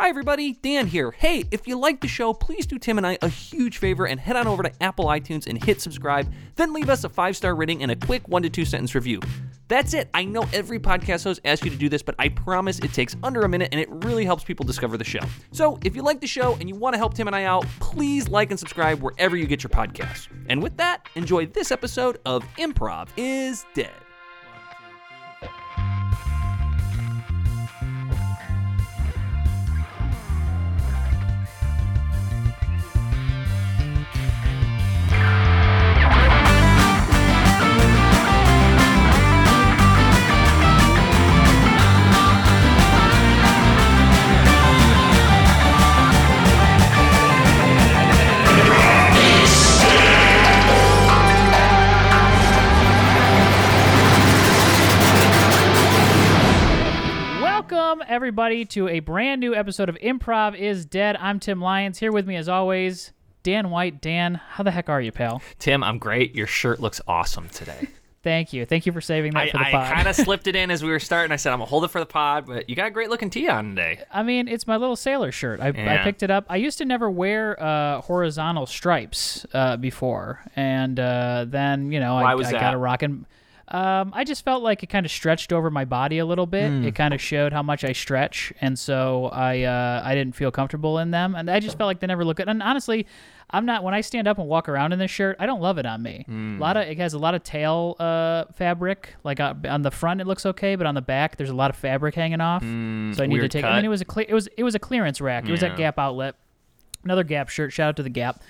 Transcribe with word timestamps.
Hi, 0.00 0.10
everybody. 0.10 0.52
Dan 0.52 0.86
here. 0.86 1.10
Hey, 1.10 1.42
if 1.50 1.66
you 1.66 1.76
like 1.76 2.00
the 2.00 2.06
show, 2.06 2.32
please 2.32 2.66
do 2.66 2.78
Tim 2.78 2.98
and 2.98 3.06
I 3.06 3.18
a 3.20 3.28
huge 3.28 3.78
favor 3.78 4.06
and 4.06 4.20
head 4.20 4.36
on 4.36 4.46
over 4.46 4.62
to 4.62 4.72
Apple 4.80 5.06
iTunes 5.06 5.48
and 5.48 5.62
hit 5.62 5.80
subscribe. 5.80 6.32
Then 6.54 6.72
leave 6.72 6.88
us 6.88 7.02
a 7.02 7.08
five 7.08 7.36
star 7.36 7.56
rating 7.56 7.82
and 7.82 7.90
a 7.90 7.96
quick 7.96 8.28
one 8.28 8.42
to 8.42 8.48
two 8.48 8.64
sentence 8.64 8.94
review. 8.94 9.20
That's 9.66 9.94
it. 9.94 10.08
I 10.14 10.24
know 10.24 10.46
every 10.52 10.78
podcast 10.78 11.24
host 11.24 11.40
asks 11.44 11.64
you 11.64 11.72
to 11.72 11.76
do 11.76 11.88
this, 11.88 12.00
but 12.00 12.14
I 12.16 12.28
promise 12.28 12.78
it 12.78 12.92
takes 12.92 13.16
under 13.24 13.42
a 13.42 13.48
minute 13.48 13.70
and 13.72 13.80
it 13.80 13.88
really 13.90 14.24
helps 14.24 14.44
people 14.44 14.64
discover 14.64 14.96
the 14.96 15.04
show. 15.04 15.18
So 15.50 15.80
if 15.84 15.96
you 15.96 16.02
like 16.02 16.20
the 16.20 16.28
show 16.28 16.54
and 16.60 16.68
you 16.68 16.76
want 16.76 16.94
to 16.94 16.98
help 16.98 17.14
Tim 17.14 17.26
and 17.26 17.34
I 17.34 17.42
out, 17.42 17.66
please 17.80 18.28
like 18.28 18.52
and 18.52 18.58
subscribe 18.58 19.02
wherever 19.02 19.36
you 19.36 19.48
get 19.48 19.64
your 19.64 19.70
podcasts. 19.70 20.28
And 20.48 20.62
with 20.62 20.76
that, 20.76 21.08
enjoy 21.16 21.46
this 21.46 21.72
episode 21.72 22.20
of 22.24 22.44
Improv 22.56 23.08
is 23.16 23.66
Dead. 23.74 23.90
Welcome, 57.88 58.04
everybody, 58.06 58.66
to 58.66 58.86
a 58.86 59.00
brand 59.00 59.40
new 59.40 59.54
episode 59.54 59.88
of 59.88 59.96
Improv 59.96 60.54
is 60.54 60.84
Dead. 60.84 61.16
I'm 61.18 61.40
Tim 61.40 61.58
Lyons. 61.58 61.98
Here 61.98 62.12
with 62.12 62.26
me, 62.26 62.36
as 62.36 62.46
always, 62.46 63.14
Dan 63.42 63.70
White. 63.70 64.02
Dan, 64.02 64.34
how 64.34 64.62
the 64.62 64.70
heck 64.70 64.90
are 64.90 65.00
you, 65.00 65.10
pal? 65.10 65.40
Tim, 65.58 65.82
I'm 65.82 65.96
great. 65.96 66.34
Your 66.34 66.46
shirt 66.46 66.80
looks 66.80 67.00
awesome 67.08 67.48
today. 67.48 67.88
Thank 68.22 68.52
you. 68.52 68.66
Thank 68.66 68.84
you 68.84 68.92
for 68.92 69.00
saving 69.00 69.32
that 69.32 69.44
I, 69.44 69.50
for 69.50 69.56
the 69.56 69.64
pod. 69.64 69.74
I 69.74 69.94
kind 69.94 70.06
of 70.06 70.16
slipped 70.16 70.46
it 70.48 70.54
in 70.54 70.70
as 70.70 70.82
we 70.82 70.90
were 70.90 71.00
starting. 71.00 71.32
I 71.32 71.36
said, 71.36 71.50
I'm 71.50 71.60
going 71.60 71.66
to 71.66 71.70
hold 71.70 71.84
it 71.84 71.88
for 71.88 71.98
the 71.98 72.04
pod, 72.04 72.44
but 72.44 72.68
you 72.68 72.76
got 72.76 72.88
a 72.88 72.90
great 72.90 73.08
looking 73.08 73.30
tee 73.30 73.48
on 73.48 73.70
today. 73.70 74.02
I 74.12 74.22
mean, 74.22 74.48
it's 74.48 74.66
my 74.66 74.76
little 74.76 74.94
sailor 74.94 75.32
shirt. 75.32 75.58
I, 75.58 75.68
I 75.68 76.02
picked 76.04 76.22
it 76.22 76.30
up. 76.30 76.44
I 76.50 76.56
used 76.56 76.76
to 76.78 76.84
never 76.84 77.10
wear 77.10 77.58
uh, 77.58 78.02
horizontal 78.02 78.66
stripes 78.66 79.46
uh, 79.54 79.78
before, 79.78 80.44
and 80.54 81.00
uh, 81.00 81.46
then 81.48 81.90
you 81.90 82.00
know 82.00 82.16
Why 82.16 82.32
I, 82.32 82.34
was 82.34 82.48
I 82.48 82.52
that? 82.52 82.60
got 82.60 82.74
a 82.74 82.78
rockin'. 82.78 83.24
Um, 83.70 84.12
I 84.14 84.24
just 84.24 84.44
felt 84.46 84.62
like 84.62 84.82
it 84.82 84.86
kind 84.86 85.04
of 85.04 85.12
stretched 85.12 85.52
over 85.52 85.70
my 85.70 85.84
body 85.84 86.18
a 86.18 86.24
little 86.24 86.46
bit. 86.46 86.68
Hmm. 86.70 86.84
It 86.84 86.94
kind 86.94 87.12
of 87.12 87.20
showed 87.20 87.52
how 87.52 87.62
much 87.62 87.84
I 87.84 87.92
stretch, 87.92 88.50
and 88.62 88.78
so 88.78 89.26
I 89.26 89.62
uh, 89.64 90.00
I 90.04 90.14
didn't 90.14 90.34
feel 90.36 90.50
comfortable 90.50 90.98
in 90.98 91.10
them, 91.10 91.34
and 91.34 91.50
I 91.50 91.60
just 91.60 91.76
felt 91.76 91.86
like 91.88 92.00
they 92.00 92.06
never 92.06 92.24
look 92.24 92.38
good. 92.38 92.48
And 92.48 92.62
honestly, 92.62 93.06
I'm 93.50 93.66
not 93.66 93.84
when 93.84 93.92
I 93.92 94.00
stand 94.00 94.26
up 94.26 94.38
and 94.38 94.48
walk 94.48 94.70
around 94.70 94.92
in 94.94 94.98
this 94.98 95.10
shirt. 95.10 95.36
I 95.38 95.44
don't 95.44 95.60
love 95.60 95.76
it 95.76 95.84
on 95.84 96.02
me. 96.02 96.24
Hmm. 96.26 96.56
A 96.56 96.60
lot 96.60 96.76
of 96.78 96.84
it 96.88 96.96
has 96.96 97.12
a 97.12 97.18
lot 97.18 97.34
of 97.34 97.42
tail 97.42 97.96
uh, 98.00 98.46
fabric. 98.56 99.16
Like 99.22 99.38
uh, 99.38 99.52
on 99.68 99.82
the 99.82 99.90
front, 99.90 100.22
it 100.22 100.26
looks 100.26 100.46
okay, 100.46 100.74
but 100.74 100.86
on 100.86 100.94
the 100.94 101.02
back, 101.02 101.36
there's 101.36 101.50
a 101.50 101.54
lot 101.54 101.68
of 101.70 101.76
fabric 101.76 102.14
hanging 102.14 102.40
off. 102.40 102.62
so 102.62 102.66
I 103.22 103.26
need 103.26 103.40
to 103.40 103.48
take. 103.50 103.64
I 103.64 103.76
mean, 103.76 103.84
it 103.84 103.88
was 103.88 104.00
a 104.00 104.06
cle- 104.06 104.24
it 104.26 104.32
was 104.34 104.48
it 104.56 104.64
was 104.64 104.74
a 104.74 104.78
clearance 104.78 105.20
rack. 105.20 105.46
It 105.46 105.50
was 105.50 105.62
at 105.62 105.76
Gap 105.76 105.98
Outlet. 105.98 106.36
Another 107.04 107.22
Gap 107.22 107.50
shirt. 107.50 107.72
Shout 107.72 107.90
out 107.90 107.96
to 107.96 108.02
the 108.02 108.08
Gap. 108.10 108.40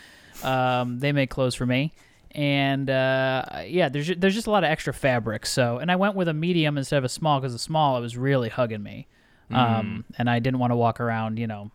Um, 0.45 1.01
they 1.01 1.11
make 1.11 1.29
clothes 1.31 1.57
for 1.57 1.67
me. 1.67 1.93
And 2.33 2.91
uh, 2.91 3.43
yeah, 3.67 3.89
there's 3.89 4.09
there's 4.17 4.35
just 4.35 4.47
a 4.47 4.51
lot 4.51 4.65
of 4.65 4.71
extra 4.71 4.93
fabric. 4.93 5.47
So, 5.47 5.79
and 5.79 5.91
I 5.91 5.97
went 5.97 6.15
with 6.15 6.29
a 6.29 6.35
medium 6.35 6.77
instead 6.79 6.99
of 6.99 7.05
a 7.05 7.09
small 7.09 7.41
because 7.41 7.53
the 7.55 7.59
small 7.59 7.97
it 7.97 8.01
was 8.01 8.17
really 8.17 8.49
hugging 8.49 8.83
me, 8.83 9.07
Mm. 9.51 9.57
um, 9.57 10.05
and 10.19 10.29
I 10.29 10.41
didn't 10.41 10.59
want 10.61 10.73
to 10.73 10.77
walk 10.77 11.01
around, 11.01 11.39
you 11.39 11.47
know, 11.47 11.71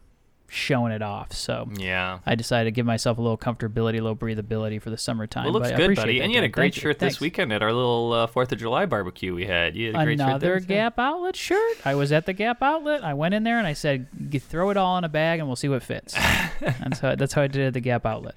showing 0.54 0.92
it 0.92 1.02
off. 1.02 1.34
So 1.34 1.68
Yeah. 1.78 2.20
I 2.26 2.36
decided 2.36 2.66
to 2.66 2.72
give 2.72 2.86
myself 2.86 3.18
a 3.18 3.22
little 3.22 3.38
comfortability, 3.38 4.00
a 4.00 4.02
little 4.02 4.16
breathability 4.16 4.82
for 4.82 4.90
the 4.90 4.98
summertime. 4.98 5.46
Well, 5.46 5.56
it 5.58 5.60
looks 5.60 5.72
good, 5.76 5.96
buddy. 5.96 6.22
And 6.22 6.32
you 6.32 6.38
had 6.38 6.44
a 6.46 6.48
great 6.48 6.74
Thank 6.74 6.76
you. 6.78 6.82
shirt 6.90 7.00
this 7.00 7.14
Thanks. 7.14 7.20
weekend 7.22 7.52
at 7.52 7.62
our 7.64 7.74
little 7.74 8.14
uh, 8.14 8.28
Fourth 8.28 8.52
of 8.52 8.60
July 8.60 8.86
barbecue 8.86 9.34
we 9.34 9.46
had. 9.46 9.76
You 9.76 9.94
had 9.94 10.02
a 10.02 10.06
great 10.06 10.20
Another 10.20 10.60
shirt. 10.60 10.68
Gap 10.68 11.00
Outlet 11.00 11.36
shirt. 11.36 11.78
I 11.86 11.96
was 11.96 12.12
at 12.12 12.26
the 12.26 12.34
Gap 12.34 12.62
Outlet. 12.62 13.04
I 13.04 13.14
went 13.14 13.34
in 13.34 13.44
there 13.44 13.58
and 13.58 13.68
I 13.68 13.74
said, 13.74 14.08
"Throw 14.42 14.70
it 14.70 14.78
all 14.78 14.98
in 14.98 15.04
a 15.04 15.10
bag 15.10 15.40
and 15.40 15.48
we'll 15.48 15.56
see 15.56 15.70
what 15.70 15.84
fits." 15.84 16.16
and 16.62 16.96
so 16.96 17.16
that's 17.16 17.34
how 17.34 17.42
I 17.42 17.48
did 17.48 17.62
it 17.62 17.68
at 17.68 17.74
the 17.74 17.82
Gap 17.82 18.06
Outlet. 18.06 18.36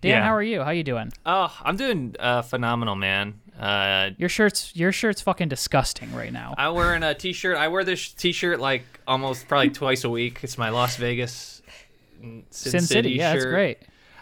Dan, 0.00 0.10
Yeah. 0.10 0.24
how 0.24 0.34
are 0.34 0.42
you? 0.42 0.62
How 0.62 0.70
you 0.70 0.82
doing? 0.84 1.12
Oh, 1.26 1.54
I'm 1.62 1.76
doing 1.76 2.14
uh, 2.18 2.42
phenomenal, 2.42 2.94
man. 2.94 3.40
Uh, 3.58 4.10
Your 4.18 4.28
shirt's 4.28 4.74
your 4.74 4.90
shirt's 4.90 5.20
fucking 5.20 5.48
disgusting 5.48 6.12
right 6.12 6.32
now. 6.32 6.54
I'm 6.58 6.74
wearing 6.74 7.04
a 7.04 7.14
t-shirt. 7.14 7.56
I 7.56 7.68
wear 7.68 7.84
this 7.84 8.08
t-shirt 8.12 8.58
like 8.58 8.82
almost 9.06 9.48
probably 9.48 9.70
twice 9.70 10.04
a 10.04 10.10
week. 10.10 10.40
It's 10.42 10.58
my 10.58 10.70
Las 10.70 10.96
Vegas 10.96 11.62
Sin, 12.20 12.44
Sin 12.50 12.80
City, 12.80 13.10
yeah, 13.12 13.32
shirt. 13.32 13.40
that's 13.40 13.50
great. 13.50 13.78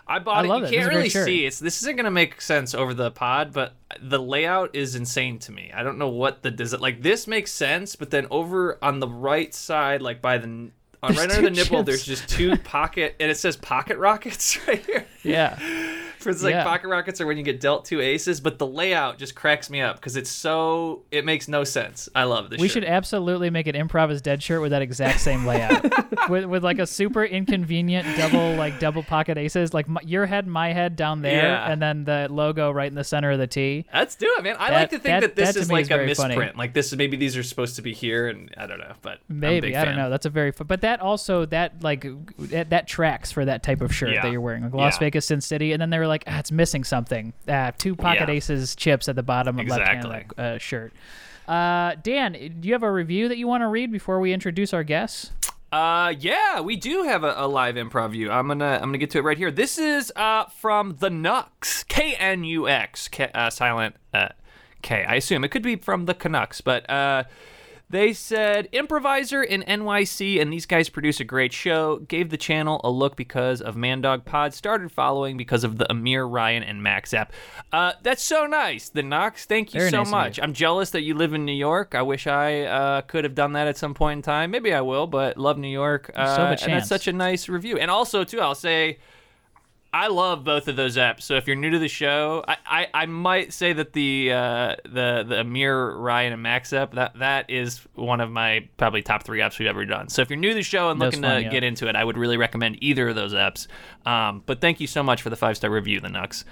I 0.06 0.18
bought 0.18 0.44
I 0.44 0.44
it. 0.44 0.48
you 0.48 0.54
it. 0.64 0.70
can't 0.70 0.70
This 0.70 0.72
is 0.72 0.86
a 0.86 0.90
great 0.90 0.96
really 0.96 1.08
see. 1.10 1.46
It's 1.46 1.58
this 1.58 1.82
isn't 1.82 1.96
gonna 1.96 2.10
make 2.10 2.40
sense 2.40 2.74
over 2.74 2.92
the 2.92 3.10
pod, 3.10 3.52
but 3.52 3.74
the 4.00 4.18
layout 4.18 4.74
is 4.74 4.94
insane 4.94 5.38
to 5.40 5.52
me. 5.52 5.70
I 5.74 5.82
don't 5.82 5.98
know 5.98 6.08
what 6.08 6.42
the 6.42 6.50
does 6.50 6.72
it 6.72 6.80
like. 6.80 7.02
This 7.02 7.26
makes 7.26 7.52
sense, 7.52 7.96
but 7.96 8.10
then 8.10 8.26
over 8.30 8.78
on 8.82 9.00
the 9.00 9.08
right 9.08 9.54
side, 9.54 10.02
like 10.02 10.20
by 10.20 10.38
the 10.38 10.70
on 11.02 11.14
right 11.14 11.30
under 11.30 11.42
the 11.42 11.50
nipple, 11.50 11.78
chips. 11.78 11.86
there's 11.86 12.04
just 12.04 12.28
two 12.28 12.56
pocket, 12.58 13.16
and 13.18 13.30
it 13.30 13.36
says 13.36 13.56
pocket 13.56 13.98
rockets 13.98 14.58
right 14.68 14.84
here. 14.84 15.06
Yeah. 15.24 15.56
For 16.18 16.30
it's 16.30 16.42
like 16.44 16.52
Yeah. 16.52 16.62
pocket 16.62 16.86
rockets 16.86 17.20
are 17.20 17.26
when 17.26 17.36
you 17.36 17.42
get 17.42 17.58
dealt 17.60 17.84
two 17.84 18.00
aces, 18.00 18.40
but 18.40 18.58
the 18.60 18.66
layout 18.66 19.18
just 19.18 19.34
cracks 19.34 19.68
me 19.68 19.80
up 19.80 19.96
because 19.96 20.16
it's 20.16 20.30
so 20.30 21.02
it 21.10 21.24
makes 21.24 21.48
no 21.48 21.64
sense. 21.64 22.08
I 22.14 22.22
love 22.24 22.48
this. 22.50 22.60
We 22.60 22.68
shirt. 22.68 22.74
should 22.74 22.84
absolutely 22.84 23.50
make 23.50 23.66
an 23.66 23.74
improv 23.74 24.12
is 24.12 24.22
dead 24.22 24.40
shirt 24.40 24.60
with 24.60 24.70
that 24.70 24.82
exact 24.82 25.18
same 25.20 25.44
layout, 25.44 25.82
with, 26.28 26.44
with 26.44 26.62
like 26.62 26.78
a 26.78 26.86
super 26.86 27.24
inconvenient 27.24 28.06
double 28.16 28.54
like 28.54 28.78
double 28.78 29.02
pocket 29.02 29.36
aces, 29.36 29.74
like 29.74 29.88
my, 29.88 30.00
your 30.04 30.26
head, 30.26 30.46
my 30.46 30.72
head 30.72 30.94
down 30.94 31.22
there, 31.22 31.42
Yeah. 31.42 31.72
and 31.72 31.82
then 31.82 32.04
the 32.04 32.28
logo 32.30 32.70
right 32.70 32.88
in 32.88 32.94
the 32.94 33.02
center 33.04 33.32
of 33.32 33.38
the 33.40 33.48
T. 33.48 33.84
Let's 33.92 34.14
do 34.14 34.32
it, 34.38 34.44
man. 34.44 34.54
I 34.60 34.70
That- 34.70 34.76
like 34.76 34.90
to 34.90 34.98
think 35.00 35.02
that- 35.02 35.20
that, 35.22 35.36
this 35.36 35.54
that 35.54 35.60
is 35.60 35.72
like 35.72 35.82
is 35.82 35.88
a 35.90 35.96
very 35.96 36.14
funny. 36.14 36.36
misprint. 36.36 36.56
Like 36.56 36.72
this, 36.72 36.92
is 36.92 36.96
maybe 36.98 37.16
these 37.16 37.36
are 37.36 37.42
supposed 37.42 37.74
to 37.76 37.82
be 37.82 37.94
here, 37.94 38.28
and 38.28 38.48
I 38.56 38.66
don't 38.68 38.78
know, 38.78 38.94
but 39.02 39.18
Maybe 39.28 39.76
I 39.76 39.84
don't 39.84 39.96
know. 39.96 40.08
That's 40.10 40.26
a 40.26 40.30
very, 40.30 40.52
but 40.52 40.82
that 40.82 40.91
also 41.00 41.44
that 41.46 41.82
like 41.82 42.04
that, 42.38 42.70
that 42.70 42.86
tracks 42.88 43.30
for 43.32 43.44
that 43.44 43.62
type 43.62 43.80
of 43.80 43.94
shirt 43.94 44.12
Yeah. 44.14 44.22
that 44.22 44.32
you're 44.32 44.40
wearing, 44.40 44.62
like 44.64 44.74
Las 44.74 44.94
Yeah. 44.96 45.00
Vegas, 45.06 45.26
Sin 45.26 45.40
City, 45.40 45.72
and 45.72 45.80
then 45.80 45.90
they 45.90 45.98
were 45.98 46.06
like, 46.06 46.24
ah, 46.26 46.38
it's 46.38 46.52
missing 46.52 46.84
something. 46.84 47.32
Ah, 47.48 47.72
two 47.76 47.94
pocket 47.96 48.28
Yeah. 48.28 48.34
aces 48.34 48.74
chips 48.76 49.08
at 49.08 49.16
the 49.16 49.22
bottom 49.22 49.58
of 49.58 49.66
left 49.66 49.86
hand 49.86 50.02
that 50.10 50.38
uh, 50.38 50.58
shirt. 50.58 50.92
Uh, 51.48 51.96
Dan, 52.02 52.32
do 52.60 52.68
you 52.68 52.74
have 52.74 52.82
a 52.84 52.90
review 52.92 53.28
that 53.28 53.36
you 53.36 53.48
want 53.48 53.62
to 53.62 53.66
read 53.68 53.90
before 53.90 54.20
we 54.20 54.32
introduce 54.32 54.72
our 54.72 54.84
guests? 54.84 55.32
Uh, 55.72 56.12
yeah, 56.20 56.60
we 56.60 56.76
do 56.76 57.02
have 57.04 57.24
a, 57.24 57.34
a 57.36 57.48
live 57.48 57.76
improv 57.76 58.10
view. 58.12 58.30
I'm 58.30 58.46
gonna 58.46 58.74
I'm 58.74 58.82
gonna 58.88 58.98
get 58.98 59.10
to 59.12 59.18
it 59.18 59.22
right 59.22 59.38
here. 59.38 59.50
This 59.50 59.78
is 59.78 60.12
uh 60.16 60.44
from 60.58 60.96
the 61.00 61.08
Nux, 61.10 61.84
K 61.88 62.14
N 62.18 62.44
U 62.44 62.68
X, 62.68 63.08
K- 63.08 63.30
uh, 63.34 63.48
silent 63.50 63.96
uh, 64.12 64.28
K. 64.82 65.04
I 65.04 65.14
assume 65.14 65.44
it 65.44 65.48
could 65.48 65.62
be 65.62 65.76
from 65.76 66.04
the 66.06 66.14
Canucks, 66.14 66.60
but 66.60 66.88
uh. 66.90 67.24
They 67.92 68.14
said 68.14 68.70
improviser 68.72 69.42
in 69.42 69.62
NYC, 69.64 70.40
and 70.40 70.50
these 70.50 70.64
guys 70.64 70.88
produce 70.88 71.20
a 71.20 71.24
great 71.24 71.52
show. 71.52 71.98
Gave 71.98 72.30
the 72.30 72.38
channel 72.38 72.80
a 72.82 72.90
look 72.90 73.16
because 73.16 73.60
of 73.60 73.76
Mandog 73.76 74.24
Pod. 74.24 74.54
Started 74.54 74.90
following 74.90 75.36
because 75.36 75.62
of 75.62 75.76
the 75.76 75.90
Amir 75.92 76.24
Ryan 76.24 76.62
and 76.62 76.82
Max 76.82 77.12
app. 77.12 77.34
Uh, 77.70 77.92
that's 78.02 78.22
so 78.22 78.46
nice. 78.46 78.88
The 78.88 79.02
Knox, 79.02 79.44
thank 79.44 79.74
you 79.74 79.80
Very 79.80 79.90
so 79.90 79.98
nice 79.98 80.06
of 80.06 80.10
you. 80.10 80.16
much. 80.16 80.40
I'm 80.40 80.54
jealous 80.54 80.88
that 80.92 81.02
you 81.02 81.14
live 81.14 81.34
in 81.34 81.44
New 81.44 81.52
York. 81.52 81.94
I 81.94 82.00
wish 82.00 82.26
I 82.26 82.62
uh, 82.62 83.02
could 83.02 83.24
have 83.24 83.34
done 83.34 83.52
that 83.52 83.68
at 83.68 83.76
some 83.76 83.92
point 83.92 84.16
in 84.16 84.22
time. 84.22 84.50
Maybe 84.50 84.72
I 84.72 84.80
will, 84.80 85.06
but 85.06 85.36
love 85.36 85.58
New 85.58 85.68
York. 85.68 86.10
Uh, 86.14 86.26
have 86.34 86.58
a 86.58 86.64
and 86.64 86.72
that's 86.72 86.88
such 86.88 87.08
a 87.08 87.12
nice 87.12 87.46
review. 87.46 87.76
And 87.76 87.90
also, 87.90 88.24
too, 88.24 88.40
I'll 88.40 88.54
say. 88.54 89.00
I 89.94 90.06
love 90.06 90.42
both 90.42 90.68
of 90.68 90.76
those 90.76 90.96
apps. 90.96 91.22
So 91.22 91.34
if 91.34 91.46
you're 91.46 91.56
new 91.56 91.68
to 91.70 91.78
the 91.78 91.88
show, 91.88 92.42
I, 92.48 92.56
I, 92.64 92.86
I 92.94 93.06
might 93.06 93.52
say 93.52 93.74
that 93.74 93.92
the 93.92 94.32
uh, 94.32 94.76
the 94.84 95.24
the 95.28 95.40
Amir 95.40 95.96
Ryan 95.96 96.32
and 96.32 96.42
Max 96.42 96.72
app 96.72 96.94
that 96.94 97.18
that 97.18 97.50
is 97.50 97.80
one 97.94 98.20
of 98.22 98.30
my 98.30 98.68
probably 98.78 99.02
top 99.02 99.22
three 99.24 99.40
apps 99.40 99.58
we've 99.58 99.68
ever 99.68 99.84
done. 99.84 100.08
So 100.08 100.22
if 100.22 100.30
you're 100.30 100.38
new 100.38 100.48
to 100.48 100.54
the 100.54 100.62
show 100.62 100.90
and 100.90 100.98
That's 100.98 101.16
looking 101.16 101.28
to 101.28 101.42
yeah. 101.42 101.50
get 101.50 101.62
into 101.62 101.88
it, 101.88 101.96
I 101.96 102.04
would 102.04 102.16
really 102.16 102.38
recommend 102.38 102.78
either 102.82 103.08
of 103.10 103.16
those 103.16 103.34
apps. 103.34 103.66
Um, 104.06 104.42
but 104.46 104.62
thank 104.62 104.80
you 104.80 104.86
so 104.86 105.02
much 105.02 105.20
for 105.20 105.28
the 105.28 105.36
five 105.36 105.58
star 105.58 105.70
review, 105.70 106.00
the 106.00 106.08
Nux. 106.08 106.44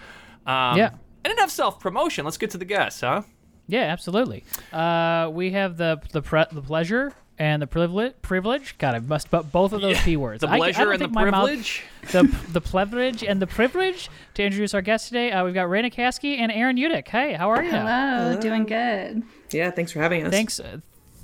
Um, 0.46 0.76
Yeah. 0.76 0.90
And 1.24 1.32
enough 1.32 1.50
self 1.50 1.80
promotion. 1.80 2.24
Let's 2.26 2.38
get 2.38 2.50
to 2.50 2.58
the 2.58 2.64
guests, 2.66 3.00
huh? 3.00 3.22
Yeah, 3.70 3.82
absolutely. 3.84 4.44
Uh, 4.72 5.30
we 5.32 5.52
have 5.52 5.76
the 5.76 6.00
the 6.12 6.22
pre- 6.22 6.44
the 6.52 6.62
pleasure 6.62 7.12
and 7.38 7.62
the 7.62 7.66
privilege. 7.66 8.12
Privilege. 8.20 8.76
God, 8.78 8.94
I 8.94 8.98
must 8.98 9.30
but 9.30 9.50
both 9.50 9.72
of 9.72 9.80
those 9.80 9.98
p 10.00 10.16
words. 10.16 10.40
The 10.42 10.48
I- 10.48 10.54
I 10.54 10.56
pleasure 10.58 10.90
and 10.92 11.00
the 11.00 11.04
think 11.06 11.14
my 11.14 11.30
mouth- 11.30 11.46
privilege. 11.46 11.82
the 12.12 12.22
the 12.52 12.60
privilege 12.60 13.22
and 13.24 13.40
the 13.40 13.46
privilege 13.46 14.10
to 14.34 14.42
introduce 14.42 14.74
our 14.74 14.82
guests 14.82 15.08
today. 15.08 15.30
Uh, 15.32 15.44
we've 15.44 15.54
got 15.54 15.68
Raina 15.68 15.92
Kasky 15.92 16.38
and 16.38 16.50
Aaron 16.52 16.76
Udick. 16.76 17.08
Hey, 17.08 17.32
how 17.34 17.50
are 17.50 17.62
you? 17.62 17.70
Hello, 17.70 18.38
doing 18.40 18.64
good. 18.64 19.22
Yeah, 19.52 19.70
thanks 19.70 19.92
for 19.92 20.00
having 20.00 20.24
us. 20.26 20.30
Thanks. 20.32 20.60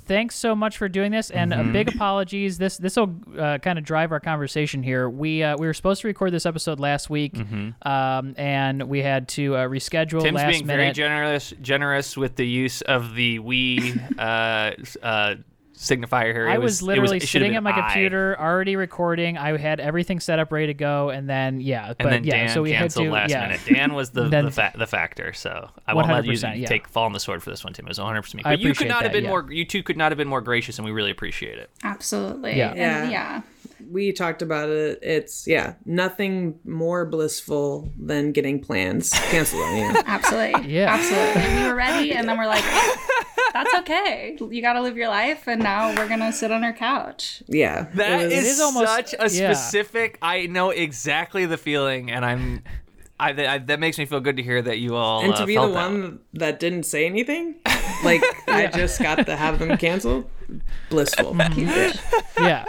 Thanks 0.07 0.35
so 0.35 0.55
much 0.55 0.77
for 0.77 0.87
doing 0.89 1.11
this, 1.11 1.29
and 1.31 1.51
Mm-hmm. 1.51 1.69
a 1.69 1.73
big 1.73 1.87
apologies. 1.95 2.57
This 2.57 2.77
this 2.77 2.95
will 2.95 3.15
uh, 3.37 3.57
kind 3.59 3.77
of 3.77 3.85
drive 3.85 4.11
our 4.11 4.19
conversation 4.19 4.81
here. 4.83 5.09
We 5.09 5.43
uh, 5.43 5.57
we 5.57 5.67
were 5.67 5.73
supposed 5.73 6.01
to 6.01 6.07
record 6.07 6.31
this 6.31 6.45
episode 6.45 6.79
last 6.79 7.09
week, 7.09 7.35
um, 7.83 8.33
and 8.37 8.83
we 8.83 9.01
had 9.01 9.27
to 9.29 9.55
uh, 9.55 9.67
reschedule 9.67 10.17
Mm-hmm. 10.17 10.25
Tim's 10.25 10.35
last 10.35 10.51
being 10.51 10.65
very 10.65 10.91
generous 10.93 11.53
generous 11.61 12.15
with 12.17 12.35
the 12.35 12.47
use 12.47 12.81
of 12.81 13.15
the 13.15 13.39
we 13.39 13.93
uh, 14.17 14.71
uh, 15.03 15.35
signifier 15.77 16.33
here. 16.33 16.47
It 16.47 16.51
I 16.51 16.57
was, 16.57 16.81
literally 16.81 17.17
it 17.17 17.21
should 17.21 17.41
have 17.41 17.47
sitting 17.47 17.55
at 17.55 17.63
been 17.63 17.63
my 17.63 17.71
I. 17.71 17.81
computer, 17.93 18.35
already 18.39 18.75
recording. 18.75 19.37
I 19.37 19.55
had 19.57 19.79
everything 19.79 20.19
set 20.19 20.39
up, 20.39 20.51
ready 20.51 20.67
to 20.67 20.73
go, 20.73 21.09
and 21.09 21.29
then 21.29 21.61
yeah, 21.61 21.87
And 21.87 21.97
but 21.97 22.09
then 22.09 22.23
yeah, 22.23 22.45
Dan 22.45 22.49
so 22.49 22.61
we 22.63 22.71
had 22.71 22.89
to 22.91 23.11
last 23.11 23.29
yeah. 23.29 23.41
minute. 23.47 23.61
Dan 23.65 23.93
was 23.93 24.09
the 24.09 24.23
Then- 24.29 24.45
the, 24.45 24.51
fa- 24.51 24.73
the 24.75 24.87
factor, 24.87 25.33
so 25.33 25.69
I 25.85 25.93
won't 25.93 26.09
let 26.09 26.25
you 26.25 26.33
100%, 26.33 26.59
yeah. 26.59 26.67
take 26.67 26.87
fall 26.87 27.05
on 27.05 27.13
the 27.13 27.19
sword 27.19 27.41
for 27.43 27.49
this 27.49 27.63
one, 27.63 27.73
Tim. 27.73 27.85
It 27.85 27.89
was 27.89 27.99
100 27.99 28.21
percent 28.21 28.35
me. 28.37 28.43
But 28.43 28.59
you 28.59 28.67
could 28.69 28.71
appreciate 28.71 28.89
not 28.89 29.03
have 29.03 29.11
been 29.11 29.23
yeah. 29.23 29.29
more. 29.29 29.51
You 29.51 29.65
two 29.65 29.83
could 29.83 29.97
not 29.97 30.11
have 30.11 30.17
been 30.17 30.27
more 30.27 30.41
gracious, 30.41 30.77
and 30.79 30.85
we 30.85 30.91
really 30.91 31.11
appreciate 31.11 31.57
it. 31.57 31.69
Absolutely. 31.83 32.57
Yeah. 32.57 32.71
And 32.71 33.11
Yeah. 33.11 33.41
Yeah. 33.79 33.85
we 33.91 34.11
talked 34.11 34.41
about 34.41 34.69
it. 34.69 34.99
It's 35.01 35.47
yeah, 35.47 35.73
nothing 35.85 36.59
more 36.65 37.05
blissful 37.05 37.91
than 37.97 38.31
getting 38.31 38.59
plans 38.59 39.11
canceled 39.11 39.61
Yeah. 39.77 40.01
Absolutely. 40.05 40.71
Yeah. 40.71 40.93
Absolutely. 40.93 41.61
We 41.61 41.67
were 41.69 41.75
ready 41.75 42.11
and 42.13 42.27
then 42.27 42.37
we're 42.37 42.47
like, 42.47 42.63
oh, 42.65 42.97
that's 43.53 43.73
okay. 43.79 44.37
You 44.39 44.61
got 44.61 44.73
to 44.73 44.81
live 44.81 44.97
your 44.97 45.07
life 45.09 45.47
and 45.47 45.61
now 45.61 45.89
we're 45.95 46.07
going 46.07 46.19
to 46.19 46.31
sit 46.33 46.51
on 46.51 46.63
our 46.63 46.73
couch. 46.73 47.41
Yeah, 47.47 47.87
That 47.95 48.21
it 48.21 48.25
was- 48.25 48.33
is, 48.33 48.45
is 48.55 48.59
almost- 48.59 48.87
such 48.87 49.13
a 49.13 49.29
yeah. 49.29 49.53
specific. 49.53 50.17
I 50.21 50.47
know 50.47 50.69
exactly 50.71 51.45
the 51.45 51.57
feeling, 51.57 52.11
and 52.11 52.23
I'm. 52.25 52.63
I, 53.19 53.29
I, 53.31 53.57
that 53.57 53.79
makes 53.79 53.97
me 53.97 54.05
feel 54.05 54.19
good 54.19 54.37
to 54.37 54.43
hear 54.43 54.61
that 54.61 54.77
you 54.77 54.95
all 54.95 55.21
and 55.23 55.33
uh, 55.33 55.37
to 55.37 55.45
be 55.47 55.55
the 55.55 55.61
felt 55.61 55.73
that. 55.73 55.89
one 55.91 56.19
that 56.33 56.59
didn't 56.59 56.83
say 56.83 57.07
anything, 57.07 57.55
like 58.03 58.21
I 58.47 58.67
just 58.67 59.01
got 59.01 59.25
to 59.25 59.35
have 59.35 59.57
them 59.57 59.75
canceled. 59.77 60.29
Blissful. 60.89 61.35
Yeah. 61.57 61.93
yeah 62.39 62.65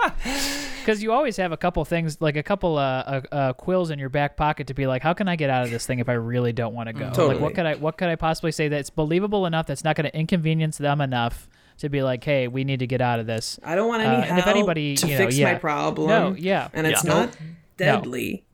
because 0.81 1.03
you 1.03 1.13
always 1.13 1.37
have 1.37 1.53
a 1.53 1.57
couple 1.57 1.85
things 1.85 2.21
like 2.21 2.37
a 2.37 2.43
couple 2.43 2.79
uh, 2.79 2.81
uh, 2.81 3.21
uh, 3.31 3.53
quills 3.53 3.91
in 3.91 3.99
your 3.99 4.09
back 4.09 4.37
pocket 4.37 4.67
to 4.69 4.75
be 4.75 4.87
like 4.87 5.03
how 5.03 5.13
can 5.13 5.29
i 5.29 5.37
get 5.37 5.51
out 5.51 5.65
of 5.65 5.71
this 5.71 5.87
thing 5.87 5.99
if 5.99 6.09
i 6.09 6.15
really 6.15 6.53
don't 6.53 6.75
want 6.75 6.87
to 6.87 6.93
go 6.95 7.27
like 7.27 7.39
what 7.41 7.55
could 7.55 7.67
i 7.67 7.75
what 7.75 7.99
could 7.99 8.09
i 8.09 8.17
possibly 8.17 8.51
say 8.53 8.69
that's 8.69 8.89
believable 8.89 9.45
enough 9.45 9.67
that's 9.67 9.85
not 9.85 9.97
going 9.97 10.11
to 10.11 10.17
inconvenience 10.19 10.79
them 10.79 11.01
enough 11.03 11.47
to 11.77 11.91
be 11.91 12.03
like 12.03 12.25
hey 12.25 12.49
we 12.49 12.65
need 12.65 12.79
to 12.79 12.87
get 12.87 13.01
out 13.03 13.21
of 13.21 13.27
this 13.27 13.61
I 13.63 13.75
don't 13.75 13.87
want 13.89 14.03
any 14.03 14.17
Uh, 14.17 14.23
help 14.23 14.39
if 14.39 14.47
anybody, 14.47 14.97
to 14.97 15.07
you 15.07 15.13
know, 15.13 15.19
fix 15.19 15.37
yeah. 15.37 15.53
my 15.53 15.59
problem. 15.59 16.09
No, 16.09 16.35
yeah. 16.39 16.69
and 16.73 16.87
it's 16.87 17.05
Yeah. 17.05 17.13
not 17.13 17.37
deadly. 17.77 18.45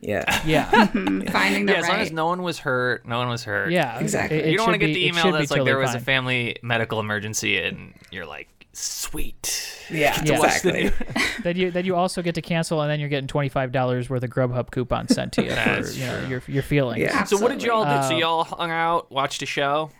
Yeah, 0.00 0.42
yeah 0.46 0.86
Finding 1.32 1.66
the 1.66 1.72
Yeah, 1.72 1.78
as 1.80 1.88
long 1.88 1.98
as 2.00 2.12
no 2.12 2.26
one 2.26 2.42
was 2.42 2.58
hurt, 2.60 3.04
no 3.06 3.18
one 3.18 3.28
was 3.28 3.42
hurt. 3.44 3.72
yeah 3.72 3.98
Exactly. 3.98 4.38
It- 4.38 4.46
it 4.46 4.50
you 4.52 4.56
don't 4.58 4.66
want 4.68 4.80
to 4.80 4.86
get 4.86 4.92
the 4.94 5.06
email 5.06 5.22
should 5.24 5.32
be 5.32 5.38
that's 5.38 5.50
like 5.50 5.58
totally 5.58 5.70
there 5.72 5.78
was 5.78 5.94
a 5.94 6.00
family 6.00 6.56
medical 6.62 7.00
emergency, 7.00 7.58
and 7.58 7.94
you're 8.12 8.26
like, 8.26 8.48
sweet. 8.78 9.84
yeah, 9.90 10.20
Yeah. 10.24 10.34
exactly. 10.36 10.90
that 11.42 11.56
you 11.56 11.70
that 11.72 11.84
you 11.84 11.94
also 11.96 12.22
get 12.22 12.34
to 12.36 12.42
cancel 12.42 12.80
and 12.80 12.90
then 12.90 13.00
you're 13.00 13.08
getting 13.08 13.28
twenty 13.28 13.48
five 13.48 13.72
dollars 13.72 14.08
worth 14.10 14.22
of 14.22 14.30
Grubhub 14.30 14.70
coupons 14.70 15.14
sent 15.14 15.32
to 15.34 15.44
you 15.44 15.50
for 15.54 15.90
you 15.90 16.06
know 16.06 16.26
your 16.28 16.42
your 16.46 16.62
feelings. 16.62 17.00
Yeah. 17.00 17.24
So 17.24 17.38
what 17.38 17.50
did 17.50 17.62
y'all 17.62 17.84
do? 17.84 18.08
so 18.08 18.14
Uh, 18.14 18.18
y'all 18.18 18.44
hung 18.44 18.70
out, 18.70 19.10
watched 19.10 19.42
a 19.42 19.46
show. 19.46 19.90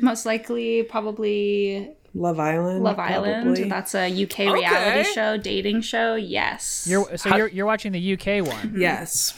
Most 0.00 0.24
likely, 0.26 0.82
probably 0.82 1.90
Love 2.14 2.40
Island. 2.40 2.82
Love 2.82 2.98
Island. 2.98 3.44
probably. 3.44 3.68
That's 3.68 3.94
a 3.94 4.06
UK 4.08 4.38
reality 4.52 5.00
Okay. 5.00 5.12
show, 5.14 5.36
dating 5.36 5.82
show. 5.82 6.14
Yes. 6.16 6.86
You're 6.88 7.16
so 7.16 7.36
you're 7.36 7.48
you're 7.48 7.66
watching 7.66 7.92
the 7.92 8.12
UK 8.14 8.46
one. 8.46 8.74
yes. 8.76 9.34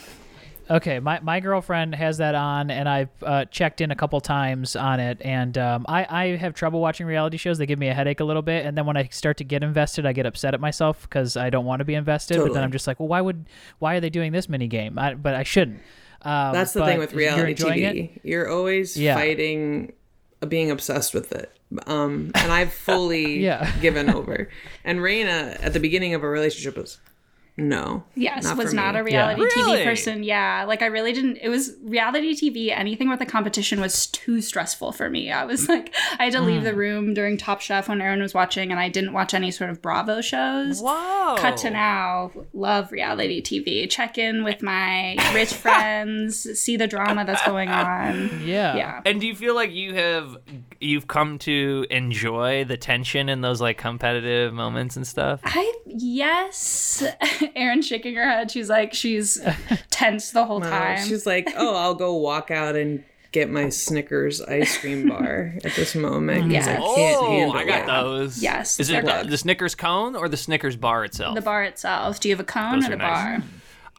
Okay, 0.69 0.99
my, 0.99 1.19
my 1.19 1.39
girlfriend 1.41 1.93
has 1.95 2.17
that 2.19 2.35
on, 2.35 2.71
and 2.71 2.87
I've 2.87 3.09
uh, 3.21 3.45
checked 3.45 3.81
in 3.81 3.91
a 3.91 3.95
couple 3.95 4.19
times 4.21 4.75
on 4.75 4.99
it. 4.99 5.17
And 5.21 5.57
um, 5.57 5.85
I, 5.89 6.05
I 6.09 6.35
have 6.37 6.53
trouble 6.53 6.79
watching 6.79 7.05
reality 7.05 7.35
shows. 7.37 7.57
They 7.57 7.65
give 7.65 7.79
me 7.79 7.89
a 7.89 7.93
headache 7.93 8.21
a 8.21 8.23
little 8.23 8.41
bit. 8.41 8.65
And 8.65 8.77
then 8.77 8.85
when 8.85 8.95
I 8.95 9.09
start 9.11 9.37
to 9.37 9.43
get 9.43 9.61
invested, 9.61 10.05
I 10.05 10.13
get 10.13 10.25
upset 10.25 10.53
at 10.53 10.61
myself 10.61 11.01
because 11.01 11.35
I 11.35 11.49
don't 11.49 11.65
want 11.65 11.79
to 11.79 11.85
be 11.85 11.95
invested. 11.95 12.37
But 12.41 12.53
then 12.53 12.63
I'm 12.63 12.71
just 12.71 12.87
like, 12.87 12.99
well, 12.99 13.09
why 13.09 13.19
would 13.21 13.45
why 13.79 13.95
are 13.95 13.99
they 13.99 14.09
doing 14.09 14.31
this 14.31 14.47
mini 14.47 14.67
game? 14.67 14.97
I, 14.97 15.15
but 15.15 15.35
I 15.35 15.43
shouldn't. 15.43 15.81
Um, 16.21 16.53
That's 16.53 16.71
the 16.71 16.85
thing 16.85 16.99
with 16.99 17.11
you're 17.11 17.19
reality 17.19 17.53
TV. 17.55 18.15
it? 18.15 18.21
You're 18.23 18.49
always 18.49 18.95
Yeah. 18.95 19.15
fighting 19.15 19.91
uh, 20.41 20.45
being 20.45 20.71
obsessed 20.71 21.13
with 21.13 21.33
it. 21.33 21.51
Um, 21.87 22.31
and 22.35 22.51
I've 22.51 22.71
fully 22.87 23.41
Yeah. 23.43 23.69
given 23.81 24.09
over. 24.15 24.47
And 24.85 24.99
Raina 24.99 25.57
at 25.61 25.73
the 25.73 25.81
beginning 25.81 26.13
of 26.13 26.23
our 26.23 26.29
relationship 26.29 26.77
was 26.77 26.99
no. 27.55 28.03
Yes, 28.15 28.43
not 28.45 28.57
was 28.57 28.69
for 28.71 28.75
not 28.75 28.95
me. 28.95 29.01
a 29.01 29.03
reality 29.03 29.41
Really? 29.41 29.79
TV 29.81 29.83
person. 29.83 30.23
Yeah, 30.23 30.65
like 30.67 30.81
I 30.81 30.87
really 30.87 31.13
didn't. 31.13 31.37
It 31.37 31.49
was 31.49 31.73
reality 31.83 32.33
TV. 32.33 32.75
Anything 32.75 33.09
with 33.09 33.21
a 33.21 33.25
competition 33.25 33.79
was 33.79 34.07
too 34.07 34.41
stressful 34.41 34.91
for 34.93 35.09
me. 35.09 35.31
I 35.31 35.45
was 35.45 35.69
like, 35.73 35.93
I 36.19 36.25
had 36.25 36.33
to 36.33 36.41
leave 36.41 36.59
Hmm. 36.61 36.65
the 36.65 36.73
room 36.75 37.13
during 37.13 37.37
Top 37.37 37.61
Chef 37.61 37.87
when 37.89 38.01
Aaron 38.01 38.21
was 38.21 38.33
watching, 38.33 38.71
and 38.71 38.79
I 38.79 38.89
didn't 38.89 39.13
watch 39.13 39.33
any 39.33 39.51
sort 39.51 39.69
of 39.69 39.81
Bravo 39.81 40.21
shows. 40.21 40.81
Whoa. 40.81 41.35
Cut 41.37 41.57
to 41.57 41.69
now, 41.69 42.31
love 42.53 42.91
reality 42.91 43.41
TV. 43.41 43.89
Check 43.89 44.17
in 44.17 44.43
with 44.43 44.61
my 44.63 45.15
rich 45.33 45.53
friends, 45.53 46.59
see 46.59 46.75
the 46.77 46.87
drama 46.87 47.23
that's 47.25 47.45
going 47.45 47.69
on. 47.69 48.41
Yeah. 48.45 48.75
Yeah. 48.75 49.01
And 49.05 49.21
do 49.21 49.27
you 49.27 49.35
feel 49.35 49.55
like 49.55 49.71
you 49.71 49.93
have 49.93 50.37
you've 50.79 51.07
come 51.07 51.37
to 51.39 51.85
enjoy 51.89 52.65
the 52.65 52.77
tension 52.77 53.29
in 53.29 53.41
those 53.41 53.61
like 53.61 53.77
competitive 53.77 54.53
moments 54.53 54.95
and 54.97 55.05
stuff? 55.07 55.39
I 55.43 55.71
yes, 55.85 57.03
Aaron's 57.55 57.87
shaking 57.87 58.15
her 58.15 58.27
head. 58.29 58.51
She's 58.51 58.69
like 58.69 58.93
she's 58.93 59.39
tense 59.89 60.31
the 60.31 60.45
whole 60.45 60.63
Uh, 60.63 60.69
time. 60.69 61.07
she's 61.07 61.25
like, 61.25 61.49
oh, 61.57 61.75
I'll 61.75 61.95
go 61.95 62.13
walk 62.15 62.51
out 62.51 62.75
and 62.75 63.03
get 63.31 63.49
my 63.49 63.69
Snickers 63.69 64.41
ice 64.41 64.77
cream 64.77 65.07
bar 65.09 65.53
at 65.63 65.73
this 65.75 65.95
moment. 65.95 66.51
'cause 66.53 66.67
I 66.67 66.73
can't 66.75 66.83
Oh, 66.85 67.25
handle 67.31 67.57
I 67.57 67.65
got 67.65 67.81
it. 67.81 67.87
those. 67.87 68.41
Yes, 68.43 68.79
Is 68.79 68.89
it 68.91 69.03
they're 69.05 69.23
the 69.23 69.37
Snickers 69.37 69.73
cone 69.75 70.15
or 70.15 70.29
the 70.29 70.37
Snickers 70.37 70.75
bar 70.75 71.03
itself? 71.03 71.33
the 71.35 71.41
bar 71.41 71.63
itself. 71.63 72.19
Do 72.19 72.29
you 72.29 72.35
have 72.35 72.39
a 72.39 72.43
cone 72.43 72.81
Those 72.81 72.89
or 72.89 72.93
a 72.93 72.97
nice. 72.97 73.39
bar? 73.39 73.43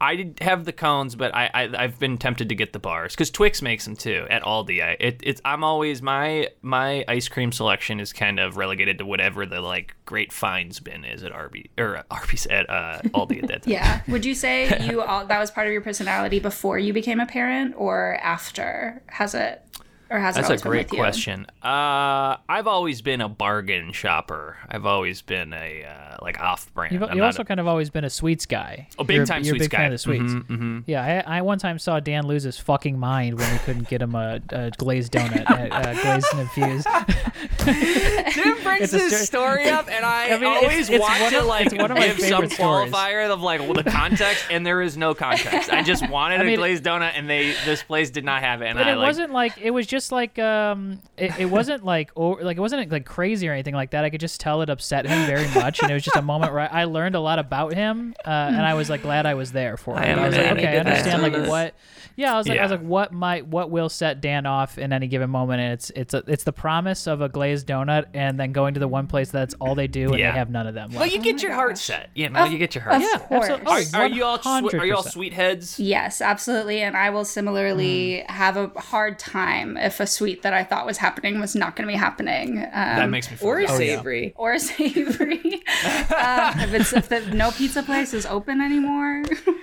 I 0.01 0.17
did 0.17 0.39
have 0.41 0.65
the 0.65 0.73
cones, 0.73 1.15
but 1.15 1.35
I, 1.35 1.51
I 1.55 1.85
I've 1.85 1.99
been 1.99 2.19
tempted 2.19 2.49
to 2.49 2.55
get 2.55 2.73
the 2.73 2.79
bars 2.79 3.15
because 3.15 3.31
Twix 3.31 3.63
makes 3.63 3.85
them 3.85 3.97
too 3.97 4.27
at 4.29 4.43
Aldi. 4.43 4.83
I, 4.83 4.97
it, 4.99 5.21
it's 5.23 5.41
I'm 5.45 5.63
always 5.63 6.03
my 6.03 6.49
my 6.63 7.05
ice 7.09 7.29
cream 7.29 7.53
selection 7.53 8.01
is 8.01 8.13
kind 8.13 8.41
of 8.41 8.57
relegated 8.57 8.99
to 8.99 9.07
whatever 9.07 9.47
the 9.47 9.61
like 9.61 9.95
great 10.05 10.33
finds 10.33 10.81
bin 10.81 11.05
is 11.05 11.23
at 11.23 11.33
Arby 11.33 11.71
or 11.79 11.99
uh, 11.99 12.03
Arby's 12.11 12.47
at 12.47 12.69
uh, 12.69 13.01
Aldi 13.07 13.43
at 13.43 13.49
that 13.49 13.63
time. 13.63 13.73
Yeah. 13.73 14.01
Would 14.09 14.25
you 14.25 14.35
say 14.35 14.87
you 14.91 15.01
all 15.01 15.27
that 15.27 15.39
was 15.39 15.51
part 15.51 15.67
of 15.67 15.73
your 15.73 15.83
personality 15.83 16.41
before 16.41 16.79
you 16.79 16.93
became 16.93 17.21
a 17.21 17.27
parent 17.27 17.75
or 17.77 18.19
after? 18.23 19.03
Has 19.07 19.35
it 19.35 19.63
or 20.11 20.19
has 20.19 20.35
That's 20.35 20.49
a 20.49 20.53
been 20.55 20.61
great 20.61 20.89
question. 20.89 21.47
Uh, 21.63 22.37
I've 22.49 22.67
always 22.67 23.01
been 23.03 23.21
a 23.21 23.29
bargain 23.29 23.93
shopper. 23.93 24.57
I've 24.69 24.87
always 24.87 25.23
been 25.23 25.53
a 25.53 25.85
uh, 25.85 26.17
like 26.23 26.39
off-brand. 26.41 26.93
You've, 26.93 27.03
you've 27.15 27.25
also 27.25 27.43
a- 27.43 27.45
kind 27.45 27.59
of 27.59 27.67
always 27.67 27.91
been 27.91 28.05
a 28.05 28.11
sweets 28.11 28.47
guy. 28.47 28.87
Oh, 28.99 29.05
big 29.05 29.17
You're- 29.17 29.27
time 29.27 29.43
you're 29.45 29.57
a 29.57 29.59
sweets 29.59 29.65
big 29.65 29.71
fan 29.73 29.81
guy. 29.81 29.85
of 29.87 29.93
the 29.93 29.99
sweets. 29.99 30.33
Mhm, 30.35 30.85
Yeah, 30.87 31.23
I, 31.27 31.39
I 31.39 31.43
one 31.43 31.59
time 31.59 31.79
saw 31.79 32.01
Dan 32.01 32.27
lose 32.27 32.43
his 32.43 32.59
fucking 32.59 32.99
mind 32.99 33.39
when 33.39 33.51
we 33.53 33.59
couldn't 33.61 33.89
get 33.89 34.03
him 34.03 34.15
a, 34.15 34.41
a 34.51 34.71
glazed 34.73 35.13
donut, 35.13 35.49
at, 35.51 35.73
uh, 35.73 35.95
glazed 36.03 36.27
and 36.33 36.41
infused. 36.43 36.87
Tim 37.59 38.63
brings 38.63 38.83
It's 38.83 38.95
a 38.95 38.99
his 38.99 39.27
story 39.27 39.69
up, 39.69 39.89
and 39.91 40.05
I, 40.05 40.27
I 40.35 40.39
mean, 40.39 40.45
always 40.45 40.91
it's 40.91 41.01
want 41.01 41.21
one 41.21 41.33
to 41.33 41.41
of- 41.41 41.47
like 41.47 41.67
it's 41.67 41.75
one 41.75 41.91
of 41.91 41.97
my 41.97 42.07
give 42.09 42.19
some 42.21 42.29
favorite 42.43 42.53
stories. 42.53 42.93
qualifier 42.93 43.31
of 43.31 43.41
like 43.43 43.61
well, 43.61 43.75
the 43.75 43.85
context, 43.85 44.45
and 44.51 44.67
there 44.67 44.83
is 44.83 44.97
no 44.97 45.15
context. 45.15 45.71
I 45.73 45.83
just 45.83 46.09
wanted 46.11 46.41
I 46.41 46.45
mean- 46.45 46.55
a 46.55 46.57
glazed 46.57 46.85
donut, 46.85 47.13
and 47.15 47.29
they 47.29 47.55
this 47.65 47.83
place 47.83 48.11
did 48.11 48.25
not 48.25 48.43
have 48.43 48.61
it, 48.63 48.67
and 48.67 48.79
But 48.79 48.87
I 48.89 48.93
it 48.93 48.97
like. 48.97 49.07
wasn't 49.09 49.33
like 49.33 49.53
it 49.61 49.71
was 49.71 49.87
just 49.87 49.94
like 50.13 50.39
um 50.39 51.01
it, 51.17 51.33
it 51.41 51.47
wasn't 51.47 51.85
like 51.85 52.11
or 52.15 52.41
like 52.43 52.57
it 52.57 52.61
wasn't 52.61 52.91
like 52.91 53.05
crazy 53.05 53.49
or 53.49 53.53
anything 53.53 53.75
like 53.75 53.91
that. 53.91 54.05
I 54.05 54.11
could 54.11 54.21
just 54.21 54.41
tell 54.41 54.63
it 54.63 54.71
upset 54.71 55.07
him 55.07 55.27
very 55.27 55.49
much, 55.55 55.81
and 55.83 55.91
it 55.91 55.95
was 55.95 56.03
just 56.03 56.17
a 56.17 56.23
moment 56.23 56.53
where 56.53 56.73
I 56.73 56.85
learned 56.85 57.15
a 57.15 57.21
lot 57.21 57.39
about 57.39 57.75
him, 57.75 58.15
uh, 58.25 58.29
and 58.31 58.63
I 58.65 58.75
was 58.75 58.89
like 58.91 59.03
glad 59.03 59.27
I 59.27 59.35
was 59.35 59.53
there 59.53 59.77
for 59.77 59.97
I 59.97 60.07
him. 60.07 60.19
I 60.19 60.27
was 60.29 60.37
like, 60.37 60.47
understand. 60.47 60.59
okay, 60.59 60.77
I 60.77 60.81
understand 60.81 61.23
like 61.23 61.33
Yes. 61.33 61.49
what. 61.49 61.75
Yeah, 62.17 62.33
I 62.33 62.39
was 62.39 62.47
like, 62.47 62.61
I 62.61 62.63
was 62.63 62.71
like, 62.71 62.83
what 62.83 63.13
might 63.13 63.47
what 63.49 63.71
will 63.71 63.89
set 63.89 64.21
Dan 64.21 64.47
off 64.47 64.79
in 64.79 64.93
any 64.93 65.09
given 65.09 65.31
moment, 65.31 65.61
and 65.61 65.73
it's 65.73 65.91
it's 65.91 66.15
a, 66.15 66.23
it's 66.29 66.45
the 66.45 66.53
promise 66.53 67.09
of 67.09 67.21
a 67.21 67.29
glazed 67.29 67.67
donut, 67.67 68.05
and 68.15 68.39
then 68.39 68.53
going 68.53 68.75
to 68.75 68.81
the 68.81 68.87
one 68.89 69.09
place 69.09 69.31
that's 69.33 69.55
all 69.55 69.75
they 69.75 69.89
do, 69.89 70.11
and 70.11 70.19
Yeah. 70.21 70.31
they 70.33 70.39
have 70.39 70.49
none 70.51 70.69
of 70.69 70.75
them. 70.75 70.91
Well, 70.93 71.01
left. 71.01 71.13
you 71.13 71.21
get 71.21 71.43
your 71.43 71.53
heart 71.53 71.77
set. 71.77 72.11
You 72.15 72.29
know, 72.31 72.45
you 72.45 72.59
get 72.59 72.75
your 72.77 72.85
heart. 72.85 72.97
Of 72.97 73.03
set. 73.03 73.29
course. 73.29 73.49
absolutely. 73.51 73.99
Are, 73.99 74.03
are 74.03 74.09
you 74.09 74.25
all 74.25 74.41
swe- 74.41 74.79
are 74.79 74.87
you 74.87 74.95
all 74.95 75.03
100%. 75.03 75.11
sweet 75.11 75.33
heads? 75.33 75.81
Yes, 75.81 76.21
absolutely. 76.21 76.83
And 76.83 76.97
I 76.97 77.11
will 77.11 77.25
similarly 77.25 78.21
Hmm. 78.29 78.33
have 78.33 78.57
a 78.57 78.69
hard 78.79 79.19
time 79.19 79.77
if 79.85 80.01
a 80.01 80.07
sweet 80.07 80.43
that 80.43 80.53
I 80.55 80.65
thought 80.65 80.87
was 80.87 80.97
happening 80.99 81.39
was 81.41 81.55
not 81.55 81.77
going 81.77 81.87
to 81.87 81.93
be 81.93 81.99
happening. 81.99 82.59
Um, 82.59 82.71
That 82.73 83.11
makes 83.11 83.31
me 83.31 83.37
feel 83.37 83.49
Or 83.49 83.61
good. 83.61 83.71
Oh, 83.71 83.79
yeah. 83.79 83.97
savory. 83.97 84.33
or 84.37 84.59
savory. 84.59 85.63
uh, 86.11 86.55
if 86.59 86.75
it's 86.75 86.93
if 86.93 87.09
the 87.09 87.21
no 87.35 87.51
pizza 87.51 87.83
place 87.83 88.15
is 88.15 88.27
open 88.27 88.61
anymore. 88.61 89.23
oh, 89.47 89.59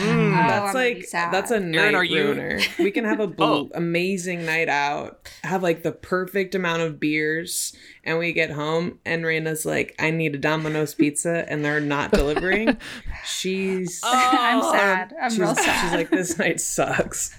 I'm 0.00 0.32
That's 0.48 0.72
be 0.72 0.78
like 0.78 1.04
sad. 1.04 1.32
that's 1.32 1.50
a 1.50 1.60
night 1.60 1.94
are 1.94 2.04
you- 2.04 2.24
ruiner. 2.24 2.58
We 2.78 2.90
can 2.90 3.04
have 3.04 3.20
a 3.20 3.26
bl- 3.38 3.44
Oh. 3.44 3.70
amazing 3.74 4.44
night 4.46 4.68
out, 4.68 5.30
have 5.44 5.62
like 5.62 5.82
the 5.82 5.92
perfect 5.92 6.54
amount 6.54 6.82
of 6.82 6.98
beers, 6.98 7.74
and 8.02 8.18
we 8.18 8.32
get 8.32 8.50
home 8.50 8.98
and 9.04 9.24
Raina's 9.24 9.64
like, 9.66 9.94
"I 9.98 10.10
need 10.10 10.34
a 10.34 10.38
Domino's 10.38 10.94
pizza," 10.94 11.44
and 11.48 11.64
they're 11.64 11.80
not 11.80 12.10
delivering. 12.12 12.76
She's 13.24 14.00
I'm 14.04 14.62
sad. 14.62 15.14
I'm 15.20 15.30
she's, 15.30 15.38
real 15.38 15.54
sad. 15.54 15.82
she's 15.82 15.92
like, 15.92 16.10
"This 16.10 16.38
night 16.38 16.60
sucks." 16.60 17.34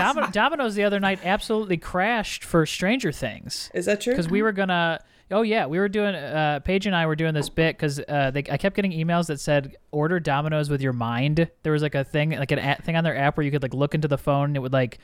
Domin- 0.00 0.32
Domino's 0.32 0.74
the 0.74 0.84
other 0.84 1.00
night 1.00 1.20
absolutely 1.24 1.76
crashed 1.76 2.44
for 2.44 2.66
Stranger 2.66 3.12
Things. 3.12 3.70
Is 3.74 3.86
that 3.86 4.00
true? 4.00 4.12
because 4.12 4.28
we 4.28 4.42
were 4.42 4.52
gonna. 4.52 5.02
Oh 5.30 5.42
yeah, 5.42 5.66
we 5.66 5.78
were 5.78 5.88
doing. 5.88 6.14
Uh, 6.14 6.60
Paige 6.60 6.86
and 6.86 6.96
I 6.96 7.06
were 7.06 7.16
doing 7.16 7.34
this 7.34 7.48
bit 7.50 7.76
because 7.76 8.00
uh, 8.08 8.30
they, 8.30 8.44
I 8.50 8.56
kept 8.56 8.74
getting 8.76 8.92
emails 8.92 9.26
that 9.26 9.38
said 9.40 9.76
order 9.90 10.18
Domino's 10.20 10.70
with 10.70 10.80
your 10.80 10.94
mind. 10.94 11.50
There 11.62 11.72
was 11.72 11.82
like 11.82 11.94
a 11.94 12.04
thing, 12.04 12.30
like 12.30 12.50
an 12.50 12.58
app, 12.58 12.82
thing 12.82 12.96
on 12.96 13.04
their 13.04 13.16
app 13.16 13.36
where 13.36 13.44
you 13.44 13.50
could 13.50 13.62
like 13.62 13.74
look 13.74 13.94
into 13.94 14.08
the 14.08 14.18
phone. 14.18 14.46
And 14.46 14.56
it 14.56 14.60
would 14.60 14.72
like 14.72 14.98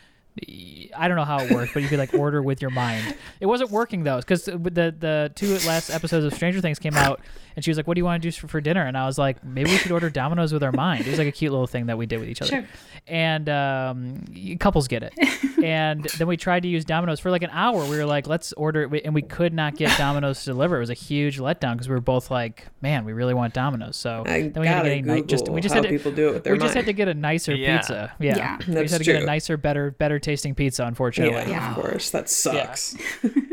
I 0.97 1.07
don't 1.07 1.17
know 1.17 1.25
how 1.25 1.39
it 1.41 1.51
worked, 1.53 1.75
but 1.75 1.83
you 1.83 1.89
could 1.89 1.99
like 1.99 2.13
order 2.15 2.43
with 2.43 2.61
your 2.61 2.71
mind. 2.71 3.15
It 3.41 3.47
wasn't 3.47 3.71
working 3.71 4.03
though, 4.03 4.19
because 4.19 4.45
the 4.45 4.95
the 4.99 5.31
two 5.35 5.59
last 5.67 5.91
episodes 5.91 6.25
of 6.25 6.35
Stranger 6.35 6.61
Things 6.61 6.79
came 6.79 6.95
out, 6.95 7.21
and 7.57 7.65
she 7.65 7.71
was 7.71 7.77
like, 7.77 7.87
"What 7.87 7.95
do 7.95 8.01
you 8.01 8.05
want 8.05 8.23
to 8.23 8.29
do 8.29 8.33
for, 8.33 8.49
for 8.49 8.61
dinner?" 8.61 8.83
And 8.83 8.97
I 8.97 9.07
was 9.07 9.19
like, 9.19 9.45
"Maybe 9.45 9.71
we 9.71 9.77
should 9.77 9.93
order 9.93 10.11
Domino's 10.11 10.53
with 10.53 10.63
our 10.63 10.73
mind." 10.73 11.07
It 11.07 11.11
was 11.11 11.19
like 11.19 11.29
a 11.29 11.33
cute 11.33 11.53
little 11.53 11.67
thing 11.67 11.87
that 11.87 11.99
we 11.99 12.07
did 12.07 12.21
with 12.21 12.29
each 12.29 12.43
other, 12.43 12.51
Sure. 12.51 12.65
and 13.07 13.49
um, 13.49 14.25
couples 14.61 14.89
get 14.89 15.03
it. 15.03 15.15
and 15.65 16.05
then 16.19 16.27
we 16.27 16.37
tried 16.37 16.63
to 16.65 16.69
use 16.69 16.85
Domino's 16.85 17.21
for 17.21 17.31
like 17.31 17.43
an 17.43 17.51
hour. 17.53 17.85
We 17.89 17.97
were 17.97 18.07
like, 18.07 18.27
"Let's 18.27 18.53
order," 18.55 18.95
it, 18.95 19.05
and 19.05 19.15
we 19.15 19.23
could 19.23 19.53
not 19.55 19.77
get 19.77 19.97
Domino's 19.99 20.41
to 20.45 20.47
deliver. 20.51 20.77
It 20.77 20.81
was 20.81 20.91
a 20.91 20.95
huge 20.95 21.39
letdown 21.39 21.73
because 21.75 21.89
we 21.89 21.95
were 21.95 22.01
both 22.01 22.31
like, 22.31 22.67
"Man, 22.83 23.05
we 23.05 23.13
really 23.13 23.35
want 23.35 23.55
Domino's." 23.55 23.97
So 23.97 24.25
I 24.27 24.49
then 24.49 24.61
we 24.61 24.67
had 24.67 24.83
to 24.83 24.89
get 25.01 25.09
a 25.09 25.15
ni- 25.15 25.23
just 25.23 25.49
we 25.49 25.61
just 25.61 25.75
had 25.75 25.85
to 25.85 25.89
people 25.89 26.13
do 26.13 26.29
it 26.31 26.35
with 26.35 26.45
their 26.45 26.53
we 26.55 26.59
just 26.59 26.75
had 26.75 26.87
to 26.87 26.93
get 26.93 27.09
a 27.09 27.15
nicer 27.15 27.55
Yeah. 27.55 27.79
pizza. 27.79 28.13
Yeah, 28.19 28.37
Yeah. 28.37 28.59
we 28.69 28.75
just 28.83 28.93
had 28.93 28.99
to 28.99 29.05
get 29.05 29.23
a 29.23 29.27
nicer, 29.27 29.57
better, 29.57 29.91
better 29.93 30.19
tasting 30.19 30.55
pizza. 30.55 30.85
Unfortunately, 30.85 31.35
Yeah, 31.35 31.49
Yeah. 31.49 31.71
of 31.71 31.77
course. 31.77 32.11
That 32.11 32.29
sucks. 32.29 32.97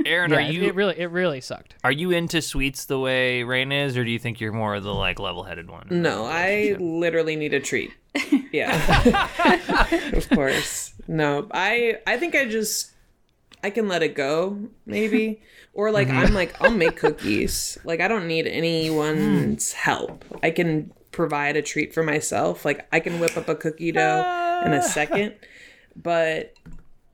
Aaron, 0.06 0.32
Yeah, 0.32 0.38
are 0.38 0.42
you 0.42 0.64
it 0.64 0.76
really, 0.76 1.00
it 1.00 1.08
really 1.12 1.42
sucked. 1.42 1.76
are 1.84 1.92
you 1.92 2.12
into 2.12 2.42
sweets 2.42 2.86
the 2.86 3.00
way 3.00 3.44
Rain 3.44 3.72
is, 3.72 3.91
or 3.98 4.04
do 4.04 4.12
you 4.12 4.20
think 4.20 4.40
you're 4.40 4.52
more 4.52 4.76
of 4.76 4.84
the 4.84 4.94
like 4.94 5.20
level-headed 5.20 5.70
one? 5.70 5.88
No, 5.90 6.26
I 6.26 6.76
literally 6.80 7.36
need 7.36 7.54
a 7.54 7.60
treat. 7.60 7.92
Yeah. 8.52 8.76
of 10.14 10.30
course. 10.30 10.94
No, 11.08 11.48
I 11.52 12.00
I 12.06 12.18
think 12.18 12.36
I 12.36 12.50
just 12.50 12.92
I 13.64 13.70
can 13.70 13.88
let 13.88 14.04
it 14.04 14.16
go, 14.16 14.70
maybe. 14.86 15.42
Or 15.74 15.90
like 15.90 16.10
I'm 16.10 16.26
mm-hmm. 16.26 16.36
like 16.36 16.62
I'll 16.62 16.70
make 16.70 16.98
cookies. 16.98 17.78
Like 17.86 18.02
I 18.02 18.10
don't 18.10 18.28
need 18.28 18.46
anyone's 18.46 19.72
hmm. 19.72 19.78
help. 19.80 20.26
I 20.44 20.52
can 20.52 20.92
provide 21.14 21.56
a 21.56 21.62
treat 21.62 21.94
for 21.94 22.04
myself. 22.04 22.66
Like 22.66 22.90
I 22.92 23.00
can 23.00 23.22
whip 23.22 23.38
up 23.38 23.48
a 23.48 23.56
cookie 23.56 23.94
dough 23.94 24.62
in 24.66 24.74
a 24.74 24.80
ah. 24.80 24.82
second. 24.82 25.34
But 25.96 26.56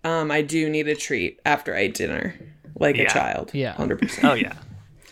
um 0.04 0.32
I 0.32 0.42
do 0.42 0.70
need 0.72 0.88
a 0.88 0.96
treat 0.96 1.40
after 1.46 1.76
I 1.76 1.84
eat 1.84 1.94
dinner. 1.94 2.34
Like 2.80 2.98
Yeah. 2.98 3.04
a 3.04 3.10
child. 3.10 3.52
Yeah. 3.54 3.76
100%. 3.76 4.24
Oh 4.24 4.34
yeah, 4.34 4.56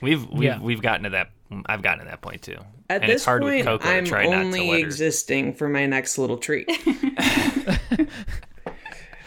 we've 0.02 0.28
we've 0.32 0.44
Yeah. 0.44 0.60
we've 0.60 0.82
gotten 0.82 1.04
to 1.04 1.12
that. 1.12 1.30
I've 1.66 1.82
gotten 1.82 2.00
to 2.06 2.06
that 2.12 2.22
point 2.22 2.42
too. 2.42 2.58
At 2.90 3.02
and 3.02 3.10
this 3.12 3.16
it's 3.18 3.26
hard 3.26 3.42
point, 3.42 3.56
with 3.58 3.66
Coco 3.66 3.90
I'm 3.90 4.04
to 4.04 4.10
try 4.10 4.26
not 4.26 4.32
to 4.32 4.38
only 4.38 4.72
existing 4.82 5.56
for 5.56 5.68
my 5.68 5.86
next 5.86 6.18
little 6.18 6.38
treat. 6.38 6.68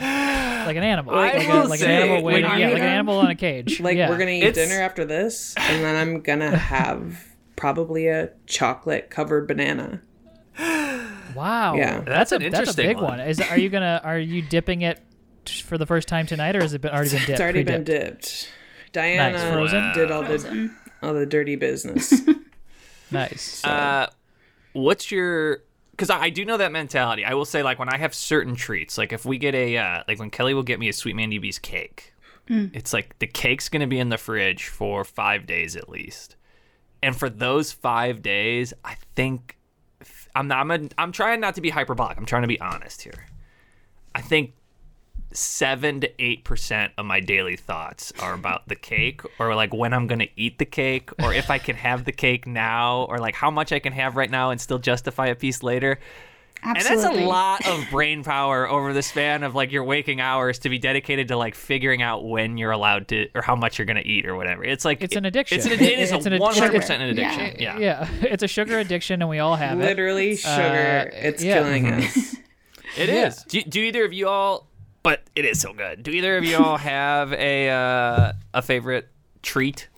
Like 0.01 0.77
an 0.77 0.85
animal, 0.85 1.15
I 1.15 1.33
like, 1.33 1.49
a, 1.49 1.53
will 1.63 1.69
like 1.69 1.81
say, 1.81 1.87
an 1.87 2.03
animal, 2.03 2.23
waiting, 2.23 2.49
when 2.51 2.61
yeah, 2.61 2.67
you- 2.69 2.73
like 2.75 2.83
an 2.83 2.89
animal 2.89 3.21
in 3.23 3.29
a 3.31 3.35
cage. 3.35 3.81
Like 3.89 3.97
yeah. 3.97 4.09
we're 4.11 4.19
gonna 4.19 4.33
eat 4.33 4.43
It's- 4.45 4.69
dinner 4.69 4.81
after 4.83 5.05
this, 5.07 5.55
and 5.57 5.83
then 5.83 5.97
I'm 5.97 6.21
gonna 6.21 6.57
have 6.57 7.25
probably 7.57 8.07
a 8.09 8.31
chocolate 8.47 9.09
covered 9.11 9.49
banana. 9.49 10.03
Wow, 11.35 11.75
Yeah. 11.77 12.01
That's 12.01 12.31
that's, 12.31 12.33
a 12.33 12.37
an 12.37 12.43
that's 12.43 12.55
a 12.55 12.59
interesting 12.61 12.87
big 12.87 12.97
one. 12.99 13.19
one. 13.19 13.21
Is 13.21 13.41
are 13.41 13.59
you 13.59 13.71
gonna 13.71 14.01
are 14.05 14.19
you 14.19 14.43
dipping 14.43 14.83
it 14.83 15.01
for 15.65 15.79
the 15.79 15.87
first 15.87 16.07
time 16.07 16.27
tonight, 16.27 16.55
or 16.55 16.61
has 16.61 16.75
it 16.75 16.81
been 16.83 16.91
already 16.93 17.11
been 17.11 17.19
dipped? 17.21 17.31
It's 17.31 17.41
already 17.41 17.63
been 17.63 17.85
pre-dipped? 17.85 18.11
dipped. 18.21 18.53
Diana 18.93 19.39
Frozen? 19.53 19.93
did 19.95 20.11
all 20.11 20.21
the 20.23 20.29
Frozen. 20.39 20.75
All 21.03 21.15
the 21.15 21.27
dirty 21.27 21.57
business. 21.57 22.23
Nice. 23.11 23.65
Uh, 23.65 24.09
what's 24.73 25.11
your? 25.11 25.63
Because 25.93 26.11
I, 26.11 26.25
I 26.25 26.31
do 26.31 26.45
know 26.45 26.57
that 26.57 26.73
mentality. 26.73 27.25
I 27.25 27.35
will 27.35 27.45
say, 27.45 27.63
like 27.63 27.79
when 27.79 27.89
I 27.89 27.97
have 27.97 28.15
certain 28.15 28.55
treats, 28.55 28.99
like 28.99 29.13
if 29.13 29.25
we 29.25 29.39
get 29.39 29.55
a, 29.55 29.77
uh, 29.77 30.03
like 30.07 30.19
when 30.19 30.31
Kelly 30.31 30.55
will 30.55 30.63
get 30.63 30.79
me 30.79 30.89
a 30.89 30.93
Sweet 30.93 31.17
Mandy 31.17 31.39
B's 31.39 31.59
cake, 31.59 32.13
it's 32.49 32.93
like 32.93 33.19
the 33.19 33.27
cake's 33.27 33.69
gonna 33.69 33.87
be 33.87 33.99
in 33.99 34.09
the 34.09 34.19
fridge 34.19 34.69
for 34.69 35.05
five 35.05 35.47
days 35.47 35.77
at 35.77 35.89
least, 35.89 36.37
and 37.03 37.17
for 37.17 37.29
those 37.29 37.73
five 37.73 38.23
days, 38.23 38.73
I 38.85 38.97
think 39.15 39.59
I'm 40.35 40.49
not. 40.49 40.59
I'm, 40.59 40.71
a, 40.71 40.89
I'm 40.99 41.13
trying 41.13 41.41
not 41.41 41.55
to 41.57 41.61
be 41.61 41.71
hyperbolic. 41.71 42.17
I'm 42.17 42.27
trying 42.27 42.43
to 42.43 42.49
be 42.49 42.61
honest 42.61 43.03
here. 43.03 43.27
I 44.15 44.21
think 44.21 44.55
seven 45.33 46.01
to 46.01 46.23
eight 46.23 46.45
percent 46.45 46.93
of 46.97 47.05
my 47.05 47.21
daily 47.21 47.57
thoughts 47.57 48.13
are 48.21 48.35
about 48.35 48.67
the 48.69 48.77
cake 48.77 49.21
or 49.39 49.55
like 49.55 49.75
when 49.75 49.93
I'm 49.93 50.07
gonna 50.07 50.29
eat 50.37 50.59
the 50.59 50.65
cake 50.65 51.11
or 51.23 51.35
if 51.35 51.51
I 51.51 51.59
can 51.59 51.77
have 51.77 52.05
the 52.05 52.13
cake 52.13 52.47
now 52.47 53.03
or 53.09 53.19
like 53.19 53.35
how 53.35 53.51
much 53.51 53.73
I 53.73 53.79
can 53.79 53.93
have 53.93 54.17
right 54.17 54.31
now 54.31 54.51
and 54.51 54.61
still 54.61 54.79
justify 54.79 55.27
a 55.27 55.35
piece 55.35 55.63
later. 55.63 55.99
Absolutely. 56.63 56.97
And 56.97 57.05
that's 57.05 57.25
a 57.25 57.27
lot 57.27 57.67
of 57.69 57.89
brain 57.91 58.25
power 58.25 58.69
over 58.69 58.93
the 58.93 59.03
span 59.03 59.45
of 59.45 59.55
like 59.55 59.71
your 59.71 59.85
waking 59.85 60.21
hours 60.21 60.59
to 60.61 60.69
be 60.69 60.79
dedicated 60.79 61.29
to 61.29 61.37
like 61.37 61.55
figuring 61.55 62.03
out 62.03 62.27
when 62.27 62.57
you're 62.59 62.73
allowed 62.73 63.07
to 63.09 63.29
or 63.35 63.43
how 63.43 63.55
much 63.55 63.79
you're 63.79 63.87
gonna 63.87 64.03
eat 64.05 64.27
or 64.27 64.35
whatever. 64.35 64.65
It's 64.65 64.85
like 64.85 65.03
It's 65.03 65.15
an 65.15 65.25
addiction. 65.25 65.59
It's 65.59 65.67
an, 65.67 65.73
It- 65.75 65.83
it 65.83 65.99
is 66.01 66.11
it's 66.11 66.27
a 66.27 66.33
an 66.33 66.41
one 66.41 66.55
hundred 66.55 66.71
addiction. 66.71 66.81
percent 66.81 67.03
an 67.03 67.09
addiction. 67.11 67.61
Yeah. 67.61 67.79
yeah, 67.79 68.09
it's 68.23 68.43
a 68.43 68.49
sugar 68.49 68.79
addiction, 68.79 69.23
and 69.23 69.29
we 69.29 69.39
all 69.39 69.55
have 69.57 69.79
it. 69.79 69.85
Literally, 69.85 70.33
uh, 70.33 70.37
sugar. 70.37 71.11
it's 71.15 71.45
yeah. 71.45 71.55
killing 71.55 71.85
mm-hmm. 71.85 72.19
us. 72.19 72.37
It 72.97 73.09
is. 73.09 73.45
Yeah. 73.51 73.63
Do, 73.63 73.71
do 73.71 73.81
either 73.83 74.05
of 74.05 74.13
you 74.13 74.29
all? 74.29 74.68
But 75.03 75.23
it 75.35 75.45
is 75.45 75.61
so 75.61 75.73
good. 75.73 76.03
Do 76.03 76.11
either 76.11 76.37
of 76.37 76.45
you 76.45 76.57
all 76.57 76.77
have 76.79 77.33
a 77.33 77.69
uh, 77.71 78.33
a 78.55 78.63
favorite 78.63 79.09
treat? 79.43 79.89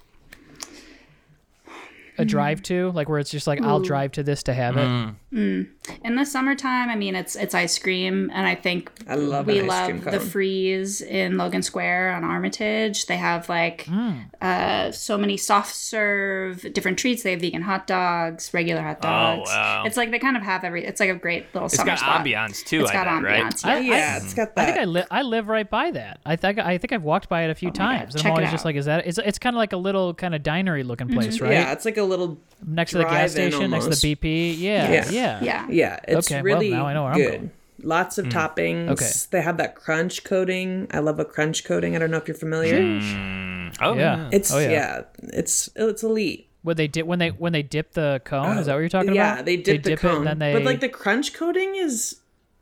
A 2.19 2.25
drive 2.25 2.63
to, 2.65 2.91
like 2.91 3.09
where 3.09 3.19
it's 3.19 3.31
just 3.31 3.47
like 3.47 3.63
I'll 3.63 3.81
drive 3.81 4.13
to 4.13 4.23
this 4.23 4.43
to 4.43 4.53
have 4.53 4.77
it. 4.77 4.87
Mm. 4.87 5.15
In 5.33 6.17
the 6.17 6.25
summertime, 6.25 6.89
I 6.91 6.97
mean, 6.97 7.15
it's 7.15 7.37
it's 7.37 7.55
ice 7.55 7.79
cream, 7.79 8.31
and 8.35 8.47
I 8.47 8.55
think 8.57 8.91
I 9.09 9.15
love 9.15 9.47
we 9.47 9.61
an 9.61 9.71
ice 9.71 9.87
cream 9.87 10.03
love 10.03 10.13
the 10.13 10.19
freeze 10.21 11.01
in 11.01 11.37
Logan 11.39 11.63
Square 11.63 12.13
on 12.15 12.25
Armitage. 12.25 13.07
They 13.07 13.17
have 13.17 13.49
like 13.49 13.85
Mm. 13.85 14.25
uh, 14.43 14.91
so 14.93 15.17
many 15.17 15.37
soft 15.37 15.75
serve 15.75 16.67
different 16.73 16.99
treats. 16.99 17.23
They 17.23 17.31
have 17.33 17.41
vegan 17.41 17.63
hot 17.63 17.87
dogs, 17.87 18.53
regular 18.53 18.83
hot 18.83 19.01
dogs. 19.01 19.49
Oh, 19.53 19.55
wow. 19.55 19.85
It's 19.87 19.97
like 19.97 20.11
they 20.11 20.19
kind 20.19 20.37
of 20.37 20.43
have 20.43 20.65
every. 20.65 20.85
It's 20.85 20.99
like 21.01 21.11
a 21.11 21.15
great 21.15 21.47
little 21.55 21.67
It's 21.67 21.77
summer 21.77 21.93
got 21.93 21.99
spot. 22.01 22.25
ambiance 22.27 22.65
too. 22.65 22.81
It's 22.83 22.91
I 22.91 22.95
got 22.95 23.05
bet, 23.23 23.23
right? 23.31 23.45
ambiance. 23.45 23.65
I- 23.65 23.79
Yeah. 23.79 23.91
yeah, 23.97 24.17
it's 24.17 24.35
got 24.35 24.53
I 24.57 24.65
think 24.67 24.79
I 24.79 24.85
live. 24.85 25.07
I 25.11 25.23
live 25.23 25.49
right 25.49 25.69
by 25.69 25.93
that. 25.93 26.19
I 26.27 26.37
think 26.37 26.59
I 26.59 26.79
think 26.79 26.93
I've 26.93 27.05
walked 27.05 27.29
by 27.29 27.43
it 27.45 27.51
a 27.51 27.55
few 27.55 27.69
Oh 27.69 27.73
times. 27.73 28.15
and 28.17 28.25
I'm 28.27 28.33
always 28.33 28.51
just 28.51 28.65
like, 28.65 28.75
is 28.77 28.87
that? 28.87 29.07
It's 29.07 29.19
it's 29.19 29.39
kind 29.39 29.55
of 29.55 29.59
like 29.59 29.73
a 29.73 29.77
little 29.79 30.13
kind 30.15 30.35
of 30.35 30.43
dinery 30.43 30.83
looking 30.83 31.09
place, 31.09 31.41
right? 31.41 31.53
Yeah, 31.53 31.73
it's 31.73 31.85
like 31.85 31.97
a 31.99 32.03
little. 32.03 32.39
Next 32.67 32.91
to 32.91 32.99
the 32.99 33.05
gas 33.05 33.33
drive-in 33.35 33.53
station, 33.53 33.71
next 33.71 33.85
to 33.87 33.91
the 33.91 34.15
BP. 34.17 34.59
Yeah, 34.59 34.91
Yeah. 34.91 35.11
yeah, 35.11 35.20
yeah. 35.43 35.67
Yeah, 35.69 35.99
it's 36.09 36.27
Okay, 36.31 36.37
well, 36.37 36.45
really 36.45 36.71
now 36.71 36.87
I 36.87 36.93
know 36.95 37.05
where 37.05 37.13
I'm 37.13 37.19
good. 37.19 37.31
going. 37.33 37.51
Lots 37.83 38.19
of 38.19 38.27
mm. 38.27 38.33
toppings. 38.33 38.91
Okay. 38.91 39.11
They 39.31 39.41
have 39.43 39.57
that 39.57 39.75
crunch 39.75 40.23
coating. 40.25 40.87
I 40.91 40.99
love 40.99 41.19
a 41.19 41.25
crunch 41.25 41.65
coating. 41.65 41.97
I 41.97 41.99
don't 41.99 42.11
know 42.11 42.19
if 42.19 42.29
you're 42.29 42.35
familiar. 42.37 42.79
Mm. 42.79 43.01
Mm. 43.01 43.77
Oh 43.81 43.95
Yeah. 43.95 44.29
It's 44.33 44.53
Oh, 44.53 44.59
yeah. 44.59 44.71
yeah. 44.71 45.03
it's 45.23 45.71
it's 45.77 46.03
elite. 46.03 46.49
When 46.63 46.77
they 46.77 46.89
dip 46.89 47.07
when 47.07 47.19
they 47.19 47.31
when 47.31 47.53
they 47.55 47.63
dip 47.63 47.93
the 47.93 48.21
cone, 48.25 48.59
is 48.59 48.67
that 48.67 48.75
what 48.75 48.81
you're 48.81 48.89
talking 48.91 49.15
yeah, 49.15 49.33
about? 49.33 49.37
Yeah, 49.39 49.43
they 49.45 49.57
dip 49.57 49.83
the 49.83 49.93
it 49.93 49.99
cone. 49.99 50.17
and 50.19 50.27
then 50.27 50.39
they. 50.41 50.53
But 50.53 50.65
like 50.65 50.81
the 50.81 50.91
crunch 50.91 51.33
coating 51.33 51.75
is, 51.77 52.17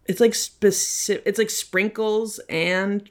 it's 0.07 0.21
like 0.21 0.37
specific. 0.37 1.25
It's 1.27 1.39
like 1.39 1.51
sprinkles 1.51 2.39
and 2.49 3.11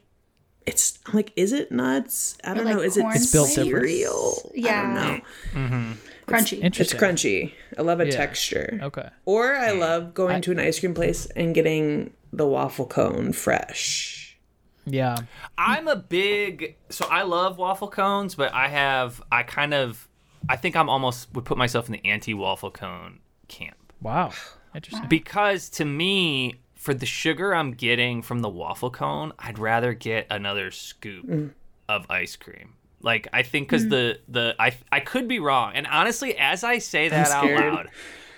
it's 0.64 0.98
I'm 1.06 1.12
like, 1.14 1.32
is 1.36 1.52
it 1.52 1.70
nuts? 1.70 2.38
I 2.42 2.54
don't 2.54 2.64
like 2.64 2.76
know. 2.76 2.80
Is 2.80 2.96
it 2.96 3.02
corn 3.02 3.16
It's 3.16 3.30
built 3.32 3.48
different. 3.54 3.86
cereal? 3.86 4.34
I 4.46 4.50
Yeah. 4.54 4.82
don't 4.82 4.94
know. 4.94 5.20
Mm-hmm. 5.60 5.92
Crunchy. 6.28 6.52
It's 6.64 6.78
interesting. 6.78 7.00
crunchy. 7.00 7.52
I 7.78 7.82
love 7.82 8.00
a 8.00 8.06
Yeah. 8.06 8.10
texture. 8.12 8.78
Okay. 8.82 9.08
Or 9.24 9.54
I 9.56 9.70
love 9.72 10.14
going 10.14 10.40
to 10.42 10.52
an 10.52 10.58
ice 10.60 10.80
cream 10.80 10.94
place 10.94 11.26
and 11.36 11.54
getting 11.54 12.12
the 12.32 12.46
waffle 12.46 12.86
cone 12.86 13.32
fresh. 13.32 14.38
Yeah. 14.84 15.16
I'm 15.56 15.86
a 15.88 15.96
big 15.96 16.76
so 16.88 17.06
I 17.10 17.22
love 17.22 17.58
waffle 17.58 17.88
cones, 17.88 18.34
but 18.34 18.52
I 18.54 18.68
have 18.68 19.22
I 19.30 19.42
kind 19.42 19.74
of 19.74 20.08
I 20.48 20.56
think 20.56 20.76
I'm 20.76 20.88
almost 20.88 21.34
would 21.34 21.44
put 21.44 21.58
myself 21.58 21.86
in 21.86 21.92
the 21.92 22.04
anti 22.06 22.32
waffle 22.34 22.70
cone 22.70 23.20
camp 23.48 23.76
Wow. 24.02 24.32
Interesting. 24.74 25.08
because 25.08 25.68
to 25.70 25.84
me 25.84 26.56
for 26.74 26.94
the 26.94 27.06
sugar 27.06 27.54
I'm 27.54 27.72
getting 27.72 28.22
from 28.22 28.40
the 28.40 28.48
waffle 28.48 28.90
cone, 28.90 29.32
I'd 29.38 29.58
rather 29.58 29.92
get 29.94 30.26
another 30.30 30.70
scoop 30.70 31.26
Mm. 31.26 31.50
of 31.88 32.06
ice 32.08 32.36
cream. 32.36 32.74
Like 33.00 33.28
I 33.32 33.42
think 33.42 33.68
because 33.68 33.86
mm. 33.86 33.90
the 33.90 34.20
the 34.28 34.56
I 34.58 34.76
I 34.90 35.00
could 35.00 35.28
be 35.28 35.38
wrong, 35.38 35.72
and 35.74 35.86
honestly, 35.86 36.36
as 36.36 36.64
I 36.64 36.78
say 36.78 37.08
that 37.08 37.30
out 37.30 37.50
loud, 37.50 37.88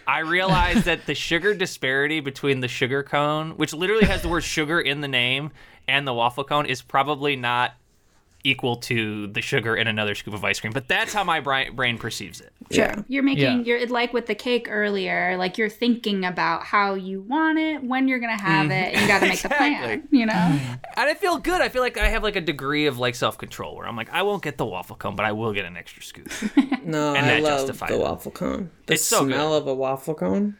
I 0.06 0.20
realize 0.20 0.84
that 0.84 1.06
the 1.06 1.14
sugar 1.14 1.54
disparity 1.54 2.20
between 2.20 2.60
the 2.60 2.68
sugar 2.68 3.02
cone, 3.02 3.52
which 3.52 3.72
literally 3.72 4.06
has 4.06 4.22
the 4.22 4.28
word 4.28 4.44
sugar 4.44 4.80
in 4.80 5.00
the 5.00 5.08
name, 5.08 5.50
and 5.88 6.06
the 6.06 6.12
waffle 6.12 6.44
cone 6.44 6.66
is 6.66 6.82
probably 6.82 7.36
not 7.36 7.74
equal 8.44 8.76
to 8.76 9.26
the 9.28 9.40
sugar 9.42 9.76
in 9.76 9.86
another 9.86 10.14
scoop 10.14 10.34
of 10.34 10.44
ice 10.44 10.58
cream. 10.60 10.72
But 10.72 10.88
that's 10.88 11.12
how 11.12 11.24
my 11.24 11.40
brain 11.40 11.74
brain 11.76 11.98
perceives 11.98 12.40
it. 12.40 12.52
Sure. 12.70 12.84
Yeah. 12.86 13.02
You're 13.08 13.22
making 13.22 13.64
Yeah. 13.66 13.78
you're 13.78 13.86
like 13.88 14.12
with 14.12 14.26
the 14.26 14.34
cake 14.34 14.66
earlier, 14.70 15.36
like 15.36 15.58
you're 15.58 15.68
thinking 15.68 16.24
about 16.24 16.62
how 16.64 16.94
you 16.94 17.20
want 17.22 17.58
it, 17.58 17.82
when 17.82 18.08
you're 18.08 18.18
gonna 18.18 18.40
have 18.40 18.64
mm-hmm. 18.64 18.72
it, 18.72 18.94
and 18.94 19.00
you 19.02 19.06
gotta 19.08 19.26
make 19.28 19.42
the 19.42 19.48
plan. 19.60 20.08
You 20.10 20.26
know? 20.26 20.32
And 20.96 21.08
I 21.08 21.14
feel 21.14 21.38
good. 21.38 21.60
I 21.60 21.68
feel 21.70 21.82
like 21.82 21.96
I 21.98 22.08
have 22.08 22.22
like 22.22 22.36
a 22.36 22.40
degree 22.40 22.86
of 22.86 22.98
like 22.98 23.14
self 23.14 23.38
control 23.38 23.76
where 23.76 23.86
I'm 23.86 23.96
like, 23.96 24.10
I 24.10 24.22
won't 24.22 24.42
get 24.42 24.58
the 24.58 24.66
waffle 24.66 24.96
cone, 24.96 25.16
but 25.16 25.24
I 25.26 25.32
will 25.32 25.52
get 25.52 25.64
an 25.64 25.76
extra 25.76 26.02
scoop. 26.02 26.30
No, 26.84 27.14
And 27.14 27.26
I 27.26 27.34
that 27.34 27.42
love 27.42 27.58
justifies 27.60 27.90
the 27.90 27.96
it. 27.96 28.00
waffle 28.00 28.32
cone. 28.32 28.70
The 28.86 28.94
It's 28.94 29.04
so 29.04 29.24
good. 29.24 29.34
smell 29.34 29.54
of 29.54 29.66
a 29.66 29.74
waffle 29.74 30.14
cone. 30.14 30.56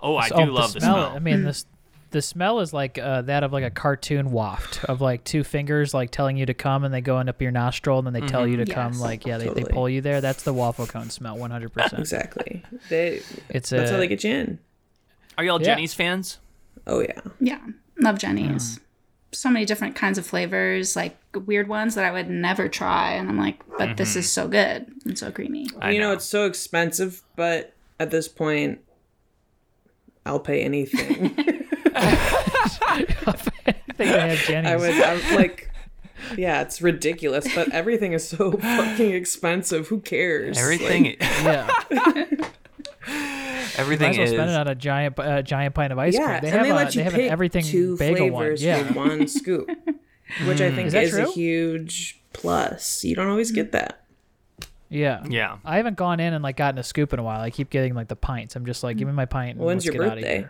Oh, 0.00 0.16
I 0.16 0.28
do 0.28 0.34
Oh, 0.34 0.42
love 0.44 0.72
the 0.74 0.80
smell. 0.80 0.94
smell. 0.94 1.16
I 1.16 1.18
mean, 1.20 1.44
this 1.44 1.64
the 2.12 2.22
smell 2.22 2.60
is 2.60 2.72
like 2.72 2.98
uh, 2.98 3.22
that 3.22 3.42
of 3.42 3.52
like 3.52 3.64
a 3.64 3.70
cartoon 3.70 4.30
waft 4.30 4.84
of 4.84 5.00
like 5.00 5.24
two 5.24 5.42
fingers 5.42 5.92
like 5.92 6.10
telling 6.10 6.36
you 6.36 6.46
to 6.46 6.54
come, 6.54 6.84
and 6.84 6.94
they 6.94 7.00
go 7.00 7.18
in 7.18 7.28
up 7.28 7.42
your 7.42 7.50
nostril, 7.50 7.98
and 7.98 8.06
then 8.06 8.14
they 8.14 8.26
tell 8.26 8.46
you 8.46 8.58
to 8.58 8.64
mm-hmm. 8.64 8.72
come. 8.72 9.00
Like 9.00 9.26
yeah, 9.26 9.38
they, 9.38 9.48
they 9.48 9.64
pull 9.64 9.88
you 9.88 10.00
there. 10.00 10.20
That's 10.20 10.44
the 10.44 10.52
waffle 10.52 10.86
cone 10.86 11.10
smell, 11.10 11.36
one 11.36 11.50
hundred 11.50 11.72
percent. 11.72 12.00
Exactly. 12.00 12.62
They. 12.88 13.22
It's 13.48 13.70
That's 13.70 13.90
a 13.90 13.94
how 13.94 13.98
they 13.98 14.08
get 14.08 14.22
you 14.22 14.32
in. 14.32 14.58
Are 15.38 15.44
y'all 15.44 15.60
Yeah. 15.60 15.74
Jeni's 15.74 15.94
fans? 15.94 16.38
Oh 16.86 17.00
yeah. 17.00 17.20
Yeah. 17.40 17.60
Love 17.98 18.18
Jeni's. 18.18 18.78
Mm. 18.78 18.80
so 19.32 19.50
many 19.50 19.64
different 19.64 19.96
kinds 19.96 20.18
of 20.18 20.26
flavors, 20.26 20.94
like 20.94 21.16
weird 21.46 21.68
ones 21.68 21.94
that 21.94 22.04
I 22.04 22.10
would 22.10 22.28
never 22.28 22.68
try. 22.68 23.12
And 23.12 23.28
I'm 23.28 23.38
like, 23.38 23.62
but 23.78 23.96
this 23.96 24.10
mm-hmm. 24.10 24.18
is 24.20 24.30
so 24.30 24.48
good 24.48 24.92
and 25.04 25.18
so 25.18 25.30
creamy. 25.30 25.68
I 25.80 25.90
you 25.90 26.00
know. 26.00 26.12
it's 26.12 26.26
so 26.26 26.44
expensive, 26.44 27.22
but 27.34 27.72
at 27.98 28.10
this 28.10 28.28
point, 28.28 28.80
I'll 30.26 30.40
pay 30.40 30.62
anything. 30.62 31.34
I 32.02 33.04
think 33.32 33.96
they 33.96 34.06
have 34.06 34.38
Jeni's. 34.38 34.66
I 34.70 34.76
would. 34.76 34.90
I'm 35.00 35.36
like, 35.36 35.70
yeah, 36.36 36.62
it's 36.62 36.82
ridiculous, 36.82 37.46
but 37.54 37.70
everything 37.72 38.12
is 38.12 38.26
so 38.28 38.52
fucking 38.58 39.12
expensive. 39.12 39.88
Who 39.88 40.00
cares? 40.00 40.58
everything. 40.58 41.16
yeah. 41.20 41.68
everything 43.76 44.10
Might 44.12 44.18
as 44.18 44.18
well 44.18 44.26
is. 44.26 44.30
spend 44.32 44.50
it 44.50 44.56
on 44.56 44.68
a 44.68 44.74
giant 44.74 45.18
uh, 45.18 45.42
giant 45.42 45.74
pint 45.74 45.92
of 45.92 45.98
ice 45.98 46.14
yeah, 46.14 46.26
cream. 46.26 46.40
They 46.42 46.48
and 46.48 46.56
have 46.58 46.66
they 46.66 46.70
a, 46.70 46.74
let 46.74 46.94
you 46.94 46.98
they 47.00 47.04
have 47.04 47.12
pick 47.14 47.22
an 47.26 47.30
everything 47.30 47.64
two 47.64 47.96
bagel 47.96 48.30
one. 48.30 48.42
flavors 48.42 48.62
Yeah. 48.62 48.84
for 48.84 48.92
one 48.94 49.28
scoop, 49.28 49.68
which 50.46 50.60
I 50.60 50.70
think 50.72 50.88
Is 50.88 50.94
is, 50.94 51.16
a 51.16 51.26
huge 51.30 52.20
plus. 52.32 53.04
You 53.04 53.14
don't 53.16 53.28
always 53.28 53.50
get 53.50 53.72
that. 53.72 53.98
Yeah. 54.88 55.24
Yeah. 55.28 55.56
I 55.64 55.78
haven't 55.78 55.96
gone 55.96 56.20
in 56.20 56.34
and 56.34 56.42
like 56.44 56.56
gotten 56.56 56.78
a 56.78 56.82
scoop 56.82 57.12
in 57.14 57.18
a 57.18 57.22
while. 57.22 57.40
I 57.40 57.50
keep 57.50 57.70
getting 57.70 57.94
like 57.94 58.08
the 58.08 58.16
pints. 58.16 58.56
I'm 58.56 58.66
just 58.66 58.82
like, 58.82 58.98
give 58.98 59.08
me 59.08 59.14
my 59.14 59.24
pint. 59.24 59.56
And 59.56 59.64
When's 59.66 59.86
let's 59.86 59.96
your 59.96 60.04
get 60.04 60.12
outta 60.12 60.20
birthday? 60.20 60.48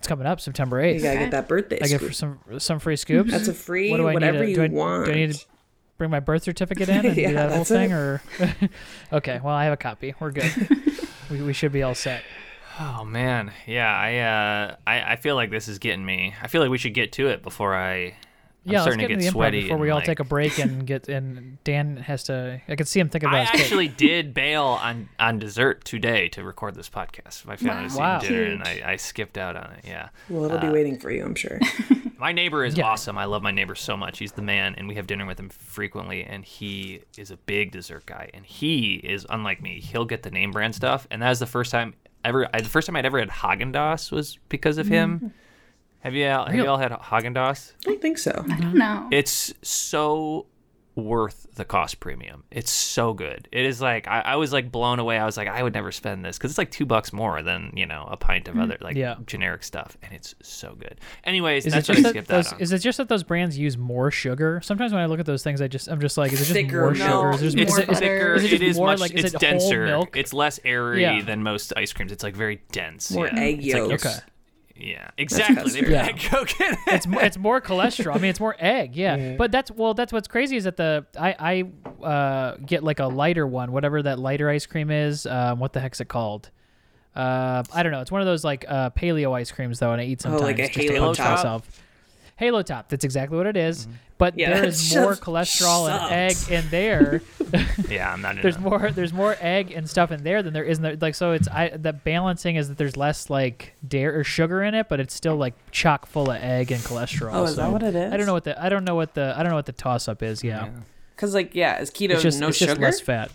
Here. 0.00 0.04
It's 0.04 0.08
coming 0.08 0.26
up 0.26 0.40
September 0.40 0.80
eighth. 0.80 1.02
You 1.02 1.08
8th. 1.08 1.12
gotta 1.12 1.18
get 1.26 1.30
that 1.32 1.48
birthday 1.48 1.78
I 1.82 1.86
get 1.88 2.00
for 2.00 2.12
some 2.12 2.38
some 2.58 2.78
free 2.78 2.96
scoops. 2.96 3.30
That's 3.30 3.48
a 3.48 3.54
free 3.54 3.90
What 3.90 3.98
do 3.98 4.08
I 4.08 4.14
whatever 4.14 4.38
need 4.40 4.54
to, 4.56 4.62
you 4.62 4.68
do 4.68 4.74
I, 4.74 4.78
want. 4.78 5.04
Do 5.06 5.12
I 5.12 5.14
need 5.14 5.32
to 5.34 5.44
bring 5.98 6.10
my 6.10 6.20
birth 6.20 6.42
certificate 6.44 6.88
in 6.90 7.06
and 7.06 7.16
Yeah, 7.16 7.28
do 7.28 7.34
that 7.34 7.52
whole 7.52 7.64
thing, 7.64 7.90
it. 7.90 7.94
or? 7.94 8.22
okay, 9.12 9.40
well 9.44 9.54
I 9.54 9.64
have 9.64 9.72
a 9.72 9.76
copy. 9.76 10.14
We're 10.18 10.30
good. 10.32 10.52
we, 11.30 11.42
we 11.42 11.52
should 11.52 11.72
be 11.72 11.82
all 11.82 11.94
set. 11.94 12.22
Oh 12.78 13.04
man, 13.04 13.52
yeah. 13.66 13.94
I 13.94 14.16
uh, 14.18 14.76
I 14.86 15.12
I 15.12 15.16
feel 15.16 15.34
like 15.34 15.50
this 15.50 15.68
is 15.68 15.78
getting 15.78 16.04
me. 16.04 16.34
I 16.42 16.48
feel 16.48 16.62
like 16.62 16.70
we 16.70 16.78
should 16.78 16.94
get 16.94 17.12
to 17.12 17.28
it 17.28 17.42
before 17.42 17.74
I. 17.76 18.14
I'm 18.66 18.72
yeah, 18.72 18.82
let's 18.82 18.96
get 18.96 19.08
to 19.08 19.14
get 19.14 19.20
the 19.20 19.26
improv 19.26 19.30
sweaty 19.32 19.62
before 19.62 19.78
we 19.78 19.88
all 19.90 19.96
like- 19.98 20.04
take 20.06 20.20
a 20.20 20.24
break 20.24 20.58
and 20.58 20.86
get. 20.86 21.08
And 21.08 21.56
Dan 21.64 21.96
has 21.96 22.24
to. 22.24 22.60
I 22.68 22.76
can 22.76 22.84
see 22.86 23.00
him 23.00 23.08
thinking 23.08 23.28
about 23.28 23.38
I 23.38 23.40
his 23.44 23.50
cake. 23.52 23.60
actually 23.62 23.88
did 23.88 24.34
bail 24.34 24.64
on 24.64 25.08
on 25.18 25.38
dessert 25.38 25.84
today 25.84 26.28
to 26.30 26.44
record 26.44 26.74
this 26.74 26.90
podcast. 26.90 27.46
My 27.46 27.56
family 27.56 27.84
was 27.84 27.94
Wow. 27.96 28.18
eating 28.18 28.30
dinner, 28.36 28.44
and 28.52 28.62
I, 28.62 28.82
I 28.92 28.96
skipped 28.96 29.38
out 29.38 29.56
on 29.56 29.70
it. 29.72 29.84
Yeah, 29.86 30.10
well, 30.28 30.44
it'll 30.44 30.58
be 30.58 30.66
uh, 30.66 30.72
waiting 30.72 30.98
for 30.98 31.10
you, 31.10 31.24
I'm 31.24 31.34
sure. 31.34 31.58
my 32.18 32.32
neighbor 32.32 32.62
is 32.64 32.76
Yeah. 32.76 32.84
awesome. 32.84 33.16
I 33.16 33.24
love 33.24 33.42
my 33.42 33.50
neighbor 33.50 33.74
so 33.74 33.96
much. 33.96 34.18
He's 34.18 34.32
the 34.32 34.42
man, 34.42 34.74
and 34.76 34.86
we 34.86 34.94
have 34.96 35.06
dinner 35.06 35.24
with 35.24 35.40
him 35.40 35.48
frequently. 35.48 36.24
And 36.24 36.44
he 36.44 37.00
is 37.16 37.30
a 37.30 37.38
big 37.38 37.72
dessert 37.72 38.04
guy, 38.04 38.28
and 38.34 38.44
he 38.44 38.96
is 38.96 39.26
unlike 39.30 39.62
me. 39.62 39.80
He'll 39.80 40.04
get 40.04 40.22
the 40.22 40.30
name 40.30 40.50
brand 40.50 40.74
stuff, 40.74 41.06
and 41.10 41.22
that 41.22 41.30
is 41.30 41.38
the 41.38 41.46
first 41.46 41.70
time 41.72 41.94
ever. 42.26 42.46
I, 42.52 42.60
the 42.60 42.68
first 42.68 42.86
time 42.86 42.96
I'd 42.96 43.06
ever 43.06 43.18
had 43.20 43.30
Haagen 43.30 43.72
Dazs 43.72 44.12
was 44.12 44.38
because 44.50 44.76
of 44.76 44.86
him. 44.86 45.20
Mm. 45.20 45.30
Have 46.00 46.14
you 46.14 46.26
all, 46.28 46.46
have 46.46 46.54
you 46.54 46.66
all 46.66 46.78
had 46.78 46.92
Haagen 46.92 47.34
Dazs? 47.34 47.72
I 47.86 47.90
don't 47.90 48.00
think 48.02 48.18
so. 48.18 48.44
I 48.50 48.58
don't 48.60 48.74
know. 48.74 49.08
It's 49.10 49.52
so 49.62 50.46
worth 50.96 51.46
the 51.54 51.64
cost 51.64 52.00
premium. 52.00 52.42
It's 52.50 52.70
so 52.70 53.14
good. 53.14 53.48
It 53.52 53.64
is 53.64 53.80
like 53.80 54.08
I, 54.08 54.20
I 54.20 54.36
was 54.36 54.52
like 54.52 54.72
blown 54.72 54.98
away. 54.98 55.18
I 55.18 55.24
was 55.24 55.36
like, 55.36 55.48
I 55.48 55.62
would 55.62 55.72
never 55.72 55.92
spend 55.92 56.24
this 56.24 56.36
because 56.36 56.50
it's 56.50 56.58
like 56.58 56.70
two 56.70 56.84
bucks 56.84 57.12
more 57.12 57.42
than 57.42 57.72
you 57.76 57.86
know 57.86 58.06
a 58.10 58.16
pint 58.16 58.48
of 58.48 58.54
mm-hmm. 58.54 58.62
other 58.64 58.78
like 58.80 58.96
Yeah. 58.96 59.14
generic 59.26 59.62
stuff, 59.62 59.96
and 60.02 60.12
it's 60.12 60.34
so 60.42 60.74
good. 60.74 61.00
Anyways, 61.24 61.66
Is 61.66 61.72
it 61.72 61.76
that's 61.76 61.88
what 61.88 61.94
just 61.98 62.06
I 62.08 62.12
that 62.12 62.26
those, 62.28 62.46
that 62.46 62.54
on. 62.54 62.60
is 62.60 62.72
it 62.72 62.78
just 62.80 62.98
that 62.98 63.08
those 63.08 63.22
brands 63.22 63.56
use 63.56 63.78
more 63.78 64.10
sugar? 64.10 64.60
Sometimes 64.64 64.92
when 64.92 65.00
I 65.00 65.06
look 65.06 65.20
at 65.20 65.26
those 65.26 65.42
things, 65.42 65.60
I 65.62 65.68
just 65.68 65.88
I'm 65.88 66.00
just 66.00 66.18
like, 66.18 66.32
is 66.32 66.40
it 66.40 66.44
just 66.44 66.52
Thicker 66.54 66.80
more 66.80 66.90
milk. 66.92 67.34
sugar? 67.38 67.44
Is, 67.46 67.54
there- 67.54 67.62
it's 67.62 67.72
is 67.72 67.78
it, 67.78 67.86
thicker. 67.98 68.34
is 68.34 68.44
it, 68.44 68.52
it 68.54 68.62
is 68.62 68.76
more 68.76 68.86
much. 68.88 69.00
like 69.00 69.12
is 69.12 69.24
it's 69.26 69.34
it 69.34 69.40
denser. 69.40 69.86
milk? 69.86 70.16
It's 70.16 70.32
less 70.32 70.58
airy 70.64 71.02
Yeah. 71.02 71.22
than 71.22 71.42
most 71.42 71.72
ice 71.76 71.92
creams. 71.92 72.10
It's 72.12 72.24
like 72.24 72.34
very 72.34 72.62
dense. 72.72 73.10
More 73.12 73.26
yeah. 73.26 73.38
egg 73.40 73.64
It's 73.64 73.74
like 73.74 73.88
yolks. 73.90 74.06
Okay. 74.06 74.16
Yeah, 74.80 75.10
exactly. 75.18 75.70
They 75.72 75.80
put 75.82 75.90
Yeah. 75.90 76.06
egg 76.06 76.22
yolk 76.32 76.60
in 76.60 76.72
it. 76.72 76.78
it's 76.86 77.06
mo- 77.06 77.18
it's 77.20 77.36
more 77.36 77.60
cholesterol. 77.60 78.14
I 78.14 78.18
mean, 78.18 78.30
it's 78.30 78.40
more 78.40 78.56
egg. 78.58 78.96
Yeah. 78.96 79.36
But 79.36 79.52
that's 79.52 79.70
well, 79.70 79.92
that's 79.94 80.12
what's 80.12 80.26
crazy 80.28 80.56
is 80.56 80.64
that 80.64 80.76
the 80.78 81.06
I 81.18 81.64
I 82.02 82.04
uh, 82.06 82.56
get 82.64 82.82
like 82.82 82.98
a 82.98 83.06
lighter 83.06 83.46
one, 83.46 83.72
whatever 83.72 84.02
that 84.02 84.18
lighter 84.18 84.48
ice 84.48 84.64
cream 84.66 84.90
is. 84.90 85.26
Um, 85.26 85.58
what 85.58 85.72
the 85.74 85.80
heck's 85.80 86.00
it 86.00 86.08
called? 86.08 86.50
Uh, 87.14 87.62
I 87.74 87.82
don't 87.82 87.92
know. 87.92 88.00
It's 88.00 88.10
one 88.12 88.20
of 88.22 88.26
those 88.26 88.44
like 88.44 88.64
uh, 88.68 88.90
paleo 88.90 89.32
ice 89.36 89.50
creams 89.52 89.78
though, 89.80 89.92
and 89.92 90.00
I 90.00 90.04
eat 90.04 90.22
sometimes. 90.22 90.42
Oh, 90.42 90.46
like 90.46 90.58
a 90.58 90.62
just 90.68 90.74
to 90.74 90.80
Halo 90.94 91.06
punch 91.08 91.18
Top? 91.18 91.36
myself. 91.36 91.82
Halo 92.40 92.62
Top. 92.62 92.88
That's 92.88 93.04
exactly 93.04 93.36
what 93.36 93.46
it 93.46 93.56
is. 93.58 93.86
Mm-hmm. 93.86 93.96
But 94.16 94.38
Yeah, 94.38 94.48
there 94.54 94.62
that 94.62 94.68
is 94.68 94.94
more 94.96 95.10
just 95.10 95.22
cholesterol 95.22 95.90
and 95.90 96.10
egg 96.10 96.36
in 96.50 96.70
there. 96.70 97.20
yeah, 97.90 98.10
I'm 98.14 98.22
not. 98.22 98.36
there's 98.42 98.56
that. 98.56 98.62
more 98.62 98.90
there's 98.90 99.12
more 99.12 99.36
egg 99.40 99.72
and 99.72 99.88
stuff 99.88 100.10
in 100.10 100.24
there 100.24 100.42
than 100.42 100.54
there 100.54 100.64
is 100.64 100.78
in 100.78 100.82
there. 100.82 100.96
Like 100.98 101.14
so, 101.14 101.32
it's 101.32 101.48
I 101.48 101.68
the 101.68 101.92
balancing 101.92 102.56
is 102.56 102.68
that 102.68 102.78
there's 102.78 102.96
less 102.96 103.28
like 103.28 103.74
dairy 103.86 104.16
or 104.16 104.24
sugar 104.24 104.62
in 104.62 104.74
it, 104.74 104.88
but 104.88 105.00
it's 105.00 105.12
still 105.12 105.36
like 105.36 105.52
chock 105.70 106.06
full 106.06 106.30
of 106.30 106.38
egg 106.38 106.72
and 106.72 106.80
cholesterol. 106.80 107.34
Oh, 107.34 107.44
is 107.44 107.56
that 107.56 107.70
what 107.70 107.82
it 107.82 107.94
is? 107.94 108.10
I 108.10 108.16
don't 108.16 108.24
know 108.24 108.32
what 108.32 108.44
the 108.44 108.62
I 108.62 108.70
don't 108.70 108.84
know 108.84 108.94
what 108.94 109.12
the 109.12 109.34
I 109.36 109.42
don't 109.42 109.50
know 109.50 109.56
what 109.56 109.66
the 109.66 109.72
toss 109.72 110.08
up 110.08 110.22
is. 110.22 110.42
Yeah, 110.42 110.70
Because 111.14 111.34
like 111.34 111.54
yeah, 111.54 111.78
is 111.78 111.90
keto 111.90 112.12
it's 112.12 112.22
just 112.22 112.40
no 112.40 112.48
it's 112.48 112.56
sugar? 112.56 112.70
just 112.70 112.80
less 112.80 113.00
fat. 113.00 113.30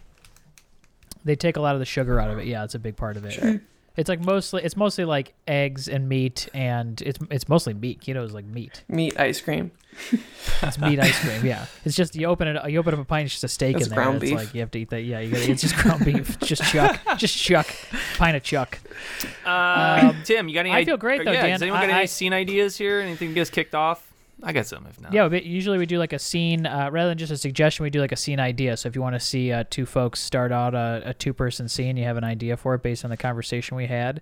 They 1.23 1.35
take 1.35 1.57
a 1.57 1.61
lot 1.61 1.75
of 1.75 1.79
the 1.79 1.85
sugar 1.85 2.19
out 2.19 2.31
of 2.31 2.39
it. 2.39 2.47
Yeah, 2.47 2.63
it's 2.63 2.73
a 2.73 2.79
big 2.79 2.95
part 2.95 3.17
of 3.17 3.25
it. 3.25 3.61
It's 3.97 4.09
like 4.09 4.19
mostly 4.19 4.63
it's 4.63 4.75
mostly 4.75 5.05
like 5.05 5.33
eggs 5.47 5.87
and 5.87 6.09
meat, 6.09 6.49
and 6.53 7.01
it's 7.01 7.17
it's 7.31 7.47
mostly 7.47 7.73
meat. 7.73 8.01
Keto 8.01 8.23
is 8.25 8.33
like 8.33 8.45
meat. 8.45 8.83
Meat 8.89 9.17
ice 9.19 9.39
cream. 9.41 9.71
It's 10.61 10.77
meat 10.77 10.99
ice 10.99 11.17
cream. 11.21 11.45
Yeah, 11.45 11.65
it's 11.85 11.95
just 11.95 12.15
you 12.15 12.27
open 12.27 12.49
it 12.49 12.69
you 12.69 12.77
open 12.79 12.93
up 12.93 12.99
a 12.99 13.05
pint, 13.05 13.25
it's 13.25 13.33
just 13.35 13.43
a 13.45 13.47
steak 13.47 13.73
That's 13.77 13.85
in 13.87 13.89
there. 13.91 13.95
ground 14.03 14.15
and 14.15 14.23
it's 14.23 14.31
beef. 14.31 14.39
like 14.39 14.53
you 14.53 14.59
have 14.59 14.71
to 14.71 14.79
eat 14.79 14.89
that. 14.89 15.01
Yeah, 15.03 15.19
you 15.21 15.31
got 15.31 15.47
it's 15.47 15.61
just 15.61 15.75
ground 15.77 16.03
beef. 16.03 16.37
Just 16.45 16.63
chuck, 16.63 16.99
just 17.17 17.37
chuck, 17.37 17.67
pint 18.17 18.35
of 18.35 18.43
chuck. 18.43 18.79
Uh, 19.45 20.13
Tim, 20.25 20.47
you 20.49 20.53
got 20.55 20.61
any? 20.61 20.71
Um, 20.71 20.75
I 20.75 20.85
feel 20.85 20.97
great, 20.97 21.23
though, 21.23 21.31
yeah, 21.31 21.41
Dan. 21.43 21.51
Does 21.51 21.61
anyone 21.61 21.79
got 21.81 21.89
I- 21.89 21.93
any 21.93 22.01
I- 22.01 22.05
scene 22.05 22.33
ideas 22.33 22.77
here? 22.77 22.99
Anything 22.99 23.29
to 23.29 23.33
get 23.35 23.41
us 23.43 23.49
kicked 23.49 23.73
off? 23.75 24.11
I 24.43 24.51
got 24.53 24.65
some. 24.67 24.85
If 24.87 24.99
not, 24.99 25.13
Yeah, 25.13 25.27
but 25.29 25.45
usually 25.45 25.77
we 25.77 25.85
do 25.85 25.97
like 25.97 26.13
a 26.13 26.19
scene 26.19 26.65
uh, 26.65 26.89
rather 26.91 27.09
than 27.09 27.17
just 27.17 27.31
a 27.31 27.37
suggestion. 27.37 27.83
We 27.83 27.89
do 27.89 28.01
like 28.01 28.11
a 28.11 28.17
scene 28.17 28.39
idea. 28.39 28.75
So 28.77 28.87
if 28.89 28.95
you 28.95 29.01
want 29.01 29.15
to 29.15 29.19
see 29.19 29.51
uh, 29.51 29.63
two 29.69 29.85
folks 29.85 30.19
start 30.19 30.51
out 30.51 30.75
a, 30.75 31.01
a 31.05 31.13
two-person 31.13 31.69
scene, 31.69 31.95
you 31.97 32.03
have 32.03 32.17
an 32.17 32.23
idea 32.23 32.57
for 32.57 32.75
it 32.75 32.83
based 32.83 33.03
on 33.05 33.09
the 33.11 33.17
conversation 33.17 33.77
we 33.77 33.87
had. 33.87 34.21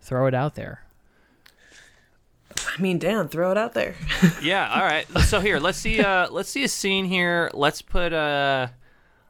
Throw 0.00 0.26
it 0.26 0.34
out 0.34 0.54
there. 0.54 0.84
I 2.56 2.80
mean, 2.80 2.98
Dan, 2.98 3.28
throw 3.28 3.50
it 3.50 3.58
out 3.58 3.74
there. 3.74 3.94
Yeah. 4.42 4.68
All 4.74 4.82
right. 4.82 5.06
So 5.26 5.40
here, 5.40 5.58
let's 5.60 5.78
see. 5.78 6.00
Uh, 6.00 6.28
let's 6.30 6.48
see 6.48 6.64
a 6.64 6.68
scene 6.68 7.04
here. 7.04 7.50
Let's 7.54 7.82
put. 7.82 8.12
Uh, 8.12 8.68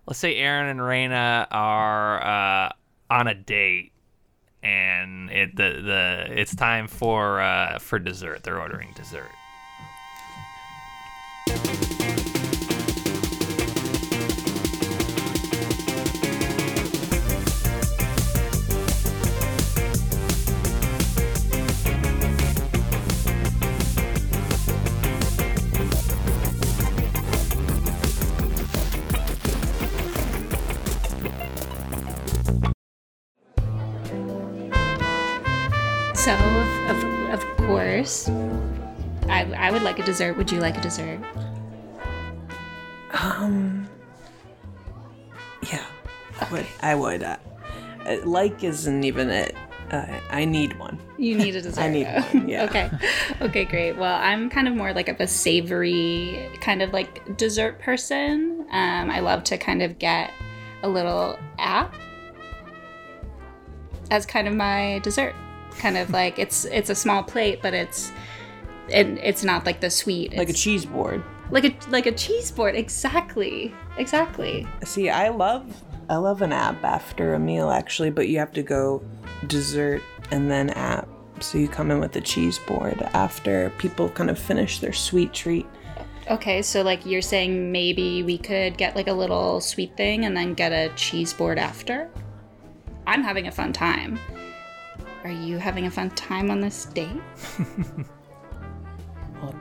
let's 0.06 0.18
say 0.18 0.36
Aaron 0.36 0.68
and 0.68 0.80
Raina 0.80 1.46
are 1.50 2.66
uh, 2.68 2.72
on 3.10 3.26
a 3.26 3.34
date, 3.34 3.92
and 4.62 5.30
it 5.30 5.54
the 5.56 5.82
the 5.84 6.40
it's 6.40 6.54
time 6.54 6.88
for 6.88 7.40
uh, 7.40 7.78
for 7.78 7.98
dessert. 7.98 8.42
They're 8.42 8.60
ordering 8.60 8.92
dessert. 8.94 9.28
So, 36.22 36.32
of, 36.34 36.90
of, 36.90 37.30
of 37.30 37.56
course, 37.66 38.28
I, 39.28 39.42
I 39.56 39.72
would 39.72 39.82
like 39.82 39.98
a 39.98 40.04
dessert. 40.04 40.36
Would 40.36 40.52
you 40.52 40.60
like 40.60 40.78
a 40.78 40.80
dessert? 40.80 41.18
Um. 43.12 43.88
Yeah, 45.68 45.84
I 46.40 46.48
would. 46.52 46.66
I 46.80 46.94
would. 46.94 47.24
Uh, 47.24 47.38
like 48.24 48.62
isn't 48.62 49.02
even 49.02 49.30
it. 49.30 49.56
Uh, 49.90 50.06
I 50.30 50.44
need 50.44 50.78
one. 50.78 50.96
You 51.18 51.36
need 51.36 51.56
a 51.56 51.60
dessert. 51.60 51.80
I 51.82 51.88
need 51.88 52.06
one, 52.06 52.48
yeah. 52.48 52.64
okay. 52.70 52.88
Okay, 53.40 53.64
great. 53.64 53.96
Well, 53.96 54.14
I'm 54.14 54.48
kind 54.48 54.68
of 54.68 54.76
more 54.76 54.92
like 54.92 55.08
of 55.08 55.20
a 55.20 55.26
savory 55.26 56.48
kind 56.60 56.82
of 56.82 56.92
like 56.92 57.36
dessert 57.36 57.80
person. 57.80 58.64
Um, 58.70 59.10
I 59.10 59.18
love 59.18 59.42
to 59.42 59.58
kind 59.58 59.82
of 59.82 59.98
get 59.98 60.30
a 60.84 60.88
little 60.88 61.36
app 61.58 61.96
as 64.12 64.24
kind 64.24 64.46
of 64.46 64.54
my 64.54 65.00
dessert. 65.02 65.34
Kind 65.78 65.98
of 65.98 66.10
like 66.10 66.38
it's 66.38 66.64
it's 66.66 66.90
a 66.90 66.94
small 66.94 67.22
plate, 67.22 67.60
but 67.62 67.74
it's 67.74 68.12
and 68.92 69.18
it's 69.18 69.44
not 69.44 69.66
like 69.66 69.80
the 69.80 69.90
sweet. 69.90 70.36
Like 70.36 70.48
a 70.48 70.52
cheese 70.52 70.84
board. 70.84 71.22
like 71.50 71.64
a 71.64 71.74
like 71.90 72.06
a 72.06 72.12
cheese 72.12 72.50
board. 72.50 72.74
Exactly. 72.74 73.74
Exactly. 73.96 74.66
See, 74.84 75.10
I 75.10 75.28
love 75.28 75.82
I 76.08 76.16
love 76.16 76.42
an 76.42 76.52
app 76.52 76.82
after 76.84 77.34
a 77.34 77.38
meal 77.38 77.70
actually, 77.70 78.10
but 78.10 78.28
you 78.28 78.38
have 78.38 78.52
to 78.52 78.62
go 78.62 79.02
dessert 79.46 80.02
and 80.30 80.50
then 80.50 80.70
app. 80.70 81.08
So 81.40 81.58
you 81.58 81.68
come 81.68 81.90
in 81.90 81.98
with 81.98 82.12
the 82.12 82.20
cheese 82.20 82.58
board 82.58 83.02
after 83.14 83.70
people 83.78 84.08
kind 84.08 84.30
of 84.30 84.38
finish 84.38 84.78
their 84.78 84.92
sweet 84.92 85.32
treat. 85.32 85.66
Okay, 86.30 86.62
so 86.62 86.82
like 86.82 87.04
you're 87.04 87.22
saying 87.22 87.72
maybe 87.72 88.22
we 88.22 88.38
could 88.38 88.78
get 88.78 88.94
like 88.94 89.08
a 89.08 89.12
little 89.12 89.60
sweet 89.60 89.96
thing 89.96 90.24
and 90.24 90.36
then 90.36 90.54
get 90.54 90.70
a 90.72 90.94
cheese 90.94 91.32
board 91.32 91.58
after? 91.58 92.08
I'm 93.06 93.22
having 93.22 93.48
a 93.48 93.52
fun 93.52 93.72
time. 93.72 94.18
Are 95.24 95.30
you 95.30 95.58
having 95.58 95.86
a 95.86 95.90
fun 95.90 96.10
time 96.10 96.50
on 96.50 96.60
this 96.60 96.86
date? 96.86 97.20
Well, 99.42 99.54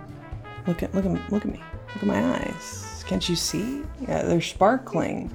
Look 0.67 0.83
at 0.83 0.93
look 0.93 1.05
at 1.05 1.31
look 1.31 1.43
at 1.43 1.51
me. 1.51 1.59
Look 1.87 1.97
at 1.97 2.03
my 2.03 2.35
eyes. 2.37 3.03
Can't 3.07 3.27
you 3.27 3.35
see? 3.35 3.81
Yeah, 3.99 4.23
they're 4.23 4.41
sparkling. 4.41 5.31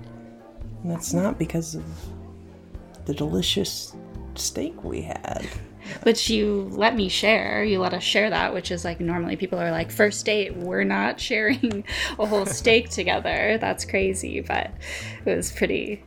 And 0.82 0.90
that's 0.90 1.12
not 1.12 1.36
because 1.36 1.74
of 1.74 1.84
the 3.06 3.14
delicious 3.14 3.94
steak 4.36 4.84
we 4.84 5.02
had. 5.02 5.46
Which 6.02 6.30
you 6.30 6.68
let 6.72 6.94
me 6.94 7.08
share. 7.08 7.64
You 7.64 7.80
let 7.80 7.92
us 7.92 8.02
share 8.02 8.30
that, 8.30 8.52
which 8.52 8.70
is 8.72 8.84
like 8.84 8.98
normally 8.98 9.36
people 9.36 9.58
are 9.58 9.70
like, 9.70 9.92
first 9.92 10.24
date, 10.26 10.56
we're 10.56 10.82
not 10.84 11.20
sharing 11.20 11.84
a 12.18 12.26
whole 12.26 12.46
steak 12.46 12.90
together. 12.90 13.56
That's 13.60 13.84
crazy, 13.84 14.40
but 14.40 14.72
it 15.24 15.36
was 15.36 15.52
pretty. 15.52 16.02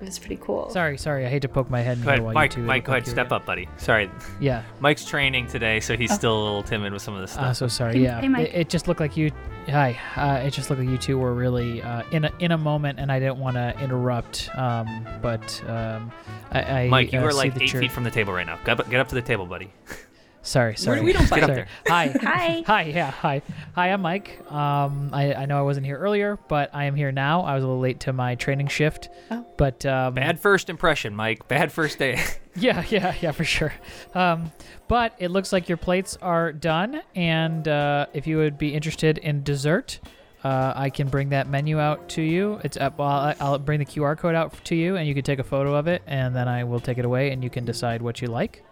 It 0.00 0.06
was 0.06 0.18
pretty 0.18 0.38
cool. 0.40 0.70
Sorry, 0.70 0.96
sorry. 0.96 1.26
I 1.26 1.28
hate 1.28 1.42
to 1.42 1.48
poke 1.48 1.68
my 1.68 1.80
head 1.82 1.98
in 1.98 2.04
Go 2.04 2.10
here 2.10 2.12
ahead, 2.14 2.24
while 2.24 2.34
Mike. 2.34 2.52
you 2.52 2.62
two 2.62 2.66
Mike, 2.66 2.84
go 2.84 2.92
ahead. 2.92 3.02
you're- 3.06 3.12
Step 3.12 3.32
up, 3.32 3.44
buddy. 3.44 3.68
Sorry, 3.76 4.10
Yeah. 4.40 4.62
Mike's 4.80 5.04
training 5.04 5.46
today, 5.46 5.78
so 5.80 5.96
he's 5.96 6.12
still 6.12 6.32
a 6.32 6.42
little 6.42 6.62
timid 6.62 6.92
with 6.94 7.02
some 7.02 7.14
of 7.14 7.20
this 7.20 7.32
Uh, 7.36 7.52
stuff. 7.52 7.56
so 7.56 7.68
sorry. 7.68 7.94
Hey- 7.96 8.02
yeah. 8.04 8.20
hey, 8.20 8.28
Mike. 8.28 8.48
It, 8.48 8.54
it 8.62 8.68
just 8.70 8.88
looked 8.88 9.00
like 9.00 9.16
you. 9.16 9.30
Hi. 9.68 9.98
Uh, 10.16 10.46
it 10.46 10.52
just 10.52 10.70
looked 10.70 10.80
like 10.80 10.88
you 10.90 10.96
two 10.96 11.18
were 11.18 11.34
really 11.34 11.82
uh, 11.82 12.02
in 12.12 12.24
a 12.24 12.32
in 12.38 12.50
a 12.52 12.58
moment, 12.58 12.98
and 12.98 13.12
I 13.12 13.18
didn't 13.20 13.38
want 13.38 13.56
to 13.56 13.78
interrupt. 13.80 14.48
Um, 14.56 15.06
but 15.20 15.62
um, 15.68 16.10
I, 16.50 16.62
I 16.84 16.88
Mike, 16.88 17.12
you 17.12 17.20
uh, 17.20 17.24
are 17.24 17.32
like 17.34 17.54
eight 17.60 17.72
you're- 17.72 17.84
feet 17.86 17.92
from 17.92 18.04
the 18.04 18.10
table 18.10 18.32
right 18.32 18.46
now. 18.46 18.58
Get 18.64 18.80
up, 18.80 18.88
get 18.90 19.00
up 19.00 19.08
to 19.08 19.14
the 19.14 19.22
table, 19.22 19.44
buddy. 19.46 19.70
Sorry, 20.42 20.76
sorry. 20.76 21.00
we 21.02 21.12
don't 21.12 21.26
fight. 21.28 21.40
Sorry. 21.40 21.54
Get 21.54 21.62
up 21.62 21.68
Hi. 21.88 22.06
Hi. 22.22 22.62
Hi. 22.66 22.82
Yeah. 22.84 23.10
Hi. 23.10 23.42
Hi. 23.74 23.92
I'm 23.92 24.00
Mike. 24.00 24.40
Um, 24.50 25.10
I, 25.12 25.34
I 25.34 25.46
know 25.46 25.58
I 25.58 25.62
wasn't 25.62 25.86
here 25.86 25.98
earlier, 25.98 26.38
but 26.48 26.74
I 26.74 26.84
am 26.84 26.94
here 26.94 27.12
now. 27.12 27.42
I 27.42 27.54
was 27.54 27.62
a 27.62 27.66
little 27.66 27.80
late 27.80 28.00
to 28.00 28.12
my 28.12 28.34
training 28.34 28.68
shift. 28.68 29.10
Oh. 29.30 29.44
But 29.56 29.84
um, 29.84 30.14
Bad 30.14 30.40
first 30.40 30.70
impression, 30.70 31.14
Mike. 31.14 31.46
Bad 31.48 31.72
first 31.72 31.98
day. 31.98 32.22
Yeah, 32.56 32.84
yeah, 32.88 33.14
yeah, 33.20 33.30
for 33.32 33.44
sure. 33.44 33.72
Um, 34.14 34.50
but 34.88 35.14
it 35.18 35.30
looks 35.30 35.52
like 35.52 35.68
your 35.68 35.78
plates 35.78 36.18
are 36.20 36.52
done, 36.52 37.00
and 37.14 37.68
uh, 37.68 38.06
if 38.12 38.26
you 38.26 38.38
would 38.38 38.58
be 38.58 38.74
interested 38.74 39.18
in 39.18 39.44
dessert, 39.44 40.00
uh, 40.42 40.72
I 40.74 40.90
can 40.90 41.08
bring 41.08 41.28
that 41.28 41.48
menu 41.48 41.78
out 41.78 42.08
to 42.10 42.22
you. 42.22 42.60
It's 42.64 42.76
up. 42.76 42.98
Well, 42.98 43.34
I'll 43.38 43.58
bring 43.58 43.78
the 43.78 43.84
QR 43.86 44.18
code 44.18 44.34
out 44.34 44.52
to 44.64 44.74
you, 44.74 44.96
and 44.96 45.06
you 45.06 45.14
can 45.14 45.22
take 45.22 45.38
a 45.38 45.44
photo 45.44 45.76
of 45.76 45.86
it, 45.86 46.02
and 46.08 46.34
then 46.34 46.48
I 46.48 46.64
will 46.64 46.80
take 46.80 46.98
it 46.98 47.04
away, 47.04 47.30
and 47.30 47.44
you 47.44 47.50
can 47.50 47.64
decide 47.64 48.02
what 48.02 48.20
you 48.20 48.26
like 48.26 48.64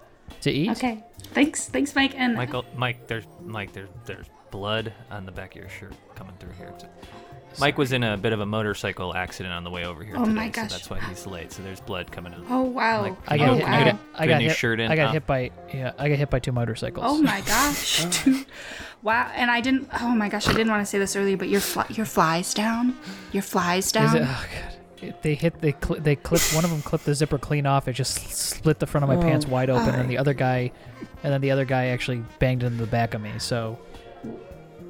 to 0.42 0.50
eat. 0.50 0.70
Okay. 0.70 1.02
Thanks. 1.34 1.68
Thanks, 1.68 1.94
Mike. 1.94 2.14
And 2.16 2.34
Michael, 2.34 2.64
Mike, 2.76 3.06
there's 3.06 3.24
Mike, 3.44 3.72
there's 3.72 3.88
there's 4.06 4.26
blood 4.50 4.92
on 5.10 5.26
the 5.26 5.32
back 5.32 5.54
of 5.54 5.60
your 5.60 5.68
shirt 5.68 5.92
coming 6.14 6.34
through 6.38 6.52
here. 6.52 6.68
It's- 6.68 6.86
Mike 7.60 7.76
was 7.78 7.92
in 7.92 8.04
a 8.04 8.16
bit 8.16 8.32
of 8.32 8.40
a 8.40 8.46
motorcycle 8.46 9.14
accident 9.16 9.52
on 9.54 9.64
the 9.64 9.70
way 9.70 9.84
over 9.84 10.04
here 10.04 10.14
Oh 10.16 10.20
today, 10.24 10.32
my 10.36 10.48
gosh. 10.48 10.68
so 10.70 10.76
that's 10.76 10.90
why 10.90 11.00
he's 11.00 11.26
late. 11.26 11.50
So 11.50 11.62
there's 11.62 11.80
blood 11.80 12.12
coming 12.12 12.32
out. 12.34 12.44
oh 12.50 12.62
wow. 12.62 13.02
Like, 13.02 13.16
I 13.26 13.36
got 13.38 13.46
know, 13.46 13.54
hit. 13.54 13.60
you 13.62 13.66
I 13.66 13.70
wow. 13.70 13.84
got, 13.84 13.84
got- 13.92 14.00
I 14.14 14.18
put 14.18 14.24
a 14.24 14.28
got 14.28 14.38
new 14.38 14.48
hit. 14.48 14.56
shirt 14.56 14.80
in? 14.80 14.92
I 14.92 14.96
got 14.96 15.08
Oh. 15.08 15.12
hit 15.12 15.26
by 15.26 15.50
yeah. 15.74 15.92
I 15.98 16.08
got 16.08 16.18
hit 16.18 16.30
by 16.30 16.38
two 16.38 16.52
motorcycles. 16.52 17.04
Oh 17.08 17.20
my 17.22 17.40
gosh. 17.40 18.06
wow. 19.02 19.30
And 19.34 19.50
I 19.50 19.60
didn't. 19.60 19.88
Oh 20.00 20.10
my 20.14 20.28
gosh. 20.28 20.46
I 20.46 20.52
didn't 20.52 20.68
want 20.70 20.82
to 20.82 20.86
say 20.86 20.98
this 20.98 21.16
earlier, 21.16 21.36
but 21.36 21.48
your 21.48 21.60
fly, 21.60 21.86
your 21.90 22.06
flies 22.06 22.54
down. 22.54 22.96
Your 23.32 23.42
flies 23.42 23.86
Is 23.86 23.92
down. 23.92 24.16
it, 24.16 24.22
oh 24.24 24.46
god. 24.52 24.74
They 25.22 25.34
hit. 25.34 25.60
They 25.60 25.72
cl- 25.72 26.00
they 26.00 26.16
clipped 26.16 26.54
one 26.54 26.64
of 26.64 26.70
them. 26.70 26.82
Clipped 26.82 27.04
the 27.04 27.14
zipper 27.14 27.38
clean 27.38 27.66
off. 27.66 27.88
It 27.88 27.92
just 27.92 28.30
split 28.30 28.78
the 28.78 28.86
front 28.86 29.04
of 29.04 29.08
my 29.08 29.16
oh, 29.16 29.22
pants 29.22 29.46
Oh. 29.46 29.50
wide 29.50 29.70
open, 29.70 29.94
and 29.94 30.10
the 30.10 30.18
other 30.18 30.34
guy, 30.34 30.72
and 31.22 31.32
then 31.32 31.40
the 31.40 31.50
other 31.50 31.64
guy 31.64 31.86
actually 31.86 32.24
banged 32.38 32.62
into 32.62 32.78
the 32.78 32.86
back 32.90 33.14
of 33.14 33.20
me. 33.20 33.32
So 33.38 33.78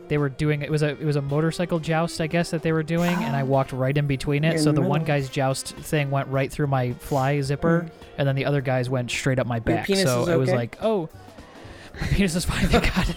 they 0.09 0.19
were 0.19 0.29
doing. 0.29 0.63
It 0.63 0.71
was 0.71 0.83
a 0.83 0.89
it 0.91 1.05
was 1.05 1.17
a 1.17 1.23
motorcycle 1.23 1.79
joust, 1.79 2.21
I 2.21 2.27
guess, 2.27 2.51
that 2.51 2.63
they 2.63 2.73
were 2.73 2.83
doing, 2.83 3.15
and 3.23 3.37
I 3.37 3.43
walked 3.55 3.73
right 3.73 3.97
in 3.97 4.07
between 4.07 4.45
it. 4.45 4.55
In 4.55 4.59
So 4.59 4.73
the 4.73 4.81
the 4.81 4.89
one 4.89 5.05
guy's 5.05 5.29
joust 5.29 5.75
thing 5.77 6.11
went 6.11 6.29
right 6.29 6.51
through 6.51 6.69
my 6.69 6.93
fly 6.95 7.41
zipper, 7.43 7.81
hmm. 7.83 7.89
and 8.19 8.27
then 8.27 8.35
the 8.35 8.45
other 8.47 8.61
guy's 8.61 8.89
went 8.89 9.11
straight 9.11 9.39
up 9.39 9.47
my 9.47 9.59
back. 9.61 9.87
so 9.87 10.23
is 10.23 10.29
it 10.29 10.37
was 10.37 10.51
like, 10.51 10.79
oh, 10.81 11.09
my 12.01 12.07
penis 12.07 12.35
is 12.35 12.45
fine. 12.45 12.67
Thank 12.69 12.95
God. 12.95 13.17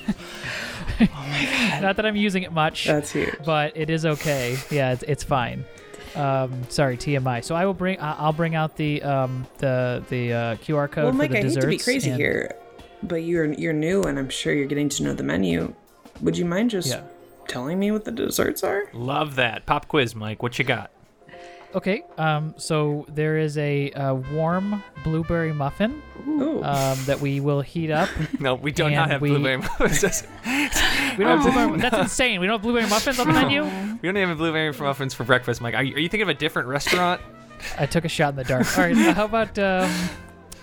Oh 1.00 1.06
my 1.08 1.46
god. 1.46 1.82
Not 1.82 1.96
that 1.96 2.06
I'm 2.06 2.16
using 2.16 2.44
it 2.44 2.52
much 2.52 2.86
That's 2.86 3.12
huge. 3.12 3.34
but 3.44 3.76
it 3.76 3.90
is 3.90 4.06
okay. 4.06 4.58
Yeah, 4.70 4.92
it's, 4.94 5.04
it's 5.04 5.24
fine. 5.24 5.66
Um, 6.16 6.64
sorry, 6.70 6.98
TMI. 6.98 7.44
So 7.44 7.56
I 7.56 7.66
will 7.66 7.74
bring. 7.74 8.00
I- 8.00 8.18
I'll 8.18 8.34
bring 8.34 8.56
out 8.56 8.76
the 8.78 9.02
um 9.04 9.46
the 9.60 10.04
the 10.10 10.34
uh, 10.34 10.56
QR 10.58 10.90
code 10.92 11.04
Well, 11.06 11.12
for 11.14 11.18
Mike, 11.18 11.32
I 11.32 11.42
hate 11.42 11.54
to 11.60 11.68
be 11.68 11.78
crazy 11.78 12.10
and- 12.10 12.20
here, 12.20 12.56
but 13.04 13.24
you're 13.24 13.52
you're 13.54 13.74
new, 13.74 14.04
and 14.04 14.20
I'm 14.20 14.30
sure 14.30 14.54
you're 14.54 14.66
getting 14.68 14.90
to 14.90 15.04
know 15.04 15.14
the 15.14 15.24
menu. 15.24 15.74
Would 16.22 16.38
you 16.38 16.46
mind 16.46 16.70
just 16.70 16.90
Yeah. 16.90 17.02
telling 17.48 17.80
me 17.80 17.92
what 17.92 18.06
the 18.06 18.12
desserts 18.12 18.64
are? 18.64 18.84
Love 18.94 19.36
that 19.36 19.66
pop 19.66 19.88
quiz, 19.88 20.16
Mike. 20.16 20.44
What 20.44 20.60
you 20.60 20.66
got? 20.66 20.92
Okay. 21.76 22.04
Um. 22.18 22.54
So 22.58 23.06
there 23.10 23.38
is 23.38 23.58
a, 23.58 23.92
uh 23.92 24.14
warm 24.16 24.84
blueberry 25.04 25.54
muffin 25.54 26.02
um, 26.28 26.98
that 27.06 27.20
we 27.22 27.40
will 27.40 27.62
heat 27.62 27.92
up. 27.92 28.10
No, 28.40 28.56
we 28.56 28.72
do 28.72 28.90
not 28.90 29.10
have 29.10 29.22
we- 29.22 29.30
blueberry 29.30 29.58
muffins. 29.58 30.24
We 31.18 31.26
don't 31.26 31.42
have 31.42 31.54
blueberry. 31.54 31.82
That's 31.82 31.98
insane. 31.98 32.40
We 32.40 32.48
don't 32.48 32.56
have 32.56 32.62
blueberry 32.62 32.88
muffins 32.90 33.20
on 33.20 33.28
the 33.28 33.34
menu. 33.34 33.64
we 34.02 34.08
don't 34.08 34.16
even 34.18 34.30
have 34.30 34.38
blueberry 34.38 34.72
muffins 34.72 35.14
for 35.14 35.26
breakfast, 35.26 35.60
Mike. 35.60 35.76
Are 35.76 35.84
you, 35.84 35.96
are 35.96 36.00
you 36.00 36.08
thinking 36.08 36.24
of 36.24 36.30
a 36.30 36.34
different 36.34 36.70
restaurant? 36.70 37.20
I 37.78 37.86
took 37.86 38.06
a 38.06 38.10
shot 38.10 38.30
in 38.30 38.36
the 38.38 38.44
dark. 38.46 38.66
All 38.78 38.86
right. 38.86 38.96
how 38.96 39.26
about 39.26 39.60
um. 39.60 39.92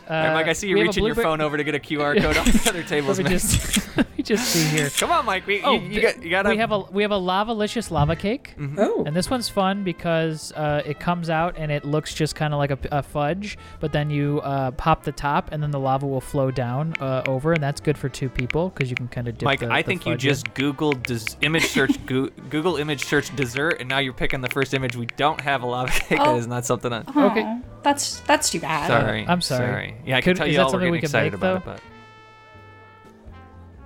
Uh, 0.09 0.13
All 0.15 0.23
right, 0.25 0.35
Mike, 0.35 0.47
I 0.49 0.53
see 0.55 0.69
you 0.69 0.75
we 0.75 0.81
have 0.81 0.87
a 0.87 0.89
reaching 0.89 1.05
your 1.05 1.15
phone 1.15 1.41
over 1.41 1.57
to 1.57 1.65
get 1.65 1.75
a 1.75 1.79
QR 1.89 2.19
code 2.21 2.37
off 2.37 2.47
the 2.47 2.71
other 2.71 2.83
tables, 2.83 3.19
Let 3.19 3.25
me 3.27 3.31
just 3.31 3.97
let 3.99 4.17
me 4.17 4.23
just 4.25 4.47
see 4.47 4.65
here. 4.77 4.89
Come 4.91 5.11
on, 5.11 5.25
Mike. 5.27 5.47
We, 5.47 5.61
Oh, 5.63 5.73
you, 5.75 5.81
you 5.89 6.01
got 6.01 6.23
you 6.23 6.31
got 6.31 6.47
we 6.47 6.57
have 6.57 6.73
a 6.73 6.79
we 6.81 7.03
have 7.03 7.11
a 7.11 7.17
lava-licious 7.17 7.91
lava 7.91 8.17
cake. 8.17 8.55
oh. 8.79 9.05
And 9.07 9.15
this 9.15 9.29
one's 9.29 9.49
fun 9.49 9.85
because 9.85 10.53
uh, 10.53 10.83
it 10.87 10.99
comes 10.99 11.29
out 11.31 11.55
and 11.59 11.71
it 11.71 11.85
looks 11.85 12.15
just 12.15 12.35
kind 12.35 12.55
of 12.55 12.59
like 12.59 12.71
a, 12.71 12.79
a 12.91 13.03
fudge, 13.03 13.59
but 13.81 13.93
then 13.93 14.09
you 14.11 14.41
uh, 14.45 14.71
pop 14.73 15.03
the 15.05 15.13
top 15.13 15.51
and 15.53 15.63
then 15.63 15.71
the 15.71 15.81
lava 15.81 16.07
will 16.07 16.21
flow 16.21 16.51
down 16.51 16.95
uh, 17.01 17.23
over, 17.29 17.53
and 17.53 17.63
that's 17.63 17.81
good 17.81 17.99
for 17.99 18.09
two 18.09 18.29
people 18.31 18.71
because 18.71 18.89
you 18.89 18.97
can 18.97 19.09
kind 19.09 19.29
of 19.29 19.37
dip 19.37 19.45
Mike, 19.45 19.61
the- 19.61 19.71
I 19.71 19.83
the 19.83 19.87
think 19.89 20.07
you 20.07 20.13
fudge 20.13 20.25
in. 20.25 20.31
just 20.31 20.47
Googled 20.55 21.03
des- 21.03 21.37
image 21.45 21.67
search 21.67 21.95
Goo- 22.07 22.31
Google 22.51 22.77
image 22.77 23.05
search 23.05 23.35
dessert, 23.37 23.77
and 23.81 23.89
now 23.89 23.99
you're 23.99 24.13
picking 24.15 24.41
the 24.41 24.49
first 24.49 24.73
image. 24.75 24.97
We 24.97 25.07
don't 25.07 25.41
have 25.43 25.63
a 25.63 25.67
lava 25.67 25.91
cake. 25.93 26.19
That 26.19 26.29
Oh. 26.29 26.37
is 26.39 26.47
not 26.47 26.65
something. 26.65 26.93
On. 26.93 27.05
Okay. 27.17 27.61
That's 27.83 28.21
that's 28.21 28.51
too 28.51 28.61
bad. 28.61 28.89
Sorry, 28.89 29.25
I'm 29.27 29.41
sorry. 29.41 29.95
Yeah, 30.05 30.17
I 30.17 30.21
can 30.21 30.31
Could- 30.33 30.37
tell 30.39 30.47
is 30.47 30.53
you 30.53 30.57
that 30.59 30.63
all 30.65 30.69
we're 30.69 30.71
something 30.73 30.81
getting 30.87 30.93
we 30.93 30.99
could 30.99 31.05
excited 31.05 31.33
make, 31.33 31.41
about 31.41 31.65
though? 31.65 31.77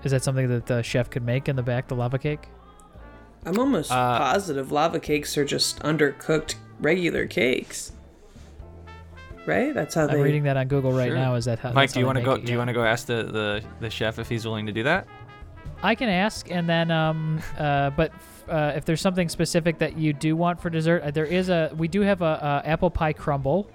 Is 0.05 0.11
that 0.11 0.22
something 0.25 0.48
that 0.48 0.66
the 0.66 0.83
chef 0.83 1.11
could 1.11 1.22
make 1.25 1.48
in 1.48 1.57
the 1.57 1.62
back, 1.62 1.88
the 1.88 1.94
lava 1.94 2.18
cake? 2.18 2.48
I'm 3.46 3.59
almost 3.59 3.90
Uh, 3.90 4.18
positive 4.18 4.70
lava 4.72 5.01
cakes 5.01 5.37
are 5.38 5.44
just 5.44 5.81
undercooked 5.83 6.55
regular 6.81 7.27
cakes. 7.27 7.92
Right? 9.46 9.75
That's 9.75 9.94
how 9.96 10.03
I'm 10.03 10.09
they. 10.09 10.22
reading 10.22 10.44
that 10.44 10.57
on 10.57 10.68
Google 10.68 10.92
right 10.92 11.09
Sure. 11.09 11.16
now. 11.16 11.35
Is 11.35 11.46
that 11.46 11.59
how? 11.59 11.70
Mike, 11.72 11.85
that's 11.88 11.94
do 11.94 12.01
you 12.01 12.07
want 12.07 12.18
to 12.18 12.25
go? 12.25 12.33
it, 12.35 12.44
Do 12.44 12.53
you 12.53 12.57
yeah. 12.57 12.59
want 12.59 12.68
to 12.68 12.75
go 12.75 12.85
ask 12.85 13.07
the, 13.07 13.25
the 13.25 13.62
the 13.81 13.90
chef 13.90 14.18
if 14.20 14.29
he's 14.29 14.44
willing 14.44 14.66
to 14.66 14.72
do 14.72 14.85
that? 14.85 15.07
I 15.83 15.96
can 15.96 16.09
ask, 16.09 16.48
and 16.48 16.68
then, 16.68 16.92
um, 16.92 17.40
uh, 17.59 17.90
but 17.90 18.12
uh, 18.48 18.72
if 18.77 18.85
there's 18.85 19.01
something 19.01 19.29
specific 19.29 19.79
that 19.79 19.98
you 19.98 20.12
do 20.12 20.37
want 20.37 20.61
for 20.61 20.70
dessert, 20.70 21.03
uh, 21.03 21.11
there 21.11 21.25
is 21.25 21.48
a. 21.48 21.72
We 21.77 21.88
do 21.88 22.03
have 22.03 22.22
a, 22.22 22.62
a 22.64 22.68
apple 22.68 22.90
pie 22.90 23.12
crumble, 23.14 23.68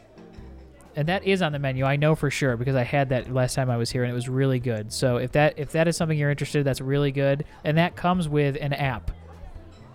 and 0.98 1.08
that 1.08 1.24
is 1.24 1.44
on 1.44 1.52
the 1.52 1.60
menu. 1.60 1.86
I 1.86 1.96
know 1.96 2.16
for 2.16 2.32
sure 2.32 2.58
because 2.58 2.76
I 2.76 2.84
had 2.84 3.10
that 3.10 3.32
last 3.32 3.54
time 3.54 3.70
I 3.70 3.78
was 3.78 3.92
here, 3.92 4.04
and 4.04 4.12
it 4.12 4.16
was 4.16 4.28
really 4.28 4.60
good. 4.60 4.92
So 4.92 5.18
if 5.18 5.32
that 5.34 5.54
if 5.58 5.72
that 5.74 5.88
is 5.88 5.96
something 5.96 6.18
you're 6.18 6.32
interested, 6.32 6.60
in, 6.60 6.66
that's 6.66 6.82
really 6.82 7.12
good, 7.12 7.46
and 7.64 7.78
that 7.78 7.96
comes 7.96 8.28
with 8.28 8.58
an 8.60 8.74
app. 8.74 9.12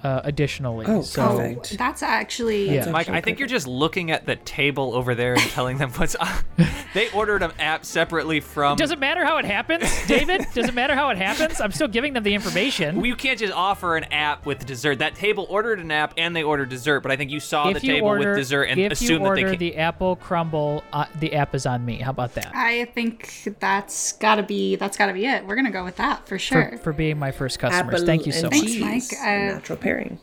Uh, 0.03 0.21
additionally, 0.25 0.85
Oh, 0.89 1.01
so 1.03 1.37
Perfect. 1.39 1.79
that's 1.79 2.03
actually 2.03 2.75
Yeah. 2.75 2.87
Mike, 2.91 3.03
actually 3.03 3.19
I 3.19 3.21
think 3.21 3.39
you're 3.39 3.47
just 3.47 3.69
looking 3.69 4.11
at 4.11 4.27
the 4.27 4.35
table 4.35 4.95
over 4.97 5.15
there 5.15 5.35
and 5.35 5.43
telling 5.51 5.79
them 5.79 5.91
what's 5.93 6.17
on. 6.17 6.29
they 6.95 7.09
ordered 7.11 7.43
an 7.45 7.53
app 7.61 7.85
separately 7.85 8.41
from. 8.41 8.77
does 8.77 8.91
it 8.91 8.99
matter 8.99 9.25
how 9.25 9.39
it 9.39 9.45
happens, 9.45 9.85
David? 10.09 10.45
does 10.55 10.67
it 10.69 10.75
matter 10.75 10.97
how 10.97 11.11
it 11.11 11.19
happens? 11.19 11.61
I'm 11.61 11.71
still 11.71 11.87
giving 11.87 12.15
them 12.15 12.25
the 12.25 12.35
information. 12.35 12.97
Well, 12.97 13.07
you 13.07 13.15
can't 13.15 13.39
just 13.39 13.53
offer 13.53 13.97
an 13.97 14.05
app 14.13 14.45
with 14.45 14.67
dessert. 14.67 14.99
That 14.99 15.15
table 15.15 15.47
ordered 15.49 15.79
an 15.79 15.93
app 15.93 16.15
and 16.17 16.35
they 16.35 16.43
ordered 16.43 16.69
dessert, 16.71 17.01
but 17.01 17.13
I 17.13 17.17
think 17.17 17.31
you 17.31 17.39
saw 17.39 17.69
if 17.69 17.81
the 17.81 17.87
you 17.87 17.93
table 17.95 18.09
order, 18.09 18.31
with 18.31 18.39
dessert 18.39 18.65
and 18.65 18.81
if 18.81 18.91
assume 18.93 19.09
you 19.09 19.19
that 19.19 19.23
they 19.37 19.43
order 19.43 19.47
can't. 19.51 19.59
the 19.61 19.77
apple 19.77 20.17
crumble, 20.17 20.83
uh, 20.93 21.05
the 21.21 21.33
app 21.35 21.55
is 21.55 21.65
on 21.65 21.85
me. 21.85 21.99
How 21.99 22.11
about 22.11 22.35
that? 22.35 22.51
I 22.55 22.87
think 22.87 23.55
that's 23.61 24.15
gotta 24.15 24.43
be 24.43 24.75
that's 24.75 24.97
gotta 24.97 25.13
be 25.13 25.27
it. 25.27 25.47
We're 25.47 25.55
gonna 25.57 25.71
go 25.71 25.85
with 25.85 25.97
that 25.97 26.27
for 26.27 26.41
sure. 26.41 26.71
For, 26.73 26.79
for 26.79 26.93
being 26.93 27.21
my 27.21 27.31
first 27.31 27.61
customers. 27.61 27.95
Apple 27.95 28.07
Thank 28.07 28.27
you 28.27 28.33
so 28.33 28.49
much. 28.51 28.59
Thanks, 28.59 29.13
Mike. 29.13 29.21
a 29.23 29.51
Uh, 29.51 29.53
natural 29.55 29.79
pairing. 29.97 30.19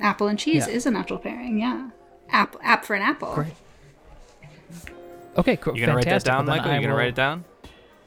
apple 0.00 0.28
and 0.28 0.38
cheese 0.38 0.66
Yeah. 0.66 0.74
is 0.74 0.86
a 0.86 0.90
natural 0.90 1.18
pairing. 1.18 1.58
Yeah. 1.58 1.90
App 2.30 2.56
app 2.62 2.84
for 2.84 2.94
an 2.94 3.02
apple. 3.02 3.34
Great. 3.34 3.52
Okay, 5.36 5.56
cool. 5.56 5.74
you 5.76 5.80
gonna 5.84 5.96
write 5.96 6.04
that 6.04 6.22
fantastic. 6.22 6.32
down, 6.32 6.46
Michael? 6.46 6.70
You 6.72 6.78
I 6.78 6.80
gonna 6.80 6.92
will- 6.92 6.98
write 6.98 7.08
it 7.08 7.14
down? 7.14 7.44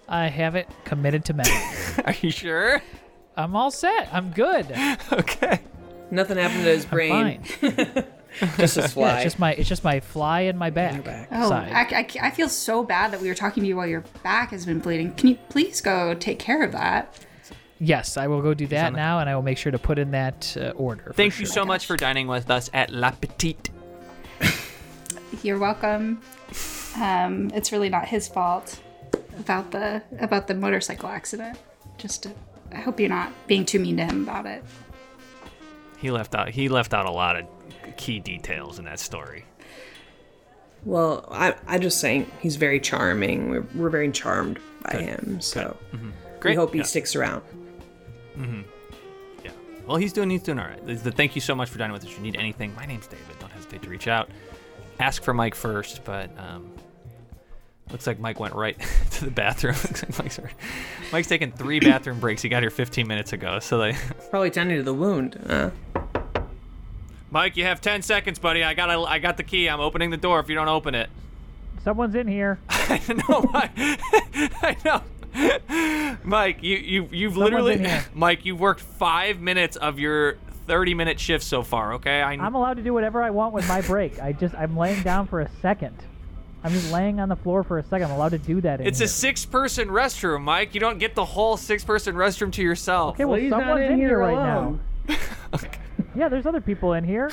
I 0.07 0.25
have 0.27 0.55
it 0.55 0.67
committed 0.85 1.23
to 1.25 1.33
memory. 1.33 1.53
Are 2.05 2.15
you 2.21 2.31
sure? 2.31 2.81
I'm 3.37 3.55
all 3.55 3.69
set. 3.69 4.09
I'm 4.11 4.31
good. 4.31 4.65
okay. 5.13 5.59
Nothing 6.09 6.37
happened 6.37 6.63
to 6.63 6.69
his 6.69 6.85
brain. 6.85 7.43
Fine. 7.43 8.05
Just 8.57 8.75
his 8.75 8.77
Yeah, 8.77 8.87
fly. 8.87 9.15
it's 9.15 9.23
just 9.23 9.39
my 9.39 9.53
it's 9.53 9.67
just 9.69 9.83
my 9.83 9.99
fly 9.99 10.41
in 10.41 10.55
my 10.57 10.69
back. 10.69 11.03
back. 11.03 11.29
Oh, 11.31 11.49
side. 11.49 11.71
I, 11.71 11.99
I, 12.23 12.27
I 12.27 12.31
feel 12.31 12.47
so 12.47 12.83
bad 12.83 13.11
that 13.11 13.21
we 13.21 13.27
were 13.27 13.33
talking 13.35 13.63
to 13.63 13.67
you 13.67 13.75
while 13.75 13.87
your 13.87 14.03
back 14.23 14.51
has 14.51 14.65
been 14.67 14.79
bleeding. 14.79 15.13
Can 15.15 15.29
you 15.29 15.35
please 15.49 15.81
go 15.81 16.13
take 16.13 16.37
care 16.37 16.61
of 16.63 16.71
that? 16.73 17.17
Yes, 17.79 18.17
I 18.17 18.27
will 18.27 18.41
go 18.41 18.53
do 18.53 18.67
that 18.67 18.87
on 18.87 18.93
the- 18.93 18.97
now, 18.97 19.19
and 19.19 19.29
I 19.29 19.35
will 19.35 19.41
make 19.43 19.57
sure 19.57 19.71
to 19.71 19.79
put 19.79 19.97
in 19.99 20.11
that 20.11 20.55
uh, 20.59 20.69
order. 20.71 21.03
for 21.03 21.13
Thank 21.13 21.39
you 21.39 21.45
sure. 21.45 21.53
so 21.53 21.65
much 21.65 21.85
for 21.85 21.95
dining 21.95 22.27
with 22.27 22.49
us 22.51 22.69
at 22.73 22.89
La 22.91 23.11
Petite. 23.11 23.69
You're 25.43 25.57
welcome. 25.59 26.21
Um, 26.99 27.51
it's 27.53 27.71
really 27.71 27.89
not 27.89 28.07
his 28.07 28.27
fault 28.27 28.81
about 29.37 29.71
the 29.71 30.01
about 30.19 30.47
the 30.47 30.55
motorcycle 30.55 31.07
accident. 31.07 31.57
Just 31.97 32.23
to 32.23 32.31
I 32.71 32.77
hope 32.77 32.99
you're 32.99 33.09
not 33.09 33.31
being 33.47 33.65
too 33.65 33.79
mean 33.79 33.97
to 33.97 34.05
him 34.05 34.23
about 34.23 34.45
it. 34.45 34.63
He 35.99 36.11
left 36.11 36.33
out 36.35 36.49
he 36.49 36.67
left 36.67 36.93
out 36.93 37.05
a 37.05 37.11
lot 37.11 37.37
of 37.37 37.45
key 37.95 38.19
details 38.19 38.79
in 38.79 38.85
that 38.85 38.99
story. 38.99 39.45
Well, 40.83 41.27
I 41.31 41.55
I 41.67 41.77
just 41.77 41.99
saying 42.01 42.29
he's 42.41 42.55
very 42.55 42.79
charming. 42.79 43.49
We're 43.49 43.65
we're 43.75 43.89
very 43.89 44.11
charmed 44.11 44.59
by 44.83 44.97
him. 44.99 45.39
So 45.41 45.77
Great. 46.39 46.53
we 46.53 46.55
hope 46.55 46.71
he 46.73 46.79
Yeah. 46.79 46.85
sticks 46.85 47.15
around. 47.15 47.43
Yeah. 49.43 49.51
Well, 49.85 49.97
he's 49.97 50.13
doing 50.13 50.29
he's 50.29 50.43
doing 50.43 50.59
all 50.59 50.65
right. 50.67 50.85
The- 50.85 51.11
Thank 51.11 51.35
you 51.35 51.41
so 51.41 51.53
much 51.55 51.69
for 51.69 51.77
dining 51.77 51.93
with 51.93 52.03
us. 52.03 52.09
If 52.09 52.17
you 52.17 52.23
need 52.23 52.35
anything, 52.35 52.73
my 52.75 52.85
name's 52.85 53.07
David. 53.07 53.25
Don't 53.39 53.51
hesitate 53.51 53.81
to 53.83 53.89
reach 53.89 54.07
out. 54.07 54.29
Ask 54.99 55.23
for 55.23 55.33
Mike 55.33 55.55
first, 55.55 56.03
but 56.03 56.29
um, 56.37 56.71
looks 57.91 58.05
like 58.05 58.19
Mike 58.19 58.39
went 58.39 58.53
right 58.53 58.77
to 59.11 59.25
the 59.25 59.31
bathroom. 59.31 59.73
Looks 59.83 60.03
like 60.03 60.19
Mike's, 60.19 60.39
Mike's 61.13 61.27
taking 61.27 61.51
three 61.51 61.79
bathroom 61.79 62.19
breaks. 62.19 62.41
He 62.41 62.49
got 62.49 62.63
here 62.63 62.69
15 62.69 63.07
minutes 63.07 63.31
ago. 63.33 63.59
So 63.59 63.77
they 63.79 63.95
Probably 64.29 64.51
tending 64.51 64.77
to 64.77 64.83
the 64.83 64.93
wound. 64.93 65.39
Uh, 65.47 65.69
Mike, 67.31 67.55
you 67.57 67.63
have 67.63 67.79
10 67.79 68.01
seconds, 68.01 68.39
buddy. 68.39 68.63
I 68.63 68.73
got 68.73 68.89
I 68.89 69.19
got 69.19 69.37
the 69.37 69.43
key. 69.43 69.67
I'm 69.69 69.79
opening 69.79 70.09
the 70.09 70.17
door. 70.17 70.39
If 70.39 70.49
you 70.49 70.55
don't 70.55 70.67
open 70.67 70.95
it, 70.95 71.09
Someone's 71.83 72.13
in 72.15 72.27
here. 72.27 72.59
I 72.69 73.01
know. 73.29 73.41
Mike. 73.53 73.71
I 73.77 74.75
know. 74.83 75.01
Mike, 76.23 76.63
you 76.63 76.77
you 76.77 77.09
you've 77.11 77.33
Someone's 77.33 77.53
literally. 77.53 77.99
Mike, 78.13 78.45
you've 78.45 78.59
worked 78.59 78.81
five 78.81 79.39
minutes 79.39 79.75
of 79.77 79.99
your 79.99 80.37
30 80.67 80.93
minute 80.93 81.19
shift 81.19 81.43
so 81.43 81.63
far. 81.63 81.93
Okay, 81.95 82.21
I 82.21 82.33
I'm 82.33 82.55
allowed 82.55 82.77
to 82.77 82.83
do 82.83 82.93
whatever 82.93 83.21
I 83.23 83.29
want 83.29 83.53
with 83.53 83.67
my 83.67 83.81
break. 83.81 84.19
I 84.21 84.33
just 84.33 84.55
I'm 84.55 84.75
laying 84.77 85.01
down 85.03 85.27
for 85.27 85.41
a 85.41 85.49
second. 85.61 85.95
I'm 86.61 86.71
just 86.73 86.91
laying 86.91 87.21
on 87.21 87.29
the 87.29 87.37
floor 87.37 87.63
for 87.63 87.77
a 87.77 87.83
second. 87.83 88.07
I'm 88.07 88.11
allowed 88.11 88.29
to 88.29 88.37
do 88.37 88.59
that. 88.61 88.81
In 88.81 88.87
It's 88.87 88.99
here. 88.99 89.05
a 89.05 89.09
six-person 89.09 89.87
restroom, 89.87 90.41
Mike. 90.41 90.73
You 90.73 90.81
don't 90.81 90.97
get 90.97 91.15
the 91.15 91.23
whole 91.23 91.55
six-person 91.55 92.15
restroom 92.15 92.51
to 92.51 92.61
yourself. 92.61 93.15
Okay, 93.15 93.23
well, 93.23 93.39
he's 93.39 93.49
not 93.49 93.61
someone's 93.61 93.81
in 93.85 93.91
in, 93.93 93.97
here 93.97 94.07
here 94.09 94.17
right 94.19 94.33
alone. 94.33 94.81
now. 95.07 95.15
Yeah, 96.15 96.27
there's 96.27 96.45
other 96.45 96.59
people 96.59 96.93
in 96.93 97.05
here. 97.05 97.29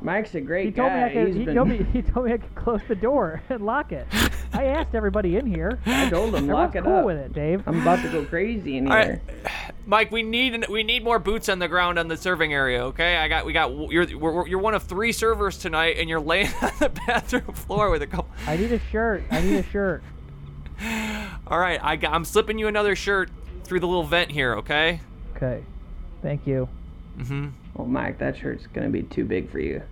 Mike's 0.00 0.34
a 0.34 0.40
great 0.40 0.66
He 0.66 0.72
told 0.72 0.92
me 0.92 1.02
I 1.02 1.08
could. 1.12 1.26
He's 1.26 1.36
He 1.36 1.44
been- 1.44 1.54
told 1.56 1.68
me. 1.68 1.86
He 1.92 2.00
told 2.00 2.24
me 2.26 2.32
I 2.32 2.38
could 2.38 2.54
close 2.54 2.80
the 2.88 2.94
door 2.94 3.42
and 3.50 3.66
lock 3.66 3.92
it. 3.92 4.06
I 4.52 4.64
asked 4.64 4.94
everybody 4.94 5.36
in 5.36 5.46
here. 5.46 5.78
I 5.86 6.08
told 6.08 6.34
him 6.34 6.46
lock 6.48 6.74
it 6.76 6.84
cool 6.84 6.96
up. 6.96 7.04
with 7.04 7.18
it, 7.18 7.32
Dave. 7.32 7.62
I'm 7.66 7.82
about 7.82 8.02
to 8.02 8.08
go 8.08 8.24
crazy 8.24 8.76
in 8.78 8.86
here. 8.86 8.94
right, 8.94 9.20
Mike. 9.86 10.10
We 10.10 10.22
need 10.22 10.66
we 10.68 10.82
need 10.82 11.04
more 11.04 11.18
boots 11.18 11.48
on 11.48 11.58
the 11.58 11.68
ground 11.68 11.98
on 11.98 12.08
the 12.08 12.16
serving 12.16 12.52
area. 12.52 12.84
Okay, 12.86 13.16
I 13.16 13.28
got 13.28 13.44
we 13.46 13.52
got 13.52 13.72
you're 13.90 14.06
we're, 14.18 14.46
you're 14.46 14.58
one 14.58 14.74
of 14.74 14.82
three 14.84 15.12
servers 15.12 15.58
tonight, 15.58 15.96
and 15.98 16.08
you're 16.08 16.20
laying 16.20 16.46
on 16.62 16.70
the 16.80 16.88
bathroom 17.06 17.52
floor 17.54 17.90
with 17.90 18.02
a 18.02 18.06
couple. 18.06 18.28
I 18.46 18.56
need 18.56 18.72
a 18.72 18.80
shirt. 18.90 19.22
I 19.30 19.40
need 19.40 19.56
a 19.56 19.62
shirt. 19.64 20.02
All 21.46 21.58
right, 21.58 21.80
I 21.82 21.96
got, 21.96 22.12
I'm 22.12 22.24
slipping 22.24 22.58
you 22.58 22.68
another 22.68 22.94
shirt 22.94 23.30
through 23.64 23.80
the 23.80 23.86
little 23.88 24.04
vent 24.04 24.30
here. 24.30 24.54
Okay. 24.56 25.00
Okay. 25.36 25.62
Thank 26.22 26.46
you. 26.46 26.68
Mhm. 27.18 27.52
Oh, 27.76 27.84
Mike, 27.84 28.18
that 28.18 28.36
shirt's 28.36 28.66
gonna 28.68 28.88
be 28.88 29.02
too 29.02 29.24
big 29.24 29.50
for 29.50 29.58
you. 29.60 29.82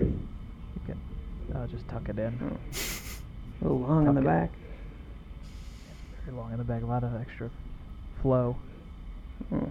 You 0.00 0.18
can. 0.86 0.98
I'll 1.54 1.66
just 1.66 1.86
tuck 1.88 2.08
it 2.08 2.18
in. 2.18 2.58
A 3.60 3.64
little 3.64 3.80
long 3.80 4.06
in 4.06 4.14
the 4.14 4.20
back. 4.20 4.50
Very 6.24 6.36
long 6.36 6.52
in 6.52 6.58
the 6.58 6.64
back. 6.64 6.82
A 6.82 6.86
lot 6.86 7.02
of 7.04 7.14
extra 7.20 7.50
flow. 8.22 8.56
Hmm. 9.48 9.64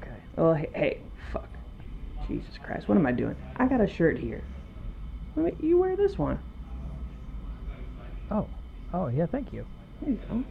Okay. 0.00 0.16
Oh, 0.38 0.52
hey, 0.54 0.68
hey, 0.74 0.98
fuck. 1.32 1.48
Jesus 2.28 2.58
Christ, 2.62 2.88
what 2.88 2.96
am 2.96 3.06
I 3.06 3.12
doing? 3.12 3.36
I 3.56 3.66
got 3.66 3.80
a 3.80 3.86
shirt 3.86 4.18
here. 4.18 4.42
Let 5.36 5.60
me- 5.60 5.66
You 5.68 5.78
wear 5.78 5.96
this 5.96 6.16
one. 6.18 6.38
Oh. 8.30 8.46
Oh 8.92 9.08
yeah. 9.08 9.26
Thank 9.26 9.52
you. 9.52 9.66
There 10.00 10.10
you 10.12 10.18
go. 10.30 10.44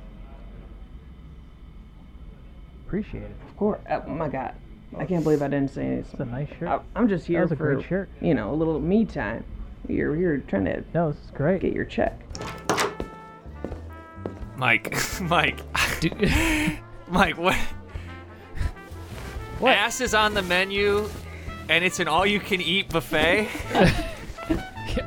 Appreciate 2.85 3.23
it. 3.23 3.35
Of 3.49 3.57
course. 3.57 3.79
Oh 3.89 4.07
my 4.07 4.27
God. 4.29 4.53
I 4.97 5.05
can't 5.05 5.23
believe 5.23 5.41
I 5.41 5.47
didn't 5.47 5.71
say 5.71 5.85
It's 5.95 6.13
a 6.13 6.25
nice 6.25 6.49
shirt. 6.59 6.67
I- 6.69 6.81
I'm 6.95 7.07
just 7.07 7.25
here 7.25 7.41
was 7.41 7.51
a 7.51 7.55
for 7.55 7.73
great 7.73 7.85
shirt. 7.87 8.09
you 8.21 8.33
know 8.35 8.51
a 8.51 8.55
little 8.55 8.79
me 8.79 9.05
time. 9.05 9.43
You're 9.87 10.15
here 10.15 10.37
trying 10.47 10.65
to 10.65 10.83
No, 10.93 11.11
this 11.11 11.21
is 11.23 11.31
great. 11.31 11.61
get 11.61 11.73
your 11.73 11.85
check. 11.85 12.19
Mike, 14.55 14.95
Mike, 15.21 15.59
Mike, 17.07 17.37
what? 17.37 17.55
What? 19.59 19.75
Ass 19.75 20.01
is 20.01 20.13
on 20.13 20.33
the 20.33 20.41
menu, 20.41 21.09
and 21.69 21.83
it's 21.83 21.99
an 21.99 22.07
all-you-can-eat 22.07 22.89
buffet. 22.89 23.47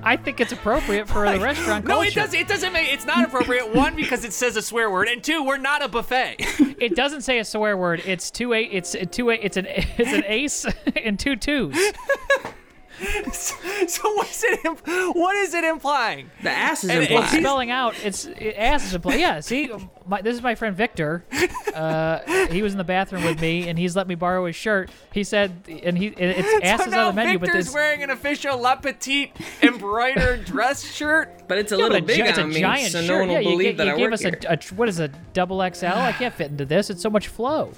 I 0.03 0.17
think 0.17 0.41
it's 0.41 0.51
appropriate 0.53 1.07
for 1.09 1.31
the 1.31 1.39
restaurant 1.39 1.85
No, 1.85 1.97
culture. 1.97 2.09
it 2.09 2.15
doesn't. 2.15 2.41
It 2.41 2.49
doesn't 2.49 2.73
make. 2.73 2.93
It's 2.93 3.05
not 3.07 3.25
appropriate. 3.25 3.73
One, 3.75 3.95
because 3.95 4.25
it 4.25 4.33
says 4.33 4.57
a 4.57 4.62
swear 4.62 4.91
word, 4.91 5.09
and 5.09 5.23
two, 5.23 5.45
we're 5.45 5.59
not 5.59 5.83
a 5.85 5.89
buffet. 5.89 6.37
It 6.81 6.97
doesn't 6.97 7.21
say 7.23 7.39
a 7.39 7.45
swear 7.45 7.77
word. 7.77 8.03
It's 8.05 8.31
two 8.31 8.53
eight. 8.53 8.71
It's 8.73 8.95
a 8.95 9.07
two 9.07 9.31
eight. 9.31 9.41
It's 9.43 9.57
an 9.57 9.67
it's 9.69 10.12
an 10.12 10.25
ace 10.27 10.67
and 11.05 11.19
two 11.19 11.37
twos. 11.37 11.77
so 14.23 14.23
what's 14.23 14.45
it? 14.45 14.65
Imp- 14.65 15.17
what 15.17 15.37
is 15.37 15.55
it 15.55 15.65
implying? 15.65 16.31
The 16.43 16.51
ass 16.51 16.85
is 16.85 16.91
And 16.91 17.03
it's 17.05 17.13
It's 17.13 17.31
spelling 17.33 17.71
out. 17.71 17.95
It's 18.05 18.25
it, 18.27 18.55
ass 18.57 18.85
is 18.87 18.95
a 18.95 19.01
play. 19.01 19.21
Yeah. 19.21 19.41
See, 19.41 19.71
my, 20.07 20.21
this 20.23 20.35
is 20.37 20.43
my 20.43 20.55
friend 20.55 20.77
Victor. 20.77 21.25
Uh, 21.75 22.21
he 22.51 22.63
was 22.63 22.73
in 22.73 22.79
the 22.79 22.85
bathroom 22.85 23.25
with 23.25 23.41
me, 23.41 23.69
and 23.69 23.79
he's 23.79 23.95
let 23.97 24.07
me 24.09 24.15
borrow 24.15 24.47
his 24.47 24.57
shirt. 24.57 24.91
He 25.13 25.25
said, 25.25 25.53
and 25.69 25.97
he 25.99 26.07
it, 26.09 26.19
it's 26.39 26.65
ass 26.65 26.81
so 26.85 26.89
is 26.89 26.95
on 26.95 27.07
the 27.07 27.13
menu, 27.13 27.39
Victor's 27.39 27.53
but 27.55 27.59
this. 27.67 27.75
wearing 27.75 28.03
an 28.03 28.11
official 28.11 28.59
La 28.61 28.77
Petite 28.77 29.33
embroidered 29.63 30.45
dress 30.47 30.85
shirt. 30.91 31.47
But 31.49 31.59
it's 31.59 31.73
a 31.73 31.77
Yeah, 31.77 31.83
little 31.85 32.01
but 32.01 32.05
a 32.05 32.07
big 32.07 32.17
gi- 32.17 32.23
it's 32.31 32.39
a 32.39 32.43
on 32.43 32.49
me, 32.51 32.61
giant 32.61 32.93
so 32.93 33.01
shirt. 33.03 33.09
no 33.09 33.19
one 33.19 33.29
will 33.29 33.35
yeah, 33.35 33.41
you, 33.41 33.51
believe 33.51 33.77
ga- 33.77 33.85
that 33.85 33.87
you 33.87 33.93
I 33.93 33.97
gave 33.97 34.05
work 34.05 34.13
us 34.15 34.25
a, 34.25 34.53
a 34.73 34.75
what 34.77 34.89
is 34.89 35.01
a 35.01 35.09
double 35.33 35.59
XL? 35.73 35.87
I 35.87 36.13
can't 36.13 36.35
fit 36.35 36.51
into 36.51 36.65
this. 36.65 36.91
It's 36.91 37.03
so 37.03 37.11
much 37.11 37.29
flow. 37.29 37.73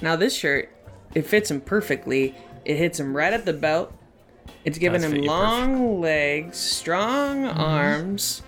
Now 0.00 0.16
this 0.16 0.34
shirt, 0.36 0.70
it 1.14 1.22
fits 1.26 1.50
him 1.50 1.60
perfectly. 1.60 2.34
It 2.64 2.76
hits 2.76 3.00
him 3.00 3.16
right 3.16 3.32
at 3.32 3.44
the 3.44 3.52
belt. 3.52 3.92
It's 4.64 4.78
giving 4.78 5.02
him 5.02 5.12
fit 5.12 5.22
you 5.24 5.28
long 5.28 6.00
legs, 6.00 6.56
strong 6.58 7.42
Mm-hmm. 7.44 7.60
arms, 7.60 8.42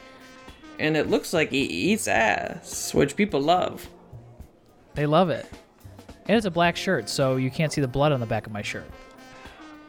and 0.79 0.97
it 0.97 1.09
looks 1.11 1.33
like 1.33 1.51
he 1.51 1.63
eats 1.63 2.07
ass, 2.09 2.95
which 2.95 3.17
people 3.17 3.41
love. 3.41 3.89
They 4.95 5.07
love 5.07 5.31
it. 5.31 5.47
And 6.27 6.37
it's 6.37 6.47
a 6.47 6.51
black 6.51 6.77
shirt, 6.77 7.09
so 7.09 7.37
you 7.37 7.51
can't 7.51 7.73
see 7.73 7.81
the 7.81 7.89
blood 7.89 8.13
on 8.13 8.21
the 8.21 8.27
back 8.27 8.47
of 8.47 8.53
my 8.53 8.63
shirt. 8.63 8.89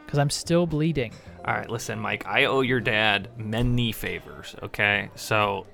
Because 0.04 0.18
I'm 0.18 0.30
still 0.30 0.66
bleeding. 0.66 1.12
All 1.44 1.54
right, 1.54 1.68
listen, 1.70 1.98
Mike. 1.98 2.26
I 2.26 2.44
owe 2.46 2.60
your 2.60 2.80
dad 2.80 3.28
many 3.38 3.92
favors. 3.92 4.54
Okay, 4.62 5.08
so 5.14 5.66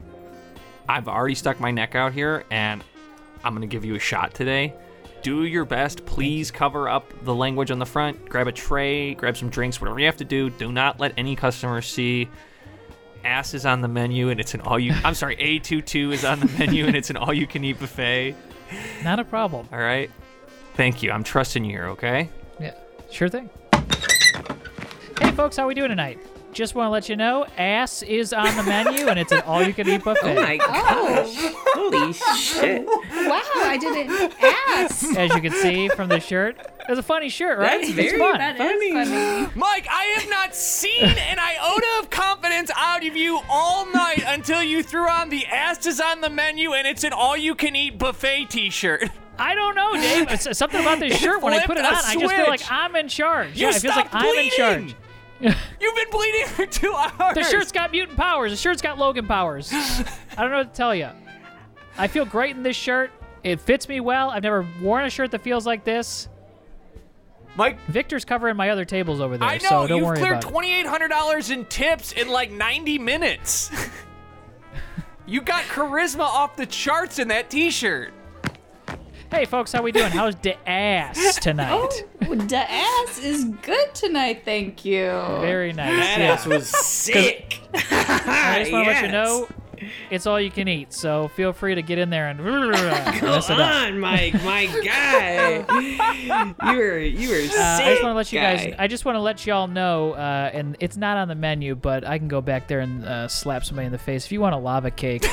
I've 0.88 1.09
already 1.09 1.35
stuck 1.35 1.61
my 1.61 1.71
neck 1.71 1.95
out 1.95 2.12
here, 2.12 2.45
and 2.51 2.85
I'm 3.42 3.55
gonna 3.55 3.66
give 3.66 3.85
you 3.85 3.95
a 3.95 3.99
shot 3.99 4.35
today. 4.35 4.75
Do 5.23 5.45
your 5.45 5.65
best. 5.65 6.05
Please 6.05 6.51
cover 6.51 6.89
up 6.89 7.13
the 7.25 7.35
language 7.35 7.71
on 7.71 7.79
the 7.79 7.87
front. 7.87 8.29
Grab 8.29 8.49
a 8.49 8.53
tray. 8.53 9.15
Grab 9.15 9.37
some 9.37 9.49
drinks. 9.49 9.81
Whatever 9.81 10.01
you 10.01 10.07
have 10.07 10.17
to 10.17 10.25
do. 10.25 10.51
Do 10.51 10.73
not 10.73 10.99
let 10.99 11.13
any 11.17 11.37
customers 11.37 11.87
see. 11.87 12.29
Ass 13.25 13.55
is 13.55 13.65
on 13.65 13.83
the 13.83 13.89
menu, 13.89 14.31
and 14.31 14.41
it's 14.41 14.55
an 14.55 14.61
all 14.63 14.79
you. 14.79 14.93
I'm 15.05 15.15
sorry, 15.15 15.37
A22 15.37 16.13
is 16.13 16.25
on 16.25 16.41
the 16.41 16.47
menu, 16.59 16.87
and 16.87 16.97
it's 16.97 17.11
an 17.11 17.17
all 17.17 17.33
you 17.33 17.47
can 17.47 17.65
eat 17.65 17.79
buffet. 17.79 18.35
Not 19.05 19.21
a 19.21 19.25
problem. 19.25 19.69
All 19.73 19.79
right. 19.79 20.11
Thank 20.75 21.03
you. 21.03 21.13
I'm 21.13 21.23
trusting 21.23 21.65
you. 21.65 21.81
Okay. 21.81 22.29
Yeah, 22.59 22.75
sure 23.11 23.29
thing. 23.29 23.49
Hey, 25.21 25.31
folks, 25.33 25.57
how 25.57 25.69
we 25.69 25.75
doing 25.75 25.91
tonight? 25.91 26.19
Just 26.53 26.75
want 26.75 26.87
to 26.87 26.91
let 26.91 27.09
you 27.09 27.17
know, 27.17 27.47
ass 27.57 28.03
is 28.03 28.35
on 28.35 28.55
the 28.57 28.62
menu, 28.62 29.07
and 29.09 29.19
it's 29.19 29.33
an 29.33 29.41
all-you-can-eat 29.41 30.05
buffet. 30.05 30.37
Oh 30.37 30.43
my 30.43 30.59
oh. 30.61 30.67
gosh! 30.67 31.35
Oh, 31.75 31.91
Holy 31.91 32.12
shit! 32.12 32.85
wow! 32.85 33.43
I 33.65 33.79
didn't 33.81 34.35
ask. 34.43 35.17
As 35.17 35.35
you 35.35 35.41
can 35.41 35.53
see 35.53 35.88
from 35.88 36.11
the 36.11 36.21
shirt, 36.21 36.59
it's 36.88 36.99
a 36.99 37.03
funny 37.03 37.31
shirt, 37.31 37.59
right? 37.59 37.81
That's 37.81 37.88
it's 37.88 37.97
very 37.97 38.19
fun. 38.19 38.38
That 38.38 38.57
is 38.57 38.61
Funny. 38.61 38.93
funny. 38.93 39.53
Mike, 39.55 39.87
I 39.91 40.05
have 40.19 40.29
not 40.29 40.55
seen 40.55 41.03
an 41.05 41.38
iota 41.38 41.87
of 42.01 42.11
confidence 42.11 42.71
out 42.77 43.07
of 43.07 43.17
you 43.17 43.41
all 43.49 43.91
night 43.91 44.23
until 44.27 44.62
you 44.62 44.83
threw 44.83 45.09
on 45.09 45.31
the 45.31 45.47
ass 45.47 45.87
is 45.87 46.01
on 46.01 46.21
the 46.21 46.31
menu 46.31 46.73
and 46.75 46.87
it's 46.87 47.03
an 47.03 47.15
all 47.15 47.37
you 47.37 47.55
can 47.55 47.75
eat 47.75 47.99
buffet 47.99 48.51
t 48.51 48.69
shirt. 48.69 49.09
I 49.38 49.55
don't 49.55 49.75
know, 49.75 49.95
Dave. 49.95 50.27
It's 50.31 50.59
something 50.59 50.81
about 50.81 51.01
this 51.01 51.19
shirt. 51.19 51.43
When 51.43 51.55
I 51.55 51.65
put 51.65 51.79
it 51.79 51.85
on, 51.85 51.95
flipped 51.95 52.05
a 52.05 52.11
I 52.11 52.21
just 52.21 52.35
feel 52.35 52.47
like. 52.47 52.61
I'm 52.71 52.95
in 52.97 53.09
charge. 53.09 53.57
You 53.57 53.69
yeah, 53.69 53.77
it 53.77 53.81
feels 53.81 53.97
like 53.97 54.09
stopped 54.09 54.15
I'm 54.15 54.27
in 54.27 54.35
bleeding. 54.35 54.51
charge. 54.59 54.97
You've 55.81 55.94
been 55.96 56.11
bleeding 56.11 56.46
for 56.46 56.66
two 56.66 56.94
hours. 56.94 57.35
The 57.35 57.42
shirt's 57.42 57.72
got 57.72 57.90
mutant 57.90 58.16
powers. 58.16 58.52
The 58.52 58.57
shirt's 58.57 58.81
got 58.81 58.98
Logan 58.98 59.26
powers. 59.26 59.72
I 59.72 60.42
don't 60.42 60.50
know 60.50 60.59
what 60.59 60.72
to 60.72 60.76
tell 60.76 60.94
you. 60.94 61.09
I 61.98 62.07
feel 62.07 62.24
great 62.24 62.57
in 62.57 62.62
this 62.62 62.76
shirt. 62.76 63.11
It 63.42 63.61
fits 63.61 63.88
me 63.88 64.00
well. 64.00 64.31
I've 64.31 64.44
never 64.44 64.66
worn 64.81 65.05
a 65.05 65.11
shirt 65.11 65.33
that 65.33 65.40
feels 65.42 65.66
like 65.66 65.85
this. 65.85 66.28
Mike, 67.57 67.78
Victor's 67.88 68.24
covering 68.24 68.57
my 68.57 68.70
other 68.70 68.85
tables 68.85 69.20
over 69.20 69.37
there, 69.37 69.48
I 69.48 69.59
know 69.59 69.68
so 69.68 69.87
don't 69.87 69.98
you've 69.98 70.07
worry 70.07 70.16
cleared 70.16 70.40
twenty 70.40 70.72
eight 70.72 70.87
hundred 70.87 71.09
dollars 71.09 71.50
in 71.50 71.66
tips 71.66 72.12
in 72.12 72.28
like 72.28 72.50
ninety 72.50 72.98
minutes. 72.98 73.70
you 75.26 75.42
got 75.42 75.64
charisma 75.64 76.20
off 76.20 76.57
the 76.57 76.64
charts 76.64 77.18
in 77.18 77.28
that 77.28 77.50
t 77.50 77.70
shirt. 77.70 78.14
Hey, 79.33 79.47
folks, 79.47 79.73
how 79.73 79.83
we 79.83 79.92
doing? 79.92 80.11
How's 80.12 80.37
the 80.37 80.57
ass 80.68 81.37
tonight? 81.37 82.05
Oh, 82.21 82.35
the 82.35 82.71
ass 82.71 83.18
is 83.18 83.47
good 83.47 83.95
tonight. 83.95 84.42
Thank 84.45 84.85
you. 84.85 85.07
Very 85.40 85.73
nice. 85.73 85.99
That 85.99 86.21
yeah. 86.21 86.33
ass 86.33 86.45
was 86.45 86.68
sick. 86.87 87.59
I 87.75 88.57
just 88.59 88.71
want 88.71 88.87
to 88.87 88.92
let 88.92 89.03
you 89.07 89.09
know, 89.12 89.49
it's 90.11 90.27
all 90.27 90.38
you 90.38 90.51
can 90.51 90.68
eat. 90.68 90.92
So 90.92 91.29
feel 91.29 91.55
free 91.55 91.75
to 91.75 91.81
get 91.81 91.97
in 91.97 92.11
there 92.11 92.29
and 92.29 92.45
mess 92.71 93.16
it 93.16 93.21
Come 93.21 93.61
up. 93.61 93.75
on, 93.75 93.99
Mike, 94.01 94.35
my 94.45 94.66
guy. 94.85 95.64
you 96.71 96.77
were 96.77 96.99
you 96.99 97.31
were 97.31 97.49
sick. 97.49 97.59
Uh, 97.59 97.62
I 97.62 97.88
just 97.88 98.03
want 98.03 98.12
to 98.12 98.16
let 98.16 98.33
you 98.33 98.38
guy. 98.38 98.57
guys. 98.66 98.75
I 98.79 98.87
just 98.87 99.07
want 99.07 99.16
to 99.16 99.21
let 99.21 99.47
y'all 99.47 99.66
know, 99.66 100.12
uh, 100.12 100.51
and 100.53 100.77
it's 100.79 100.99
not 100.99 101.16
on 101.16 101.29
the 101.29 101.35
menu, 101.35 101.75
but 101.75 102.07
I 102.07 102.18
can 102.18 102.29
go 102.29 102.42
back 102.42 102.68
there 102.68 102.81
and 102.81 103.03
uh, 103.07 103.29
slap 103.29 103.64
somebody 103.64 103.87
in 103.87 103.92
the 103.92 103.99
face. 103.99 104.27
If 104.27 104.33
you 104.33 104.42
want 104.42 104.55
a 104.55 104.59
lava 104.59 104.90
cake, 104.90 105.25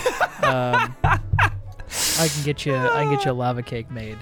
um, 0.42 0.96
I 2.20 2.28
can 2.28 2.44
get 2.44 2.66
you. 2.66 2.76
I 2.76 3.04
can 3.04 3.16
get 3.16 3.26
you 3.26 3.32
a 3.32 3.34
lava 3.44 3.62
cake 3.64 3.90
made. 3.92 4.18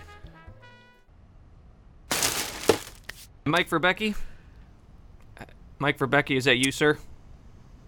Mike 3.45 3.69
Verbecki. 3.69 4.15
Mike 5.79 5.97
Verbecki, 5.97 6.35
is 6.37 6.45
that 6.45 6.57
you, 6.57 6.71
sir? 6.71 6.97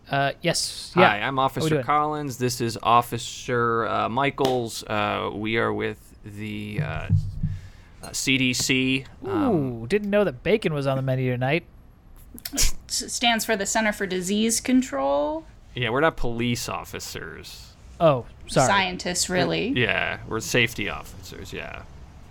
Uh, 0.09 0.31
yes. 0.41 0.93
Yeah. 0.95 1.07
Hi, 1.09 1.17
I'm 1.21 1.37
Officer? 1.39 1.83
Collins. 1.83 2.37
This 2.37 2.61
is 2.61 2.77
Officer 2.81 3.87
uh, 3.87 4.09
Michaels. 4.09 4.83
Uh, 4.83 5.31
we 5.33 5.57
are 5.57 5.73
with 5.73 5.99
the 6.23 6.79
uh, 6.81 6.85
uh, 6.85 7.09
CDC. 8.11 9.05
Um, 9.25 9.49
Ooh, 9.83 9.87
didn't 9.87 10.09
know 10.09 10.23
that 10.23 10.43
bacon 10.43 10.73
was 10.73 10.87
on 10.87 10.97
the 10.97 11.01
menu 11.03 11.31
tonight. 11.31 11.65
S- 12.53 12.75
stands 12.87 13.43
for 13.45 13.55
the 13.55 13.65
Center 13.65 13.91
for 13.91 14.05
Disease 14.05 14.61
Control. 14.61 15.45
yeah, 15.75 15.89
we're 15.89 16.01
not 16.01 16.15
police 16.17 16.69
officers. 16.69 17.73
Oh, 17.99 18.25
sorry. 18.47 18.67
Scientists, 18.67 19.29
really. 19.29 19.69
Yeah, 19.69 20.19
we're 20.27 20.39
safety 20.39 20.89
officers. 20.89 21.51
Yeah. 21.53 21.83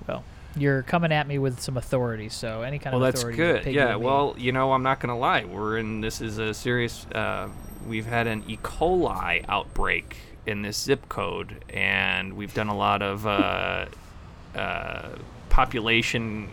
Well, 0.07 0.25
you're 0.57 0.83
coming 0.83 1.13
at 1.13 1.27
me 1.29 1.39
with 1.39 1.61
some 1.61 1.77
authority, 1.77 2.29
so 2.29 2.63
any 2.63 2.79
kind 2.79 2.95
Well, 2.97 3.05
of 3.05 3.15
authority. 3.15 3.43
is 3.43 3.49
a 3.61 3.63
good. 3.65 3.73
Yeah. 3.75 3.93
to. 3.93 3.99
Well, 3.99 4.35
you 4.39 4.53
know, 4.53 4.73
I'm 4.73 4.83
not 4.83 5.01
gonna 5.01 5.19
lie. 5.19 5.45
We're 5.45 5.79
in. 5.79 6.01
This 6.01 6.21
is 6.21 6.39
a 6.39 6.55
serious. 6.55 7.07
Uh, 7.15 7.49
we've 7.87 8.07
had 8.07 8.27
an 8.27 8.45
E. 8.49 8.57
coli 8.63 9.45
outbreak 9.49 10.17
in 10.47 10.63
this 10.63 10.79
zip 10.83 11.09
code, 11.09 11.63
and 11.73 12.33
we've 12.35 12.55
done 12.55 12.69
a 12.69 12.77
lot 12.77 13.03
of 13.03 13.27
uh, 13.27 13.87
uh, 14.57 15.09
population 15.51 16.49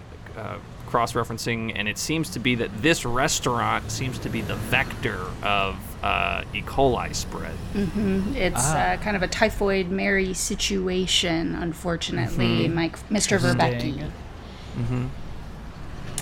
uh, 0.95 0.97
cross-referencing, 0.97 1.73
and 1.75 1.87
it 1.87 1.97
seems 1.97 2.29
to 2.31 2.39
be 2.39 2.55
that 2.55 2.69
this 2.81 3.05
restaurant 3.05 3.91
seems 3.91 4.17
to 4.19 4.29
be 4.29 4.41
the 4.41 4.55
vector 4.55 5.19
of 5.43 5.75
uh, 6.03 6.43
E. 6.53 6.61
coli 6.61 7.13
spread. 7.15 7.55
It's 8.35 8.55
Ah. 8.63 8.93
uh, 8.93 8.97
kind 8.97 9.15
of 9.15 9.23
a 9.23 9.27
typhoid 9.27 9.89
Mary 9.89 10.33
situation, 10.33 11.55
unfortunately, 11.55 12.67
Mike, 12.67 12.97
Mr. 13.09 13.39
Verbecki. 13.39 14.01
Interesting. 14.77 15.11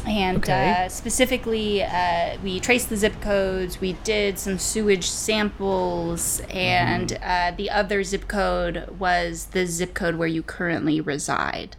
And 0.06 0.38
Okay. 0.40 0.72
uh, 0.86 0.90
specifically, 0.90 1.82
uh, 1.82 2.38
we 2.44 2.60
traced 2.60 2.90
the 2.90 2.98
zip 2.98 3.22
codes, 3.22 3.80
we 3.80 3.94
did 4.04 4.38
some 4.38 4.60
sewage 4.60 5.10
samples, 5.10 6.42
and 6.50 7.18
uh, 7.24 7.52
the 7.56 7.70
other 7.70 8.04
zip 8.04 8.28
code 8.28 8.86
was 9.00 9.46
the 9.52 9.66
zip 9.66 9.94
code 9.94 10.16
where 10.16 10.28
you 10.28 10.44
currently 10.44 11.00
reside. 11.00 11.78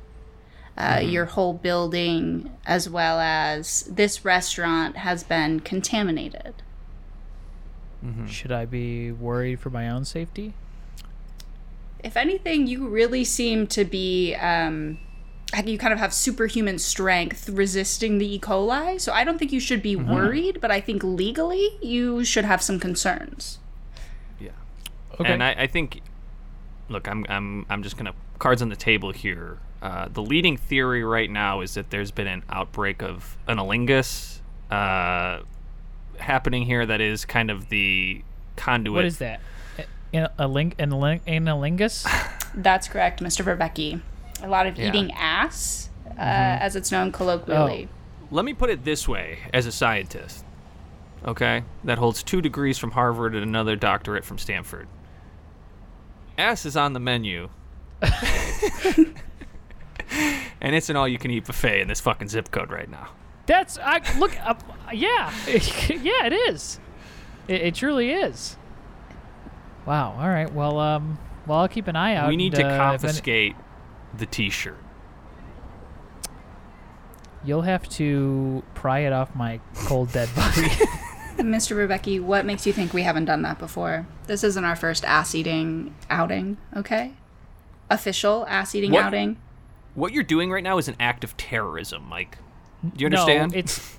Uh, 0.76 1.00
Your 1.02 1.26
whole 1.26 1.54
building, 1.54 2.50
as 2.66 2.90
well 2.90 3.20
as 3.20 3.82
this 3.84 4.24
restaurant, 4.24 4.96
has 4.96 5.22
been 5.22 5.60
contaminated. 5.60 6.54
Should 8.26 8.52
I 8.52 8.66
be 8.66 9.12
worried 9.12 9.60
for 9.60 9.70
my 9.70 9.88
own 9.88 10.04
safety? 10.04 10.52
If 12.02 12.18
anything, 12.18 12.66
you 12.66 12.86
really 12.86 13.24
seem 13.24 13.66
to 13.68 13.84
be. 13.84 14.34
Um, 14.34 14.98
you 15.64 15.78
kind 15.78 15.92
of 15.92 15.98
have 16.00 16.12
superhuman 16.12 16.78
strength 16.78 17.48
resisting 17.48 18.18
the 18.18 18.34
E. 18.34 18.38
coli, 18.40 19.00
so 19.00 19.12
I 19.12 19.24
don't 19.24 19.38
think 19.38 19.52
you 19.52 19.60
should 19.60 19.82
be 19.82 19.94
worried, 19.94 20.60
but 20.60 20.70
I 20.70 20.80
think 20.80 21.04
legally 21.04 21.78
you 21.80 22.24
should 22.24 22.44
have 22.44 22.60
some 22.60 22.80
concerns. 22.80 23.58
Yeah. 24.40 24.50
Okay. 25.20 25.32
And 25.32 25.42
I, 25.42 25.52
I 25.52 25.66
think, 25.66 26.02
look, 26.88 27.08
I'm, 27.08 27.24
I'm, 27.28 27.66
I'm 27.70 27.82
just 27.82 27.96
gonna 27.96 28.14
cards 28.38 28.62
on 28.62 28.68
the 28.68 28.76
table 28.76 29.12
here. 29.12 29.58
Uh, 29.82 30.08
the 30.08 30.22
leading 30.22 30.56
theory 30.56 31.04
right 31.04 31.30
now 31.30 31.60
is 31.60 31.74
that 31.74 31.90
there's 31.90 32.10
been 32.10 32.26
an 32.26 32.42
outbreak 32.48 33.02
of 33.02 33.36
analingus 33.46 34.40
uh, 34.70 35.40
happening 36.18 36.64
here. 36.64 36.86
That 36.86 37.00
is 37.02 37.24
kind 37.24 37.50
of 37.50 37.68
the 37.68 38.22
conduit. 38.56 38.94
what 38.94 39.04
is 39.04 39.18
that? 39.18 39.40
In 40.12 40.28
a 40.38 40.46
ling- 40.48 40.74
in 40.78 40.92
a 40.92 40.98
ling- 40.98 41.20
analingus? 41.26 42.06
That's 42.54 42.88
correct, 42.88 43.20
Mr. 43.20 43.44
Verbecki. 43.44 44.00
A 44.42 44.48
lot 44.48 44.66
of 44.66 44.78
Yeah. 44.78 44.88
eating 44.88 45.10
ass, 45.12 45.90
uh, 46.10 46.12
as 46.20 46.76
it's 46.76 46.90
known 46.92 47.10
colloquially. 47.12 47.88
Let 48.30 48.44
me 48.44 48.54
put 48.54 48.70
it 48.70 48.84
this 48.84 49.06
way: 49.08 49.38
as 49.52 49.66
a 49.66 49.72
scientist, 49.72 50.44
okay, 51.26 51.64
that 51.82 51.98
holds 51.98 52.22
two 52.22 52.40
degrees 52.40 52.78
from 52.78 52.92
Harvard 52.92 53.34
and 53.34 53.42
another 53.42 53.74
doctorate 53.76 54.24
from 54.24 54.38
Stanford. 54.38 54.86
Ass 56.38 56.64
is 56.64 56.76
on 56.76 56.92
the 56.94 57.00
menu. 57.00 57.48
and 60.64 60.74
it's 60.74 60.88
an 60.88 60.96
all-you-can-eat 60.96 61.44
buffet 61.44 61.82
in 61.82 61.88
this 61.88 62.00
fucking 62.00 62.28
zip 62.28 62.50
code 62.50 62.70
right 62.70 62.88
now. 62.88 63.10
That's 63.44 63.76
I 63.76 64.00
look. 64.18 64.32
Uh, 64.42 64.54
yeah, 64.94 65.30
yeah, 65.46 66.24
it 66.26 66.32
is. 66.32 66.80
It, 67.46 67.60
it 67.60 67.74
truly 67.74 68.10
is. 68.10 68.56
Wow. 69.84 70.16
All 70.18 70.28
right. 70.28 70.50
Well, 70.50 70.78
um, 70.78 71.18
well, 71.46 71.58
I'll 71.58 71.68
keep 71.68 71.86
an 71.86 71.96
eye 71.96 72.14
out. 72.14 72.30
we 72.30 72.36
need 72.36 72.54
and, 72.54 72.62
to 72.62 72.66
uh, 72.66 72.68
if 72.68 72.72
any- 72.72 72.78
confiscate 72.78 73.56
the 74.16 74.24
T-shirt. 74.24 74.78
You'll 77.44 77.62
have 77.62 77.86
to 77.90 78.62
pry 78.72 79.00
it 79.00 79.12
off 79.12 79.34
my 79.34 79.60
cold 79.84 80.12
dead 80.12 80.30
body. 80.34 80.62
Mr. 81.36 81.76
Rebecca, 81.76 82.16
what 82.22 82.46
makes 82.46 82.66
you 82.66 82.72
think 82.72 82.94
we 82.94 83.02
haven't 83.02 83.26
done 83.26 83.42
that 83.42 83.58
before? 83.58 84.06
This 84.28 84.42
isn't 84.42 84.64
our 84.64 84.76
first 84.76 85.04
ass 85.04 85.34
eating 85.34 85.94
outing, 86.08 86.56
okay? 86.74 87.12
Official 87.90 88.46
ass 88.48 88.74
eating 88.74 88.96
outing. 88.96 89.36
What 89.94 90.12
you're 90.12 90.22
doing 90.24 90.50
right 90.50 90.62
now 90.62 90.78
is 90.78 90.88
an 90.88 90.96
act 90.98 91.24
of 91.24 91.36
terrorism, 91.36 92.04
Mike. 92.08 92.38
Do 92.82 92.90
you 92.98 93.06
understand? 93.06 93.52
No, 93.52 93.58
it's. 93.58 93.98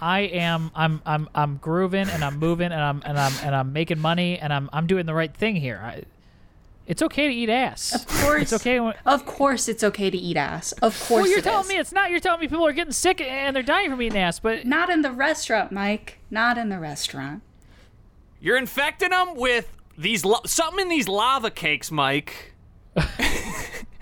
I 0.00 0.20
am. 0.20 0.70
I'm. 0.74 1.02
I'm. 1.06 1.28
I'm 1.34 1.56
grooving 1.58 2.08
and 2.08 2.24
I'm 2.24 2.38
moving 2.38 2.72
and 2.72 2.80
I'm 2.80 3.02
and 3.04 3.18
I'm 3.18 3.32
and 3.44 3.54
I'm 3.54 3.72
making 3.72 3.98
money 4.00 4.38
and 4.38 4.52
I'm. 4.52 4.68
I'm 4.72 4.86
doing 4.86 5.06
the 5.06 5.14
right 5.14 5.34
thing 5.34 5.56
here. 5.56 5.80
I, 5.82 6.02
it's 6.86 7.02
okay 7.02 7.28
to 7.28 7.32
eat 7.32 7.48
ass. 7.48 7.94
Of 7.94 8.06
course. 8.08 8.42
It's 8.42 8.52
okay. 8.54 8.80
When, 8.80 8.94
Of 9.06 9.24
course 9.24 9.68
it's 9.68 9.84
okay 9.84 10.10
to 10.10 10.18
eat 10.18 10.36
ass. 10.36 10.72
Of 10.72 10.98
course 10.98 11.22
well, 11.22 11.28
you're 11.28 11.38
it 11.38 11.44
telling 11.44 11.66
is. 11.66 11.68
me 11.68 11.76
it's 11.78 11.92
not. 11.92 12.10
You're 12.10 12.18
telling 12.18 12.40
me 12.40 12.48
people 12.48 12.66
are 12.66 12.72
getting 12.72 12.92
sick 12.92 13.20
and 13.20 13.54
they're 13.54 13.62
dying 13.62 13.90
from 13.90 14.02
eating 14.02 14.18
ass. 14.18 14.40
But 14.40 14.66
Not 14.66 14.90
in 14.90 15.02
the 15.02 15.12
restaurant, 15.12 15.70
Mike. 15.70 16.18
Not 16.30 16.58
in 16.58 16.68
the 16.68 16.80
restaurant. 16.80 17.42
You're 18.40 18.56
infecting 18.56 19.10
them 19.10 19.36
with 19.36 19.70
these 19.96 20.24
lo- 20.24 20.40
something 20.46 20.80
in 20.80 20.88
these 20.88 21.06
lava 21.06 21.50
cakes, 21.50 21.92
Mike. 21.92 22.54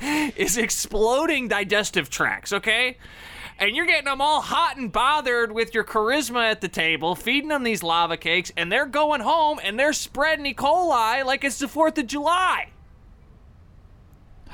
is 0.37 0.57
exploding 0.57 1.49
digestive 1.49 2.11
tracts, 2.11 2.53
okay? 2.53 2.97
And 3.59 3.75
you're 3.75 3.87
getting 3.87 4.05
them 4.05 4.21
all 4.21 4.41
hot 4.41 4.77
and 4.77 4.93
bothered 4.93 5.51
with 5.51 5.75
your 5.75 5.83
charisma 5.83 6.51
at 6.51 6.61
the 6.61 6.69
table, 6.69 7.17
feeding 7.17 7.49
them 7.49 7.65
these 7.65 7.83
lava 7.83 8.17
cakes, 8.17 8.53
and 8.57 8.71
they're 8.71 8.87
going 8.87 9.21
home 9.21 9.59
and 9.63 9.79
they're 9.79 9.93
spreading 9.93 10.47
E. 10.47 10.55
coli 10.55 11.25
like 11.25 11.43
it's 11.43 11.59
the 11.59 11.67
4th 11.67 11.99
of 11.99 12.07
July. 12.07 12.69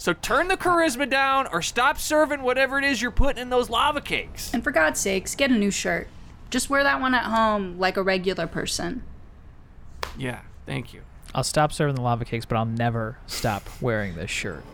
So 0.00 0.12
turn 0.12 0.46
the 0.46 0.56
charisma 0.56 1.10
down 1.10 1.48
or 1.48 1.60
stop 1.60 1.98
serving 1.98 2.42
whatever 2.42 2.78
it 2.78 2.84
is 2.84 3.02
you're 3.02 3.10
putting 3.10 3.42
in 3.42 3.50
those 3.50 3.68
lava 3.68 4.00
cakes. 4.00 4.54
And 4.54 4.62
for 4.62 4.70
God's 4.70 5.00
sakes, 5.00 5.34
get 5.34 5.50
a 5.50 5.54
new 5.54 5.72
shirt. 5.72 6.06
Just 6.50 6.70
wear 6.70 6.84
that 6.84 7.00
one 7.00 7.14
at 7.14 7.24
home 7.24 7.80
like 7.80 7.96
a 7.96 8.02
regular 8.04 8.46
person. 8.46 9.02
Yeah, 10.16 10.42
thank 10.66 10.94
you. 10.94 11.02
I'll 11.34 11.44
stop 11.44 11.72
serving 11.72 11.94
the 11.94 12.02
lava 12.02 12.24
cakes, 12.24 12.44
but 12.44 12.56
I'll 12.56 12.64
never 12.64 13.18
stop 13.26 13.62
wearing 13.80 14.14
this 14.14 14.30
shirt. 14.30 14.64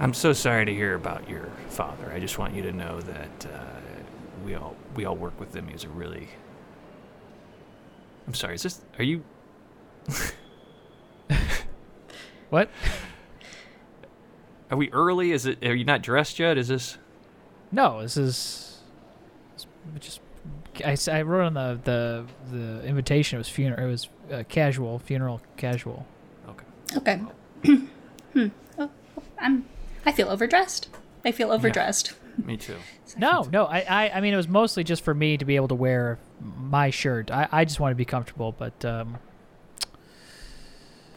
I'm 0.00 0.14
so 0.14 0.32
sorry 0.32 0.64
to 0.64 0.74
hear 0.74 0.94
about 0.94 1.28
your 1.28 1.48
father. 1.68 2.10
I 2.12 2.18
just 2.18 2.36
want 2.38 2.54
you 2.54 2.62
to 2.62 2.72
know 2.72 3.00
that 3.00 3.46
uh, 3.46 3.80
we 4.44 4.56
all 4.56 4.74
we 4.96 5.04
all 5.04 5.14
work 5.14 5.38
with 5.38 5.54
him. 5.54 5.68
He's 5.68 5.84
a 5.84 5.88
really. 5.88 6.28
I'm 8.26 8.34
sorry. 8.34 8.56
Is 8.56 8.62
this? 8.64 8.80
Are 8.98 9.04
you? 9.04 9.22
What? 12.52 12.68
Are 14.72 14.76
we 14.76 14.90
early? 14.90 15.32
Is 15.32 15.44
it? 15.44 15.62
Are 15.64 15.74
you 15.74 15.84
not 15.84 16.02
dressed 16.02 16.38
yet? 16.38 16.56
Is 16.56 16.68
this? 16.68 16.96
No, 17.70 18.00
this 18.00 18.16
is 18.16 18.72
it's 19.94 20.18
just. 20.74 21.08
I 21.08 21.22
wrote 21.22 21.44
on 21.44 21.54
the, 21.54 21.78
the 21.84 22.26
the 22.50 22.86
invitation. 22.86 23.36
It 23.36 23.40
was 23.40 23.48
funeral. 23.50 23.86
It 23.86 23.90
was 23.90 24.08
uh, 24.32 24.42
casual 24.48 24.98
funeral 24.98 25.42
casual. 25.58 26.06
Okay. 26.48 26.64
Okay. 26.96 27.86
hmm. 28.32 28.48
Oh, 28.78 28.90
I'm. 29.38 29.66
I 30.06 30.12
feel 30.12 30.28
overdressed. 30.28 30.88
I 31.24 31.32
feel 31.32 31.52
overdressed. 31.52 32.14
Me 32.42 32.56
too. 32.56 32.76
No, 33.18 33.46
no. 33.52 33.66
I, 33.66 33.80
I 33.80 34.10
I 34.14 34.20
mean 34.22 34.32
it 34.32 34.38
was 34.38 34.48
mostly 34.48 34.84
just 34.84 35.04
for 35.04 35.12
me 35.12 35.36
to 35.36 35.44
be 35.44 35.56
able 35.56 35.68
to 35.68 35.74
wear 35.74 36.18
my 36.40 36.88
shirt. 36.88 37.30
I, 37.30 37.46
I 37.52 37.64
just 37.66 37.78
want 37.78 37.92
to 37.92 37.96
be 37.96 38.06
comfortable, 38.06 38.52
but 38.52 38.82
um, 38.86 39.18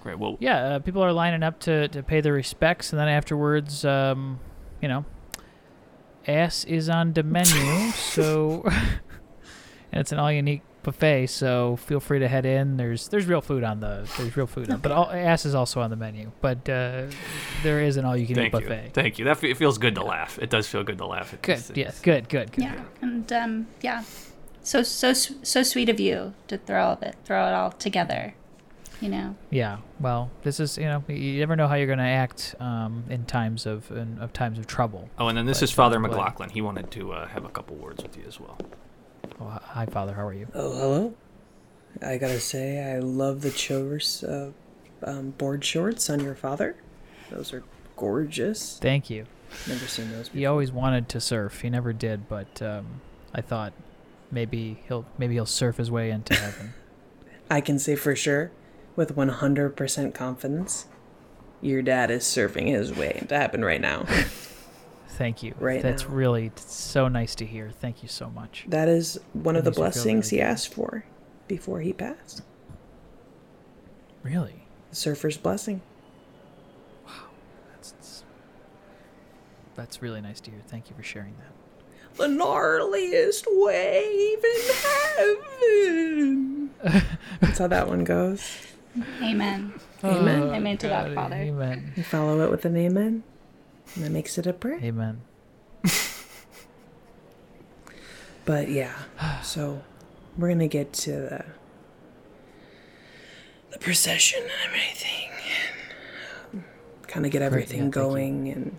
Great. 0.05 0.19
Well, 0.19 0.37
yeah, 0.39 0.57
uh, 0.75 0.79
people 0.79 1.03
are 1.03 1.11
lining 1.11 1.41
up 1.41 1.59
to, 1.61 1.87
to 1.87 2.03
pay 2.03 2.21
their 2.21 2.33
respects, 2.33 2.93
and 2.93 2.99
then 2.99 3.07
afterwards, 3.07 3.83
um, 3.83 4.39
you 4.79 4.87
know, 4.87 5.03
ass 6.27 6.63
is 6.65 6.89
on 6.89 7.13
the 7.13 7.23
menu. 7.23 7.89
so, 7.95 8.61
and 9.91 9.99
it's 9.99 10.11
an 10.11 10.19
all-unique 10.19 10.61
buffet. 10.83 11.25
So 11.25 11.77
feel 11.77 11.99
free 11.99 12.19
to 12.19 12.27
head 12.27 12.45
in. 12.45 12.77
There's 12.77 13.07
there's 13.07 13.25
real 13.25 13.41
food 13.41 13.63
on 13.63 13.79
the 13.79 14.07
there's 14.15 14.37
real 14.37 14.45
food 14.45 14.69
on, 14.69 14.77
but 14.77 14.91
all, 14.91 15.09
ass 15.09 15.43
is 15.43 15.55
also 15.55 15.81
on 15.81 15.89
the 15.89 15.95
menu. 15.95 16.31
But 16.39 16.69
uh, 16.69 17.07
there 17.63 17.81
is 17.81 17.97
an 17.97 18.05
all-you-can-eat 18.05 18.51
thank 18.51 18.53
you. 18.53 18.69
buffet. 18.69 18.91
Thank 18.93 19.17
you. 19.17 19.25
That 19.25 19.37
fe- 19.37 19.49
it 19.49 19.57
feels 19.57 19.79
good 19.79 19.95
to 19.95 20.03
laugh. 20.03 20.37
It 20.37 20.51
does 20.51 20.67
feel 20.67 20.83
good 20.83 20.99
to 20.99 21.07
laugh. 21.07 21.33
At 21.33 21.41
Good. 21.41 21.57
these 21.57 21.71
Yes. 21.77 21.99
Good. 21.99 22.29
Good. 22.29 22.51
Good. 22.51 22.63
Yeah, 22.63 22.83
and 23.01 23.33
um, 23.33 23.67
yeah, 23.81 24.03
so 24.61 24.83
so 24.83 25.13
so 25.13 25.63
sweet 25.63 25.89
of 25.89 25.99
you 25.99 26.35
to 26.47 26.59
throw 26.59 26.83
all 26.83 26.93
of 26.93 27.01
it, 27.01 27.15
throw 27.25 27.47
it 27.47 27.55
all 27.55 27.71
together. 27.71 28.35
You 29.01 29.09
know, 29.09 29.35
Yeah. 29.49 29.77
Well, 29.99 30.31
this 30.43 30.59
is 30.59 30.77
you 30.77 30.85
know 30.85 31.03
you- 31.07 31.15
you 31.15 31.39
never 31.39 31.55
know 31.55 31.67
how 31.67 31.75
you're 31.75 31.85
going 31.87 31.99
to 31.99 32.03
act 32.05 32.55
um, 32.59 33.03
in 33.09 33.25
times 33.25 33.65
of 33.65 33.91
in, 33.91 34.17
of 34.19 34.31
times 34.33 34.57
of 34.57 34.67
trouble. 34.67 35.09
Oh, 35.19 35.27
and 35.27 35.37
then 35.37 35.45
this 35.45 35.59
But, 35.59 35.63
is 35.65 35.71
Father 35.71 35.97
uh, 35.97 36.01
McLaughlin. 36.01 36.49
He 36.49 36.61
wanted 36.61 36.91
to 36.91 37.11
uh, 37.13 37.27
have 37.27 37.43
a 37.45 37.49
couple 37.49 37.75
words 37.75 38.01
with 38.03 38.17
you 38.17 38.23
as 38.27 38.39
well. 38.39 38.57
Oh, 39.39 39.45
hi- 39.49 39.61
hi, 39.63 39.85
Father. 39.85 40.13
How 40.13 40.25
are 40.25 40.33
you? 40.33 40.47
Oh, 40.53 40.71
hello. 40.71 41.13
I 42.01 42.17
gotta 42.17 42.39
say, 42.39 42.93
I 42.93 42.99
love 42.99 43.41
the 43.41 43.51
Chovers 43.51 44.23
uh, 44.23 44.51
um, 45.03 45.31
board 45.31 45.63
shorts 45.63 46.09
on 46.09 46.19
your 46.21 46.35
father. 46.35 46.75
Those 47.31 47.53
are 47.53 47.63
gorgeous. 47.95 48.77
Thank 48.79 49.09
you. 49.09 49.25
Never 49.67 49.85
seen 49.87 50.11
those. 50.11 50.27
He 50.29 50.45
always 50.45 50.71
wanted 50.71 51.07
to 51.09 51.21
surf. 51.21 51.61
He 51.61 51.69
never 51.69 51.93
did, 51.93 52.27
but 52.27 52.61
um, 52.61 53.01
I 53.33 53.41
thought 53.41 53.73
maybe 54.31 54.79
he'll 54.87 55.05
maybe 55.17 55.33
he'll 55.35 55.45
surf 55.45 55.77
his 55.77 55.89
way 55.91 56.11
into 56.11 56.33
heaven. 56.35 56.73
I 57.49 57.61
can 57.61 57.77
say 57.79 57.95
for 57.95 58.15
sure, 58.15 58.51
with 58.95 59.15
100% 59.15 60.13
confidence, 60.13 60.87
your 61.61 61.81
dad 61.81 62.11
is 62.11 62.23
surfing 62.23 62.67
his 62.67 62.93
way 62.93 63.17
into 63.19 63.37
heaven 63.37 63.63
right 63.63 63.81
now. 63.81 64.05
Thank 65.09 65.43
you. 65.43 65.55
Right 65.59 65.81
That's 65.81 66.03
now. 66.03 66.09
really 66.13 66.51
so 66.55 67.07
nice 67.07 67.35
to 67.35 67.45
hear. 67.45 67.71
Thank 67.71 68.03
you 68.03 68.09
so 68.09 68.29
much. 68.29 68.65
That 68.67 68.89
is 68.89 69.19
one 69.33 69.55
of 69.55 69.63
the 69.63 69.69
Makes 69.69 69.77
me 69.77 69.83
feel 69.83 69.91
blessings 69.91 70.31
really 70.31 70.41
he 70.41 70.47
asked 70.47 70.73
for 70.73 71.05
before 71.47 71.79
he 71.79 71.93
passed. 71.93 72.41
Really? 74.23 74.65
The 74.89 74.95
surfer's 74.95 75.37
blessing. 75.37 75.81
That's 77.71 77.91
that's, 77.91 78.23
that's 79.75 80.01
really 80.01 80.19
nice 80.21 80.41
to 80.41 80.51
hear. 80.51 80.59
Thank 80.67 80.89
you 80.89 80.95
for 80.95 81.03
sharing 81.03 81.35
that. 81.37 81.53
The 82.17 82.27
gnarliest 82.27 83.45
wave 83.47 84.43
in 84.43 84.61
heaven. 85.17 86.69
That's 87.41 87.57
how 87.59 87.67
that 87.67 87.89
one 87.89 88.05
goes. 88.05 88.57
Amen. 89.21 89.73
Amen. 90.03 90.41
Oh, 90.43 90.53
Amen 90.53 90.77
to 90.77 90.87
that, 90.87 91.13
Father. 91.13 91.35
Amen. 91.35 91.93
You 91.95 92.03
follow 92.03 92.41
it 92.41 92.51
with 92.51 92.65
an 92.65 92.77
amen, 92.77 93.23
and 93.95 94.05
that 94.05 94.11
makes 94.11 94.37
it 94.37 94.45
a 94.47 94.53
prayer. 94.53 94.79
Amen. 94.81 95.21
But 98.45 98.69
yeah, 98.69 98.93
so 99.41 99.81
we're 100.37 100.49
gonna 100.49 100.67
get 100.67 100.93
to 100.93 101.11
the 101.11 101.45
the 103.71 103.79
procession 103.79 104.43
and 104.43 104.51
everything, 104.67 105.29
and 106.53 106.63
kind 107.07 107.25
of 107.25 107.31
get 107.31 107.41
everything 107.41 107.85
yeah, 107.85 107.89
going, 107.89 108.49
and 108.49 108.77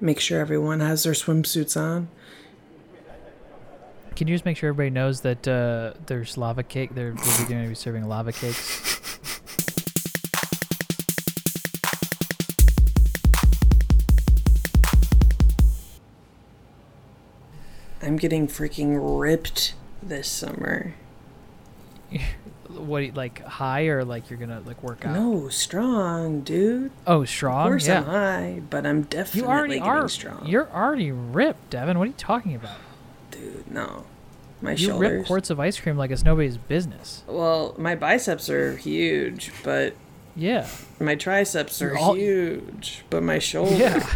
make 0.00 0.18
sure 0.18 0.40
everyone 0.40 0.80
has 0.80 1.04
their 1.04 1.12
swimsuits 1.12 1.80
on. 1.80 2.08
Can 4.16 4.28
you 4.28 4.34
just 4.34 4.44
make 4.44 4.56
sure 4.56 4.68
everybody 4.68 4.90
knows 4.90 5.22
that 5.22 5.46
uh, 5.48 5.94
there's 6.06 6.36
lava 6.38 6.62
cake? 6.62 6.94
They're 6.94 7.12
going 7.12 7.62
to 7.62 7.68
be 7.68 7.74
serving 7.74 8.08
lava 8.08 8.32
cakes. 8.32 9.00
I'm 18.02 18.16
getting 18.16 18.46
freaking 18.46 18.98
ripped 19.20 19.74
this 20.02 20.28
summer. 20.28 20.94
What 22.70 23.04
you- 23.04 23.12
like 23.12 23.40
high 23.44 23.86
or 23.86 24.04
like 24.04 24.28
you're 24.30 24.38
gonna 24.38 24.60
like 24.66 24.82
work 24.82 25.04
out? 25.06 25.14
No, 25.14 25.48
strong, 25.48 26.40
dude. 26.40 26.90
Oh, 27.06 27.22
Of 27.22 27.28
strong. 27.28 27.68
course 27.68 27.86
yeah. 27.86 27.98
I'm 27.98 28.04
high, 28.04 28.62
but 28.68 28.84
I'm 28.84 29.02
definitely 29.02 29.42
You 29.42 29.46
already 29.46 29.78
are. 29.78 30.08
strong. 30.08 30.44
You're 30.46 30.68
already 30.72 31.12
ripped, 31.12 31.70
Devin. 31.70 31.96
What 31.98 32.04
are 32.04 32.06
you 32.08 32.14
talking 32.16 32.56
about? 32.56 32.76
Dude, 33.34 33.70
no. 33.70 34.04
My 34.60 34.72
You 34.72 34.76
shoulders. 34.88 35.10
rip 35.18 35.26
quarts 35.26 35.50
of 35.50 35.60
ice 35.60 35.78
cream 35.78 35.96
like 35.96 36.10
it's 36.10 36.24
nobody's 36.24 36.56
business. 36.56 37.22
Well, 37.26 37.74
my 37.78 37.94
biceps 37.94 38.48
are 38.48 38.76
huge, 38.76 39.52
but 39.62 39.94
Yeah. 40.36 40.66
my 41.00 41.14
triceps 41.16 41.82
are 41.82 41.96
all- 41.96 42.14
huge, 42.14 43.04
but 43.10 43.22
my 43.22 43.38
shoulders 43.38 43.78
Yeah. 43.78 44.06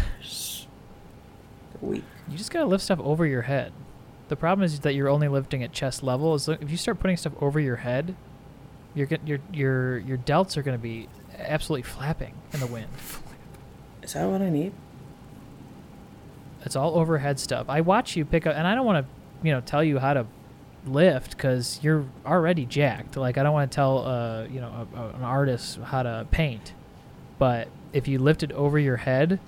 weak. 1.81 2.03
You 2.29 2.37
just 2.37 2.51
gotta 2.51 2.65
lift 2.65 2.83
stuff 2.83 2.99
over 2.99 3.25
your 3.25 3.43
head. 3.43 3.71
The 4.29 4.35
problem 4.35 4.63
is 4.63 4.79
that 4.81 4.93
you're 4.93 5.09
only 5.09 5.27
lifting 5.27 5.63
at 5.63 5.71
chest 5.71 6.03
level. 6.03 6.35
Is 6.35 6.47
if 6.47 6.69
you 6.69 6.77
start 6.77 6.99
putting 6.99 7.17
stuff 7.17 7.33
over 7.41 7.59
your 7.59 7.77
head, 7.77 8.15
you're 8.93 9.07
your 9.25 9.39
your 9.51 9.97
your 9.99 10.17
delts 10.17 10.57
are 10.57 10.61
gonna 10.61 10.77
be 10.77 11.07
absolutely 11.37 11.83
flapping 11.83 12.33
in 12.53 12.59
the 12.59 12.67
wind. 12.67 12.87
Is 14.03 14.13
that 14.13 14.27
what 14.27 14.41
I 14.41 14.49
need? 14.49 14.73
It's 16.65 16.75
all 16.75 16.97
overhead 16.97 17.39
stuff. 17.39 17.67
I 17.69 17.81
watch 17.81 18.15
you 18.15 18.25
pick 18.25 18.45
up, 18.45 18.55
and 18.55 18.67
I 18.67 18.75
don't 18.75 18.85
want 18.85 19.05
to, 19.05 19.47
you 19.47 19.53
know, 19.53 19.61
tell 19.61 19.83
you 19.83 19.99
how 19.99 20.13
to 20.13 20.25
lift 20.85 21.31
because 21.31 21.79
you're 21.81 22.05
already 22.25 22.65
jacked. 22.65 23.15
Like 23.17 23.37
I 23.37 23.43
don't 23.43 23.53
want 23.53 23.71
to 23.71 23.75
tell, 23.75 24.05
uh, 24.05 24.43
you 24.45 24.59
know, 24.61 24.87
a, 24.95 24.99
a, 24.99 25.07
an 25.09 25.23
artist 25.23 25.79
how 25.79 26.03
to 26.03 26.27
paint. 26.31 26.73
But 27.37 27.69
if 27.93 28.07
you 28.07 28.19
lift 28.19 28.43
it 28.43 28.51
over 28.51 28.77
your 28.77 28.97
head, 28.97 29.39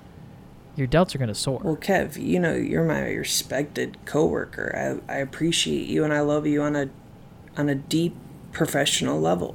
your 0.76 0.86
delts 0.86 1.14
are 1.14 1.18
gonna 1.18 1.34
soar. 1.34 1.60
Well, 1.62 1.76
Kev, 1.76 2.16
you 2.16 2.40
know 2.40 2.54
you're 2.54 2.84
my 2.84 3.02
respected 3.10 3.98
coworker. 4.06 5.00
I 5.08 5.12
I 5.12 5.18
appreciate 5.18 5.86
you 5.86 6.02
and 6.04 6.12
I 6.14 6.20
love 6.20 6.46
you 6.46 6.62
on 6.62 6.74
a 6.76 6.88
on 7.58 7.68
a 7.68 7.74
deep 7.74 8.16
professional 8.52 9.20
level. 9.20 9.54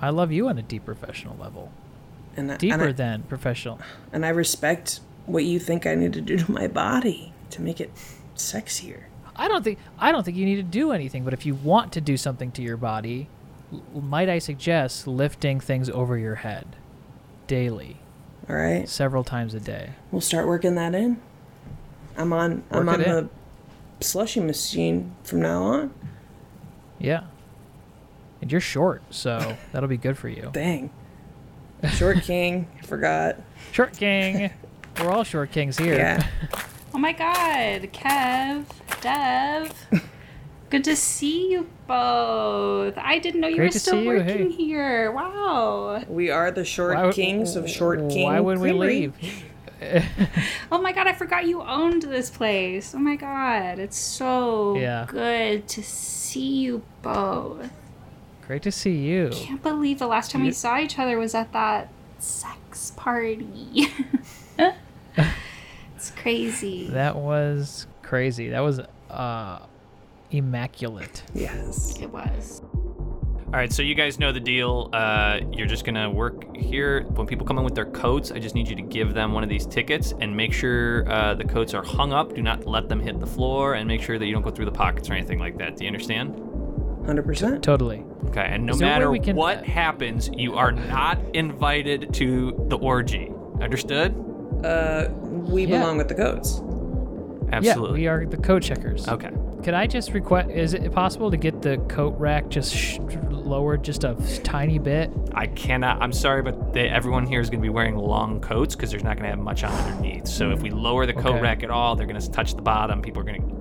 I 0.00 0.10
love 0.10 0.30
you 0.32 0.48
on 0.48 0.58
a 0.58 0.62
deep 0.62 0.84
professional 0.84 1.36
level, 1.38 1.70
And 2.36 2.52
I, 2.52 2.56
deeper 2.56 2.74
and 2.74 2.82
I, 2.82 2.92
than 2.92 3.22
professional. 3.24 3.78
and 4.12 4.24
I 4.24 4.30
respect 4.30 5.00
what 5.30 5.44
you 5.44 5.58
think 5.58 5.86
I 5.86 5.94
need 5.94 6.12
to 6.14 6.20
do 6.20 6.36
to 6.38 6.50
my 6.50 6.66
body 6.66 7.32
to 7.50 7.62
make 7.62 7.80
it 7.80 7.90
sexier. 8.36 9.04
I 9.36 9.48
don't 9.48 9.62
think 9.62 9.78
I 9.98 10.12
don't 10.12 10.24
think 10.24 10.36
you 10.36 10.44
need 10.44 10.56
to 10.56 10.62
do 10.62 10.92
anything, 10.92 11.24
but 11.24 11.32
if 11.32 11.46
you 11.46 11.54
want 11.54 11.92
to 11.92 12.00
do 12.00 12.16
something 12.16 12.50
to 12.52 12.62
your 12.62 12.76
body, 12.76 13.28
l- 13.72 14.00
might 14.00 14.28
I 14.28 14.38
suggest 14.38 15.06
lifting 15.06 15.60
things 15.60 15.88
over 15.88 16.18
your 16.18 16.36
head 16.36 16.66
daily, 17.46 17.96
All 18.48 18.56
right, 18.56 18.88
several 18.88 19.24
times 19.24 19.54
a 19.54 19.60
day. 19.60 19.90
we'll 20.10 20.20
start 20.20 20.46
working 20.46 20.74
that 20.76 20.94
in. 20.94 21.20
I'm 22.16 22.32
on. 22.32 22.64
I'm 22.70 22.88
on 22.88 23.00
in. 23.00 23.10
the 23.10 23.28
slushy 24.04 24.40
machine 24.40 25.14
from 25.22 25.40
now 25.42 25.62
on. 25.62 25.94
Yeah. 26.98 27.24
And 28.42 28.50
you're 28.52 28.60
short, 28.60 29.02
so 29.10 29.56
that'll 29.72 29.88
be 29.88 29.96
good 29.96 30.16
for 30.18 30.28
you. 30.28 30.50
Dang. 30.52 30.90
Short 31.94 32.22
King, 32.22 32.68
forgot. 32.84 33.36
Short 33.72 33.96
king. 33.96 34.50
We're 35.00 35.10
all 35.10 35.24
short 35.24 35.50
kings 35.52 35.78
here. 35.78 35.96
Yeah. 35.96 36.26
Oh 36.92 36.98
my 36.98 37.12
God, 37.12 37.82
Kev, 37.92 38.64
Dev, 39.00 39.72
good 40.70 40.82
to 40.82 40.96
see 40.96 41.48
you 41.52 41.70
both. 41.86 42.98
I 42.98 43.20
didn't 43.20 43.40
know 43.40 43.46
you 43.46 43.56
Great 43.58 43.72
were 43.74 43.78
still 43.78 44.02
you, 44.02 44.08
working 44.08 44.50
hey. 44.50 44.56
here. 44.56 45.12
Wow. 45.12 46.02
We 46.08 46.30
are 46.30 46.50
the 46.50 46.64
short 46.64 46.96
Why 46.96 47.06
would- 47.06 47.14
kings 47.14 47.54
of 47.54 47.70
Short 47.70 48.00
King. 48.10 48.24
Why 48.24 48.40
would 48.40 48.58
we 48.58 48.72
leave? 48.72 49.14
Oh 50.72 50.78
my 50.82 50.92
God, 50.92 51.06
I 51.06 51.12
forgot 51.14 51.46
you 51.46 51.62
owned 51.62 52.02
this 52.02 52.28
place. 52.28 52.92
Oh 52.94 52.98
my 52.98 53.14
God, 53.16 53.78
it's 53.78 53.96
so 53.96 54.76
Yeah. 54.76 55.06
good 55.08 55.68
to 55.68 55.82
see 55.82 56.56
you 56.56 56.82
both. 57.02 57.70
Great 58.48 58.62
to 58.64 58.72
see 58.72 58.96
you. 58.96 59.30
Can't 59.32 59.62
believe 59.62 60.00
the 60.00 60.06
last 60.08 60.32
time 60.32 60.42
we 60.42 60.50
saw 60.52 60.76
each 60.78 60.98
other 60.98 61.16
was 61.18 61.34
at 61.36 61.52
that 61.52 61.88
sex 62.18 62.92
party. 62.96 63.86
it's 66.00 66.10
crazy. 66.12 66.88
That 66.88 67.14
was 67.14 67.86
crazy. 68.02 68.48
That 68.48 68.60
was 68.60 68.80
uh 69.10 69.58
immaculate. 70.30 71.22
Yes. 71.34 71.98
It 72.00 72.10
was. 72.10 72.62
All 73.52 73.56
right, 73.56 73.72
so 73.72 73.82
you 73.82 73.96
guys 73.96 74.20
know 74.20 74.30
the 74.30 74.40
deal. 74.40 74.88
Uh, 74.92 75.40
you're 75.52 75.66
just 75.66 75.84
gonna 75.84 76.08
work 76.08 76.56
here. 76.56 77.02
When 77.02 77.26
people 77.26 77.44
come 77.44 77.58
in 77.58 77.64
with 77.64 77.74
their 77.74 77.84
coats, 77.84 78.30
I 78.30 78.38
just 78.38 78.54
need 78.54 78.68
you 78.68 78.76
to 78.76 78.82
give 78.82 79.12
them 79.12 79.32
one 79.32 79.42
of 79.42 79.48
these 79.48 79.66
tickets 79.66 80.14
and 80.20 80.34
make 80.34 80.52
sure 80.52 81.06
uh, 81.10 81.34
the 81.34 81.44
coats 81.44 81.74
are 81.74 81.82
hung 81.82 82.12
up. 82.12 82.34
Do 82.34 82.42
not 82.42 82.64
let 82.66 82.88
them 82.88 83.00
hit 83.00 83.18
the 83.18 83.26
floor, 83.26 83.74
and 83.74 83.88
make 83.88 84.02
sure 84.02 84.20
that 84.20 84.24
you 84.24 84.32
don't 84.32 84.42
go 84.42 84.50
through 84.50 84.66
the 84.66 84.72
pockets 84.72 85.10
or 85.10 85.14
anything 85.14 85.40
like 85.40 85.58
that. 85.58 85.76
Do 85.76 85.84
you 85.84 85.88
understand? 85.88 86.36
100%. 86.36 87.60
Totally. 87.60 88.04
Okay, 88.26 88.46
and 88.48 88.66
no 88.66 88.72
Is 88.72 88.78
there 88.78 88.88
a 88.88 89.10
way 89.10 89.18
matter 89.18 89.24
can, 89.24 89.36
what 89.36 89.58
uh, 89.58 89.62
happens, 89.64 90.30
you 90.32 90.54
are 90.54 90.70
not 90.70 91.18
invited 91.34 92.14
to 92.14 92.66
the 92.68 92.78
orgy. 92.78 93.32
Understood? 93.60 94.14
Uh, 94.64 95.08
we 95.48 95.64
Yeah. 95.64 95.80
belong 95.80 95.96
with 95.98 96.08
the 96.08 96.14
goats. 96.14 96.62
Absolutely. 97.52 98.02
Yeah, 98.02 98.16
we 98.16 98.22
are 98.22 98.26
the 98.26 98.36
code 98.36 98.62
checkers. 98.62 99.08
Okay, 99.08 99.30
Could 99.64 99.74
I 99.74 99.86
just 99.86 100.12
request? 100.12 100.50
Is 100.50 100.72
it 100.74 100.92
possible 100.92 101.30
to 101.32 101.36
get 101.36 101.62
the 101.62 101.78
coat 101.88 102.14
rack 102.18 102.48
just 102.48 102.74
sh- 102.74 102.98
lowered 103.28 103.82
just 103.82 104.04
a 104.04 104.14
tiny 104.44 104.78
bit? 104.78 105.10
I 105.34 105.46
cannot. 105.48 106.00
I'm 106.00 106.12
sorry, 106.12 106.42
but 106.42 106.72
they, 106.72 106.88
everyone 106.88 107.26
here 107.26 107.40
is 107.40 107.50
going 107.50 107.60
to 107.60 107.66
be 107.66 107.68
wearing 107.70 107.96
long 107.96 108.40
coats 108.40 108.76
because 108.76 108.90
there's 108.92 109.02
not 109.02 109.16
going 109.16 109.24
to 109.24 109.30
have 109.30 109.38
much 109.40 109.64
on 109.64 109.72
underneath. 109.72 110.28
So 110.28 110.50
if 110.52 110.62
we 110.62 110.70
mm, 110.70 110.80
lower 110.80 111.06
the 111.06 111.12
coat 111.12 111.26
Okay. 111.34 111.40
rack 111.40 111.62
at 111.64 111.70
all, 111.70 111.96
they're 111.96 112.06
going 112.06 112.20
to 112.20 112.30
touch 112.30 112.54
the 112.54 112.62
bottom. 112.62 113.02
People 113.02 113.22
are 113.22 113.24
going 113.24 113.42
to 113.42 113.60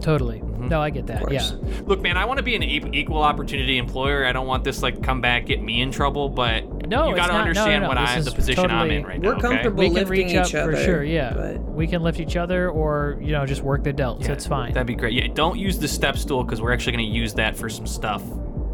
Totally. 0.00 0.40
Mm-hmm. 0.40 0.68
No, 0.68 0.82
I 0.82 0.90
get 0.90 1.06
that. 1.06 1.32
Yeah. 1.32 1.48
look, 1.86 2.02
man. 2.02 2.18
I 2.18 2.26
want 2.26 2.36
to 2.36 2.42
be 2.42 2.54
an 2.56 2.62
e- 2.62 2.82
equal 2.92 3.22
opportunity 3.22 3.78
employer. 3.78 4.26
I 4.26 4.32
don't 4.32 4.46
want 4.46 4.62
this 4.64 4.82
like 4.82 5.02
come 5.02 5.22
back 5.22 5.46
get 5.46 5.62
me 5.62 5.80
in 5.80 5.90
trouble. 5.90 6.28
But 6.28 6.73
No, 6.86 7.08
you 7.08 7.16
got 7.16 7.26
to 7.26 7.32
not- 7.32 7.38
no, 7.38 7.40
understand 7.48 7.82
no, 7.82 7.88
what 7.88 7.94
no, 7.94 8.00
I 8.02 8.16
this 8.16 8.24
the 8.24 8.30
is 8.30 8.34
position 8.34 8.70
I'm 8.70 8.90
in 8.90 9.04
right 9.04 9.20
now. 9.20 9.28
We're 9.28 9.32
now. 9.34 9.38
okay? 9.38 9.48
comfortable 9.48 9.78
We 9.78 9.86
can 9.86 9.94
lifting 9.94 10.26
reach 10.28 10.36
up 10.36 10.46
each 10.48 10.54
other. 10.54 10.72
for 10.76 10.82
sure. 10.84 11.04
Yeah. 11.04 11.32
but- 11.34 11.60
We 11.74 11.86
can 11.86 12.02
lift 12.02 12.20
each 12.20 12.36
other, 12.36 12.70
or 12.70 13.18
you 13.20 13.32
know, 13.32 13.46
just 13.46 13.62
work 13.62 13.82
the 13.84 13.92
delts. 13.92 14.22
Yeah, 14.24 14.32
it's 14.32 14.46
fine. 14.46 14.72
That'd 14.72 14.86
be 14.86 14.94
great. 14.94 15.12
Yeah, 15.12 15.28
don't 15.32 15.58
use 15.58 15.78
the 15.78 15.88
step 15.88 16.16
stool 16.18 16.44
because 16.44 16.60
we're 16.60 16.72
actually 16.72 16.92
going 16.92 17.06
to 17.10 17.16
use 17.16 17.34
that 17.34 17.56
for 17.56 17.68
some 17.68 17.86
stuff 17.86 18.22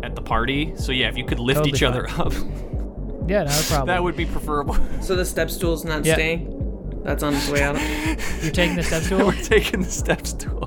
at 0.02 0.14
the 0.14 0.22
party. 0.22 0.72
So 0.76 0.92
yeah, 0.92 1.08
if 1.08 1.16
you 1.16 1.24
could 1.24 1.38
lift 1.38 1.58
Totally 1.58 1.76
each 1.76 1.82
other 1.82 2.08
up, 2.18 2.32
yeah, 3.28 3.44
not 3.44 3.60
a 3.60 3.64
problem. 3.68 3.86
that 3.86 4.02
would 4.02 4.16
be 4.16 4.26
preferable. 4.26 4.76
So 5.00 5.14
the 5.16 5.24
step 5.24 5.50
stool's 5.50 5.84
not 5.84 6.04
Yeah. 6.04 6.14
staying. 6.14 6.56
That's 7.04 7.22
on 7.22 7.34
its 7.34 7.48
way 7.48 7.62
out. 7.62 7.76
You're 8.42 8.52
taking 8.52 8.76
the 8.76 8.82
step 8.82 9.02
stool. 9.04 9.26
we're 9.26 9.32
taking 9.42 9.80
the 9.82 9.90
step 9.90 10.26
stool. 10.26 10.66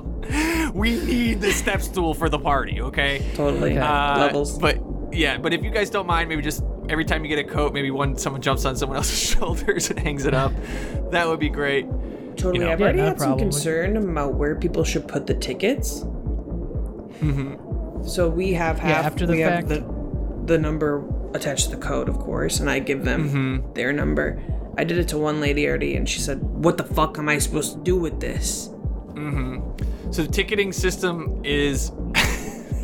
We 0.74 0.96
need 1.04 1.40
the 1.40 1.52
step 1.52 1.80
stool 1.82 2.14
for 2.14 2.28
the 2.28 2.38
party. 2.38 2.80
Okay. 2.80 3.24
Totally. 3.34 3.78
Uh, 3.78 4.18
Levels. 4.18 4.58
But 4.58 4.80
yeah, 5.12 5.38
but 5.38 5.52
if 5.54 5.62
you 5.62 5.70
guys 5.70 5.90
don't 5.90 6.06
mind, 6.08 6.28
maybe 6.28 6.42
just 6.42 6.64
every 6.88 7.04
time 7.04 7.24
you 7.24 7.28
get 7.34 7.38
a 7.38 7.48
coat, 7.48 7.72
maybe 7.72 7.90
one 7.90 8.16
someone 8.16 8.42
jumps 8.42 8.64
on 8.64 8.76
someone 8.76 8.96
else's 9.02 9.18
shoulders 9.18 9.90
and 9.90 9.98
hangs 9.98 10.24
it 10.26 10.34
up. 10.34 10.52
That 11.10 11.26
would 11.28 11.40
be 11.40 11.48
great. 11.48 11.86
Totally. 12.36 12.58
know. 12.64 12.72
I've 12.72 12.80
already 12.80 12.98
not 12.98 13.04
a 13.04 13.08
had 13.10 13.20
some 13.20 13.38
concern 13.38 13.96
about 13.96 14.34
where 14.34 14.56
people 14.56 14.82
should 14.84 15.06
put 15.06 15.26
the 15.26 15.34
tickets. 15.34 16.04
So 18.06 18.28
we 18.28 18.52
have 18.52 18.76
Yeah, 18.78 18.82
half. 18.84 19.04
after 19.06 19.26
the 19.26 19.32
we 19.34 19.42
fact. 19.42 19.68
have 19.70 19.80
the 19.80 19.94
the 20.46 20.58
number 20.58 21.02
attached 21.32 21.70
to 21.70 21.76
the 21.76 21.80
code, 21.82 22.08
of 22.08 22.18
course, 22.18 22.60
and 22.60 22.68
I 22.68 22.78
give 22.78 23.04
them 23.04 23.30
Mm-hmm. 23.30 23.72
their 23.72 23.92
number. 23.92 24.42
I 24.76 24.84
did 24.84 24.98
it 24.98 25.08
to 25.08 25.18
one 25.18 25.40
lady 25.40 25.66
already, 25.66 25.96
and 25.96 26.06
she 26.08 26.20
said, 26.20 26.42
"What 26.42 26.76
the 26.76 26.84
fuck 26.84 27.18
am 27.18 27.28
I 27.30 27.38
supposed 27.38 27.72
to 27.74 27.78
do 27.82 27.96
with 27.96 28.20
this?" 28.20 28.68
So 30.10 30.22
the 30.22 30.28
ticketing 30.30 30.72
system 30.72 31.40
is. 31.44 31.90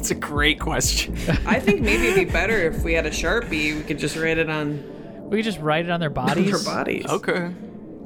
it's 0.00 0.10
a 0.10 0.14
great 0.14 0.58
question. 0.58 1.16
I 1.46 1.60
think 1.60 1.80
maybe 1.82 2.08
it'd 2.08 2.26
be 2.26 2.30
better 2.32 2.56
if 2.56 2.82
we 2.82 2.94
had 2.94 3.06
a 3.06 3.10
sharpie. 3.10 3.76
We 3.76 3.82
could 3.82 3.98
just 3.98 4.16
write 4.16 4.38
it 4.38 4.48
on 4.50 4.82
We 5.30 5.38
could 5.38 5.44
just 5.44 5.60
write 5.60 5.84
it 5.84 5.90
on 5.90 6.00
their 6.00 6.10
bodies. 6.10 6.50
their 6.64 6.74
bodies. 6.74 7.06
Okay. 7.06 7.50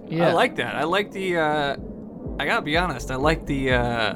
Yeah. 0.08 0.28
I 0.28 0.32
like 0.32 0.56
that. 0.56 0.74
I 0.76 0.84
like 0.84 1.12
the. 1.12 1.36
uh 1.38 1.76
I 2.38 2.46
gotta 2.46 2.62
be 2.62 2.76
honest. 2.76 3.10
I 3.10 3.16
like 3.16 3.46
the 3.46 3.72
uh 3.72 4.14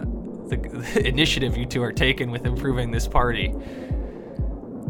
the, 0.48 0.56
the 0.56 1.06
initiative 1.06 1.56
you 1.56 1.66
two 1.66 1.82
are 1.82 1.92
taking 1.92 2.30
with 2.30 2.44
improving 2.46 2.90
this 2.90 3.06
party. 3.06 3.54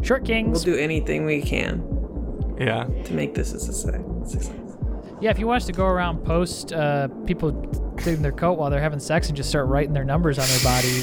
Short 0.01 0.25
kings. 0.25 0.47
We'll 0.47 0.53
Kings. 0.53 0.63
do 0.63 0.75
anything 0.77 1.25
we 1.25 1.41
can 1.41 2.55
Yeah. 2.59 2.85
to 3.05 3.13
make 3.13 3.33
this 3.35 3.53
a 3.53 3.59
success. 3.59 4.01
success. 4.25 4.55
Yeah, 5.21 5.31
if 5.31 5.37
you 5.39 5.47
want 5.47 5.57
us 5.61 5.65
to 5.67 5.73
go 5.73 5.85
around 5.85 6.23
post 6.23 6.71
uh, 6.73 7.09
people 7.25 7.51
taking 7.97 8.21
their 8.21 8.31
coat 8.31 8.57
while 8.57 8.69
they're 8.69 8.79
having 8.81 8.99
sex 8.99 9.27
and 9.27 9.35
just 9.35 9.49
start 9.49 9.67
writing 9.67 9.93
their 9.93 10.05
numbers 10.05 10.39
on 10.39 10.47
their 10.47 10.63
body 10.63 11.01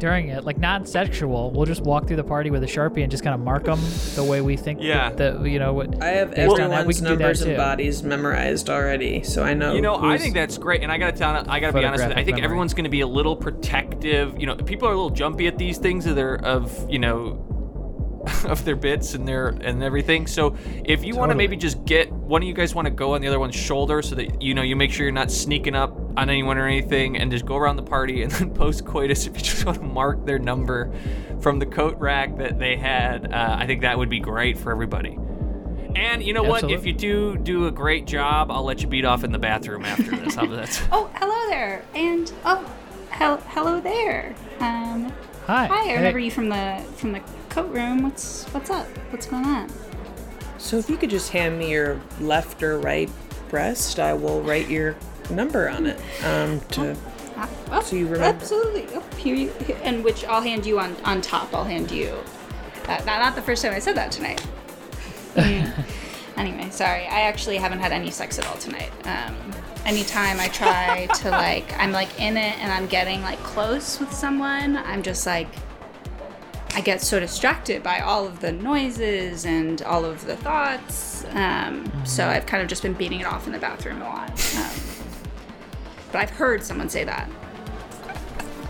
during 0.00 0.28
it, 0.28 0.44
like 0.44 0.58
non-sexual, 0.58 1.52
we'll 1.52 1.66
just 1.66 1.82
walk 1.82 2.06
through 2.06 2.16
the 2.16 2.24
party 2.24 2.50
with 2.50 2.62
a 2.64 2.66
sharpie 2.66 3.02
and 3.02 3.10
just 3.10 3.22
kind 3.22 3.34
of 3.34 3.40
mark 3.40 3.64
them 3.64 3.80
the 4.16 4.24
way 4.24 4.40
we 4.40 4.56
think. 4.56 4.80
Yeah. 4.82 5.10
That, 5.10 5.46
you 5.46 5.58
know 5.58 5.72
what. 5.72 6.02
I 6.02 6.08
have 6.08 6.34
Based 6.34 6.58
on 6.58 6.70
that, 6.70 6.86
we 6.86 6.94
everyone's 6.94 6.94
can 6.94 7.04
do 7.04 7.10
that 7.10 7.18
numbers 7.18 7.42
and 7.42 7.56
bodies 7.56 8.02
memorized 8.02 8.68
already, 8.68 9.22
so 9.22 9.44
I 9.44 9.54
know. 9.54 9.74
You 9.74 9.82
know, 9.82 9.96
I 9.96 10.18
think 10.18 10.34
that's 10.34 10.58
great, 10.58 10.82
and 10.82 10.90
I 10.90 10.98
gotta 10.98 11.16
tell, 11.16 11.44
I 11.48 11.60
gotta 11.60 11.78
be 11.78 11.84
honest. 11.84 12.04
With 12.04 12.16
you, 12.16 12.20
I 12.20 12.24
think 12.24 12.36
memory. 12.36 12.44
everyone's 12.44 12.74
gonna 12.74 12.88
be 12.88 13.02
a 13.02 13.06
little 13.06 13.36
protective. 13.36 14.38
You 14.40 14.46
know, 14.46 14.56
people 14.56 14.88
are 14.88 14.92
a 14.92 14.96
little 14.96 15.10
jumpy 15.10 15.46
at 15.46 15.58
these 15.58 15.78
things 15.78 16.06
of 16.06 16.16
their 16.16 16.36
of 16.44 16.90
you 16.90 16.98
know 16.98 17.46
of 18.44 18.64
their 18.64 18.76
bits 18.76 19.14
and 19.14 19.26
their 19.26 19.48
and 19.48 19.82
everything. 19.82 20.26
So 20.26 20.56
if 20.84 21.04
you 21.04 21.16
want 21.16 21.30
to 21.30 21.34
maybe 21.36 21.56
just 21.56 21.84
get 21.84 22.12
one 22.12 22.42
of 22.42 22.48
you 22.48 22.54
guys 22.54 22.74
want 22.74 22.86
to 22.86 22.90
go 22.90 23.14
on 23.14 23.20
the 23.22 23.28
other 23.28 23.38
one's 23.38 23.54
shoulder, 23.54 24.02
so 24.02 24.14
that 24.16 24.42
you 24.42 24.54
know 24.54 24.62
you 24.62 24.76
make 24.76 24.92
sure 24.92 25.04
you're 25.04 25.12
not 25.12 25.30
sneaking 25.30 25.74
up 25.74 25.96
on 26.18 26.28
anyone 26.28 26.58
or 26.58 26.66
anything, 26.66 27.16
and 27.16 27.30
just 27.32 27.46
go 27.46 27.56
around 27.56 27.76
the 27.76 27.82
party 27.82 28.22
and 28.22 28.30
then 28.32 28.50
post 28.52 28.84
coitus 28.84 29.26
if 29.26 29.36
you 29.36 29.42
just 29.42 29.64
want 29.64 29.78
to 29.78 29.84
mark 29.84 30.26
their 30.26 30.38
number 30.38 30.92
from 31.40 31.58
the 31.58 31.66
coat 31.66 31.96
rack 31.98 32.36
that 32.36 32.58
they 32.58 32.76
had. 32.76 33.32
Uh, 33.32 33.56
I 33.58 33.66
think 33.66 33.80
that 33.82 33.96
would 33.96 34.10
be 34.10 34.20
great 34.20 34.58
for 34.58 34.70
everybody. 34.70 35.16
And 35.96 36.22
you 36.22 36.34
know 36.34 36.42
what? 36.44 36.70
If 36.70 36.84
you 36.86 36.92
do 36.92 37.36
do 37.36 37.66
a 37.66 37.70
great 37.72 38.06
job, 38.06 38.50
I'll 38.50 38.62
let 38.64 38.80
you 38.82 38.86
beat 38.86 39.04
off 39.04 39.24
in 39.24 39.32
the 39.32 39.38
bathroom 39.38 39.84
after 39.84 40.10
this. 40.16 40.34
How 40.34 40.44
about 40.44 40.56
that? 40.66 40.82
Oh, 40.92 41.10
hello 41.16 41.48
there, 41.48 41.82
and 41.94 42.30
oh, 42.44 42.70
hel- 43.08 43.42
hello 43.48 43.80
there. 43.80 44.34
Um, 44.60 45.10
Hi. 45.46 45.66
hi, 45.66 45.80
I 45.80 45.86
Hey. 45.88 45.96
remember 45.96 46.18
you 46.20 46.30
from 46.30 46.48
the 46.48 46.84
from 46.96 47.12
the 47.12 47.20
coat 47.50 47.70
room. 47.70 48.02
What's 48.02 48.44
what's 48.46 48.70
up? 48.70 48.86
What's 49.10 49.26
going 49.26 49.44
on? 49.44 49.70
So 50.58 50.76
if 50.78 50.88
you 50.88 50.96
could 50.96 51.10
just 51.10 51.30
hand 51.30 51.58
me 51.58 51.70
your 51.70 52.00
left 52.20 52.62
or 52.62 52.78
right 52.78 53.10
breast, 53.48 53.98
I 53.98 54.12
will 54.14 54.40
write 54.42 54.68
your 54.68 54.96
number 55.30 55.68
on 55.68 55.86
it. 55.86 55.98
Um, 56.24 56.60
to 56.72 56.96
Uh, 57.36 57.46
oh, 57.72 57.80
So 57.82 57.96
you 57.96 58.04
remember- 58.06 58.24
Absolutely. 58.42 58.86
Oh, 58.94 59.02
here 59.16 59.34
you, 59.34 59.50
here- 59.66 59.78
and 59.82 60.04
which 60.04 60.24
I'll 60.24 60.42
hand 60.42 60.66
you 60.66 60.78
on 60.78 60.94
on 61.04 61.20
top. 61.22 61.52
I'll 61.54 61.64
hand 61.64 61.90
you. 61.90 62.14
Uh, 62.86 62.96
not, 63.06 63.20
not 63.20 63.34
the 63.34 63.42
first 63.42 63.62
time 63.62 63.72
I 63.72 63.78
said 63.78 63.96
that 63.96 64.10
tonight. 64.12 64.44
Anyway, 66.36 66.70
sorry. 66.70 67.02
I 67.06 67.22
actually 67.22 67.58
haven't 67.58 67.80
had 67.80 67.92
any 67.92 68.10
sex 68.10 68.38
at 68.38 68.46
all 68.46 68.54
tonight. 68.56 68.90
Um, 69.04 69.36
anytime 69.84 70.40
I 70.40 70.48
try 70.48 71.06
to 71.16 71.30
like, 71.30 71.76
I'm 71.78 71.92
like 71.92 72.18
in 72.18 72.38
it 72.38 72.58
and 72.60 72.72
I'm 72.72 72.86
getting 72.86 73.20
like 73.20 73.38
close 73.40 74.00
with 74.00 74.10
someone, 74.10 74.78
I'm 74.78 75.02
just 75.02 75.26
like, 75.26 75.48
I 76.74 76.80
get 76.82 77.00
so 77.00 77.18
distracted 77.20 77.82
by 77.82 77.98
all 78.00 78.26
of 78.26 78.40
the 78.40 78.52
noises 78.52 79.44
and 79.44 79.82
all 79.82 80.04
of 80.04 80.24
the 80.26 80.36
thoughts. 80.36 81.24
Um, 81.32 81.90
so 82.04 82.26
I've 82.28 82.46
kind 82.46 82.62
of 82.62 82.68
just 82.68 82.82
been 82.82 82.94
beating 82.94 83.20
it 83.20 83.26
off 83.26 83.46
in 83.46 83.52
the 83.52 83.58
bathroom 83.58 84.00
a 84.00 84.04
lot. 84.04 84.30
Um, 84.56 84.70
but 86.12 86.18
I've 86.22 86.30
heard 86.30 86.62
someone 86.62 86.88
say 86.88 87.04
that. 87.04 87.28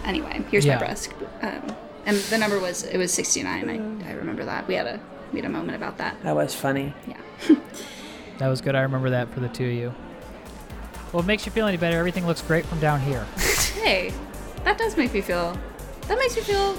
Anyway, 0.04 0.42
here's 0.50 0.64
Yeah. 0.64 0.76
my 0.76 0.80
breast. 0.80 1.12
Um, 1.42 1.74
and 2.06 2.16
the 2.16 2.38
number 2.38 2.58
was 2.58 2.84
it 2.84 2.96
was 2.96 3.12
69. 3.12 4.02
I, 4.04 4.10
I 4.10 4.12
remember 4.14 4.44
that. 4.44 4.66
We 4.66 4.74
had 4.74 4.86
a 4.86 5.00
we 5.32 5.38
had 5.40 5.46
a 5.46 5.52
moment 5.52 5.76
about 5.76 5.98
that. 5.98 6.16
that 6.22 6.34
was 6.34 6.54
funny. 6.54 6.94
Yeah. 7.06 7.16
That 8.38 8.48
was 8.48 8.62
good. 8.62 8.74
I 8.74 8.80
remember 8.80 9.10
that 9.10 9.28
for 9.34 9.40
the 9.40 9.50
two 9.50 9.66
of 9.66 9.72
you. 9.72 9.94
Well, 11.12 11.22
it 11.22 11.26
makes 11.26 11.44
you 11.44 11.52
feel 11.52 11.66
any 11.66 11.76
better. 11.76 11.98
Everything 11.98 12.26
looks 12.26 12.40
great 12.40 12.64
from 12.64 12.80
down 12.80 13.00
here. 13.02 13.26
Hey, 13.82 14.12
that 14.64 14.78
does 14.78 14.96
make 14.96 15.12
me 15.12 15.20
feel. 15.20 15.58
That 16.08 16.16
makes 16.18 16.36
me 16.36 16.42
feel 16.42 16.74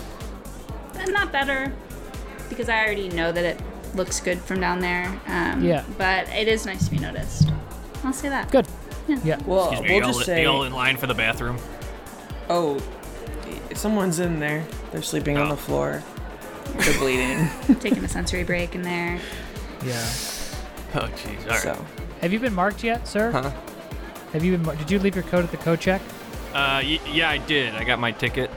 not 1.10 1.32
better 1.32 1.72
because 2.50 2.70
I 2.70 2.84
already 2.86 3.10
know 3.10 3.32
that 3.32 3.44
it 3.46 3.60
looks 3.96 4.20
good 4.20 4.40
from 4.40 4.60
down 4.60 4.80
there. 4.80 5.08
Um, 5.28 5.64
Yeah. 5.64 5.84
But 5.98 6.30
it 6.30 6.48
is 6.48 6.66
nice 6.66 6.86
to 6.86 6.92
be 6.92 7.00
noticed. 7.00 7.50
I'll 8.04 8.14
say 8.14 8.30
that. 8.30 8.52
Good. 8.52 8.68
Yeah. 9.24 9.40
Well, 9.46 9.72
Excuse 9.72 9.82
me, 9.82 9.90
we'll 9.96 10.00
y'all- 10.04 10.14
just 10.14 10.26
say, 10.26 10.44
y'all 10.44 10.64
in 10.64 10.74
line 10.74 10.98
for 10.98 11.08
the 11.08 11.14
bathroom. 11.14 11.58
oh, 12.50 12.80
someone's 13.74 14.20
in 14.20 14.40
there. 14.40 14.64
They're 14.92 15.02
sleeping 15.02 15.38
on 15.38 15.48
Oh. 15.48 15.52
the 15.52 15.58
floor. 15.62 16.04
They're 16.78 16.98
bleeding. 17.00 17.50
Taking 17.80 18.04
a 18.04 18.08
sensory 18.08 18.44
break 18.44 18.76
in 18.76 18.82
there. 18.82 19.20
Yeah. 19.86 19.94
Oh, 20.94 21.08
jeez. 21.16 21.42
All 21.44 21.50
right. 21.50 21.60
so 21.60 21.86
Have 22.22 22.32
you 22.34 22.40
been 22.40 22.54
marked 22.54 22.84
yet, 22.84 23.08
sir? 23.08 23.32
Huh? 23.32 23.52
Have 24.34 24.44
you 24.44 24.52
been? 24.54 24.64
Mar- 24.66 24.76
Did 24.76 24.90
you 24.92 25.00
leave 25.00 25.16
your 25.16 25.24
coat 25.26 25.44
at 25.44 25.52
the 25.52 25.58
coat 25.58 25.80
check? 25.80 26.02
Uh, 26.54 26.80
y- 26.84 27.00
yeah, 27.12 27.30
I 27.30 27.38
did. 27.40 27.76
I 27.76 27.84
got 27.84 28.00
my 28.00 28.12
ticket. 28.12 28.50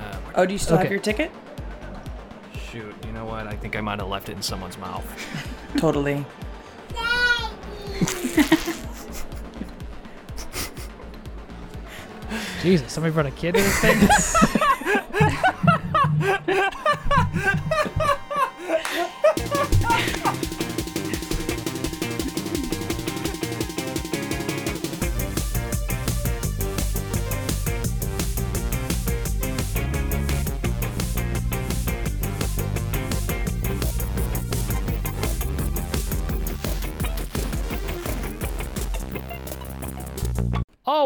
Uh, 0.00 0.16
Oh, 0.36 0.46
do 0.46 0.52
you 0.52 0.58
still 0.58 0.76
have 0.78 0.90
your 0.90 1.00
ticket? 1.00 1.30
Shoot, 2.70 2.94
you 3.04 3.12
know 3.12 3.24
what? 3.24 3.48
I 3.48 3.56
think 3.56 3.74
I 3.74 3.80
might 3.80 3.98
have 3.98 4.08
left 4.08 4.28
it 4.28 4.36
in 4.36 4.42
someone's 4.42 4.78
mouth. 4.78 5.04
Totally. 5.76 6.24
Jesus, 12.62 12.92
somebody 12.92 13.12
brought 13.12 13.26
a 13.26 13.32
kid 13.32 13.54
to 13.54 13.60
this 13.60 13.80
thing. 14.44 14.59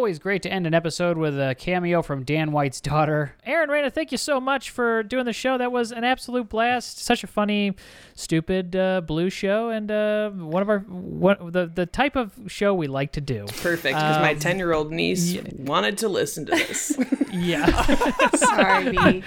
Always 0.05 0.19
great 0.19 0.43
to 0.43 0.53
end 0.53 0.67
an 0.67 0.75
episode 0.75 1.17
with 1.17 1.41
a 1.41 1.55
cameo 1.55 2.03
from 2.03 2.25
Dan 2.25 2.53
White's 2.53 2.79
daughter. 2.79 3.35
Erin 3.43 3.71
Rayna, 3.71 3.91
thank 3.91 4.13
you 4.13 4.19
so 4.19 4.39
much 4.39 4.69
for 4.69 5.03
doing 5.03 5.25
the 5.25 5.33
show. 5.33 5.57
That 5.57 5.73
was 5.73 5.93
an 5.93 6.05
absolute 6.05 6.51
blast. 6.51 6.99
Such 6.99 7.25
a 7.25 7.27
funny, 7.27 7.75
stupid 8.15 8.77
uh, 8.77 9.01
blue 9.01 9.31
show, 9.31 9.71
and 9.71 9.91
uh, 9.91 10.29
one 10.29 10.61
of 10.61 10.69
our 10.69 10.81
one, 10.81 11.51
the 11.53 11.73
the 11.75 11.87
type 11.87 12.17
of 12.17 12.35
show 12.49 12.75
we 12.75 12.87
like 12.87 13.13
to 13.13 13.23
do. 13.23 13.47
Perfect, 13.63 13.97
because 13.97 14.21
my 14.21 14.35
10 14.35 14.59
year 14.59 14.75
old 14.75 14.93
niece 14.93 15.39
wanted 15.57 15.97
to 15.97 16.09
listen 16.11 16.45
to 16.45 16.53
this. 16.53 16.99
Yeah. 17.33 17.65
Sorry, 18.37 18.91
B. 18.91 19.25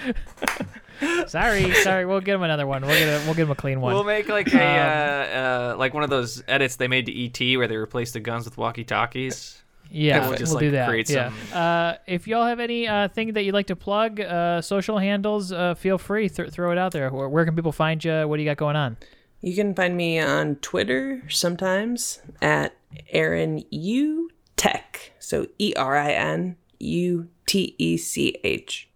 sorry, 1.26 1.74
sorry. 1.74 2.06
We'll 2.06 2.20
get 2.22 2.36
him 2.36 2.42
another 2.42 2.66
one. 2.66 2.86
We'll 2.86 2.98
get 2.98 3.20
a, 3.20 3.24
we'll 3.26 3.34
get 3.34 3.42
him 3.42 3.50
a 3.50 3.54
clean 3.54 3.82
one. 3.82 3.92
We'll 3.92 4.04
make 4.04 4.28
like 4.30 4.54
a 4.54 4.62
uh, 4.62 5.72
uh, 5.72 5.76
like 5.76 5.92
one 5.92 6.04
of 6.04 6.08
those 6.10 6.42
edits 6.48 6.76
they 6.76 6.88
made 6.88 7.04
to 7.06 7.24
ET 7.24 7.58
where 7.58 7.66
they 7.68 7.76
replaced 7.76 8.14
the 8.14 8.20
guns 8.20 8.46
with 8.46 8.56
walkie-talkies. 8.56 9.62
Yeah, 9.90 10.20
We'll 10.20 10.28
we'll, 10.30 10.38
just, 10.38 10.58
do 10.58 10.70
that. 10.72 10.88
create 10.88 11.08
yeah. 11.08 11.30
some- 11.50 11.58
Uh, 11.58 11.94
if 12.06 12.26
y'all 12.28 12.46
have 12.46 12.60
any 12.60 12.86
uh, 12.86 13.08
thing 13.08 13.32
that 13.32 13.44
you'd 13.44 13.54
like 13.54 13.68
to 13.68 13.76
plug, 13.76 14.20
uh, 14.20 14.60
social 14.60 14.98
handles, 14.98 15.50
uh, 15.52 15.74
feel 15.74 15.96
free 15.98 16.28
th- 16.28 16.50
throw 16.50 16.70
it 16.72 16.78
out 16.78 16.92
there. 16.92 17.10
Where, 17.10 17.28
where 17.28 17.44
can 17.44 17.54
people 17.56 17.72
find 17.72 18.04
you? 18.04 18.28
What 18.28 18.36
do 18.36 18.42
you 18.42 18.48
got 18.48 18.56
going 18.58 18.76
on? 18.76 18.96
You 19.40 19.54
can 19.54 19.74
find 19.74 19.96
me 19.96 20.18
on 20.18 20.56
Twitter 20.56 21.22
sometimes 21.28 22.20
at 22.42 22.74
Erin 23.10 23.64
U 23.70 24.30
Tech. 24.56 25.12
So 25.20 25.46
E 25.58 25.72
R 25.76 25.96
I 25.96 26.10
N 26.12 26.56
U 26.80 27.28
T 27.46 27.74
E 27.78 27.96
C 27.96 28.36
H. 28.44 28.88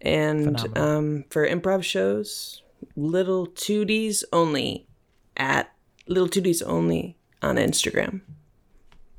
And 0.00 0.78
um, 0.78 1.24
for 1.30 1.48
improv 1.48 1.82
shows, 1.82 2.62
Little 2.94 3.46
Tooties 3.48 4.22
Only 4.32 4.86
at 5.36 5.72
Little 6.06 6.28
Tooties 6.28 6.62
Only 6.64 7.16
on 7.42 7.56
Instagram. 7.56 8.20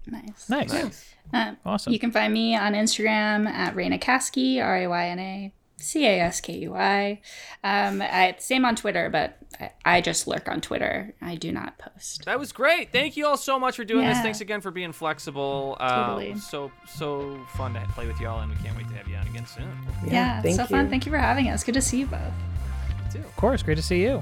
Nice. 0.08 0.50
Nice. 0.50 0.74
nice. 0.74 1.14
Um, 1.34 1.58
awesome. 1.66 1.94
You 1.94 2.00
can 2.00 2.12
find 2.12 2.34
me 2.34 2.56
on 2.56 2.74
Instagram 2.74 3.48
at 3.48 3.76
Rayna 3.76 4.02
Kasky, 4.02 4.62
R 4.62 4.78
A 4.78 4.88
Y 4.88 5.08
N 5.10 5.20
A 5.20 5.54
C 5.80 6.06
A 6.06 6.22
S 6.22 6.42
K 6.42 6.58
U 6.60 6.74
um, 6.74 8.02
I. 8.02 8.36
Same 8.40 8.66
on 8.66 8.76
Twitter, 8.76 9.10
but 9.10 9.38
I, 9.60 9.72
I, 9.86 10.02
just 10.02 10.28
lurk 10.28 10.48
on 10.48 10.62
Twitter. 10.62 11.14
I 11.22 11.36
do 11.36 11.52
not 11.52 11.78
post. 11.78 12.26
That 12.26 12.40
was 12.40 12.52
great. 12.52 12.92
Thank 12.92 13.16
you 13.16 13.28
all 13.28 13.38
so 13.38 13.60
much 13.60 13.76
for 13.76 13.86
doing 13.86 14.04
yeah. 14.04 14.14
this. 14.14 14.22
Thanks 14.22 14.42
again 14.42 14.62
for 14.62 14.72
being 14.72 14.92
flexible. 14.92 15.78
Um, 15.80 16.06
totally. 16.06 16.32
Um, 16.34 16.40
so 16.40 16.72
so 16.88 17.40
fun 17.56 17.74
to 17.76 17.82
play 17.94 18.08
with 18.08 18.20
y'all, 18.20 18.40
and 18.40 18.52
we 18.52 18.58
can't 18.64 18.76
wait 18.76 18.88
to 18.88 18.96
have 18.96 19.08
you 19.08 19.16
on 19.16 19.28
again 19.28 19.46
soon. 19.46 19.70
Yeah, 20.06 20.42
yeah 20.44 20.56
so 20.56 20.64
you. 20.64 20.68
fun. 20.68 20.90
Thank 20.90 21.06
you 21.06 21.12
for 21.12 21.20
having 21.20 21.50
us. 21.50 21.64
Good 21.64 21.76
to 21.76 21.82
see 21.82 22.00
you 22.00 22.08
both. 22.08 22.22
You 23.14 23.20
of 23.22 23.36
course, 23.36 23.62
great 23.62 23.78
to 23.78 23.84
see 23.84 24.02
you. 24.02 24.22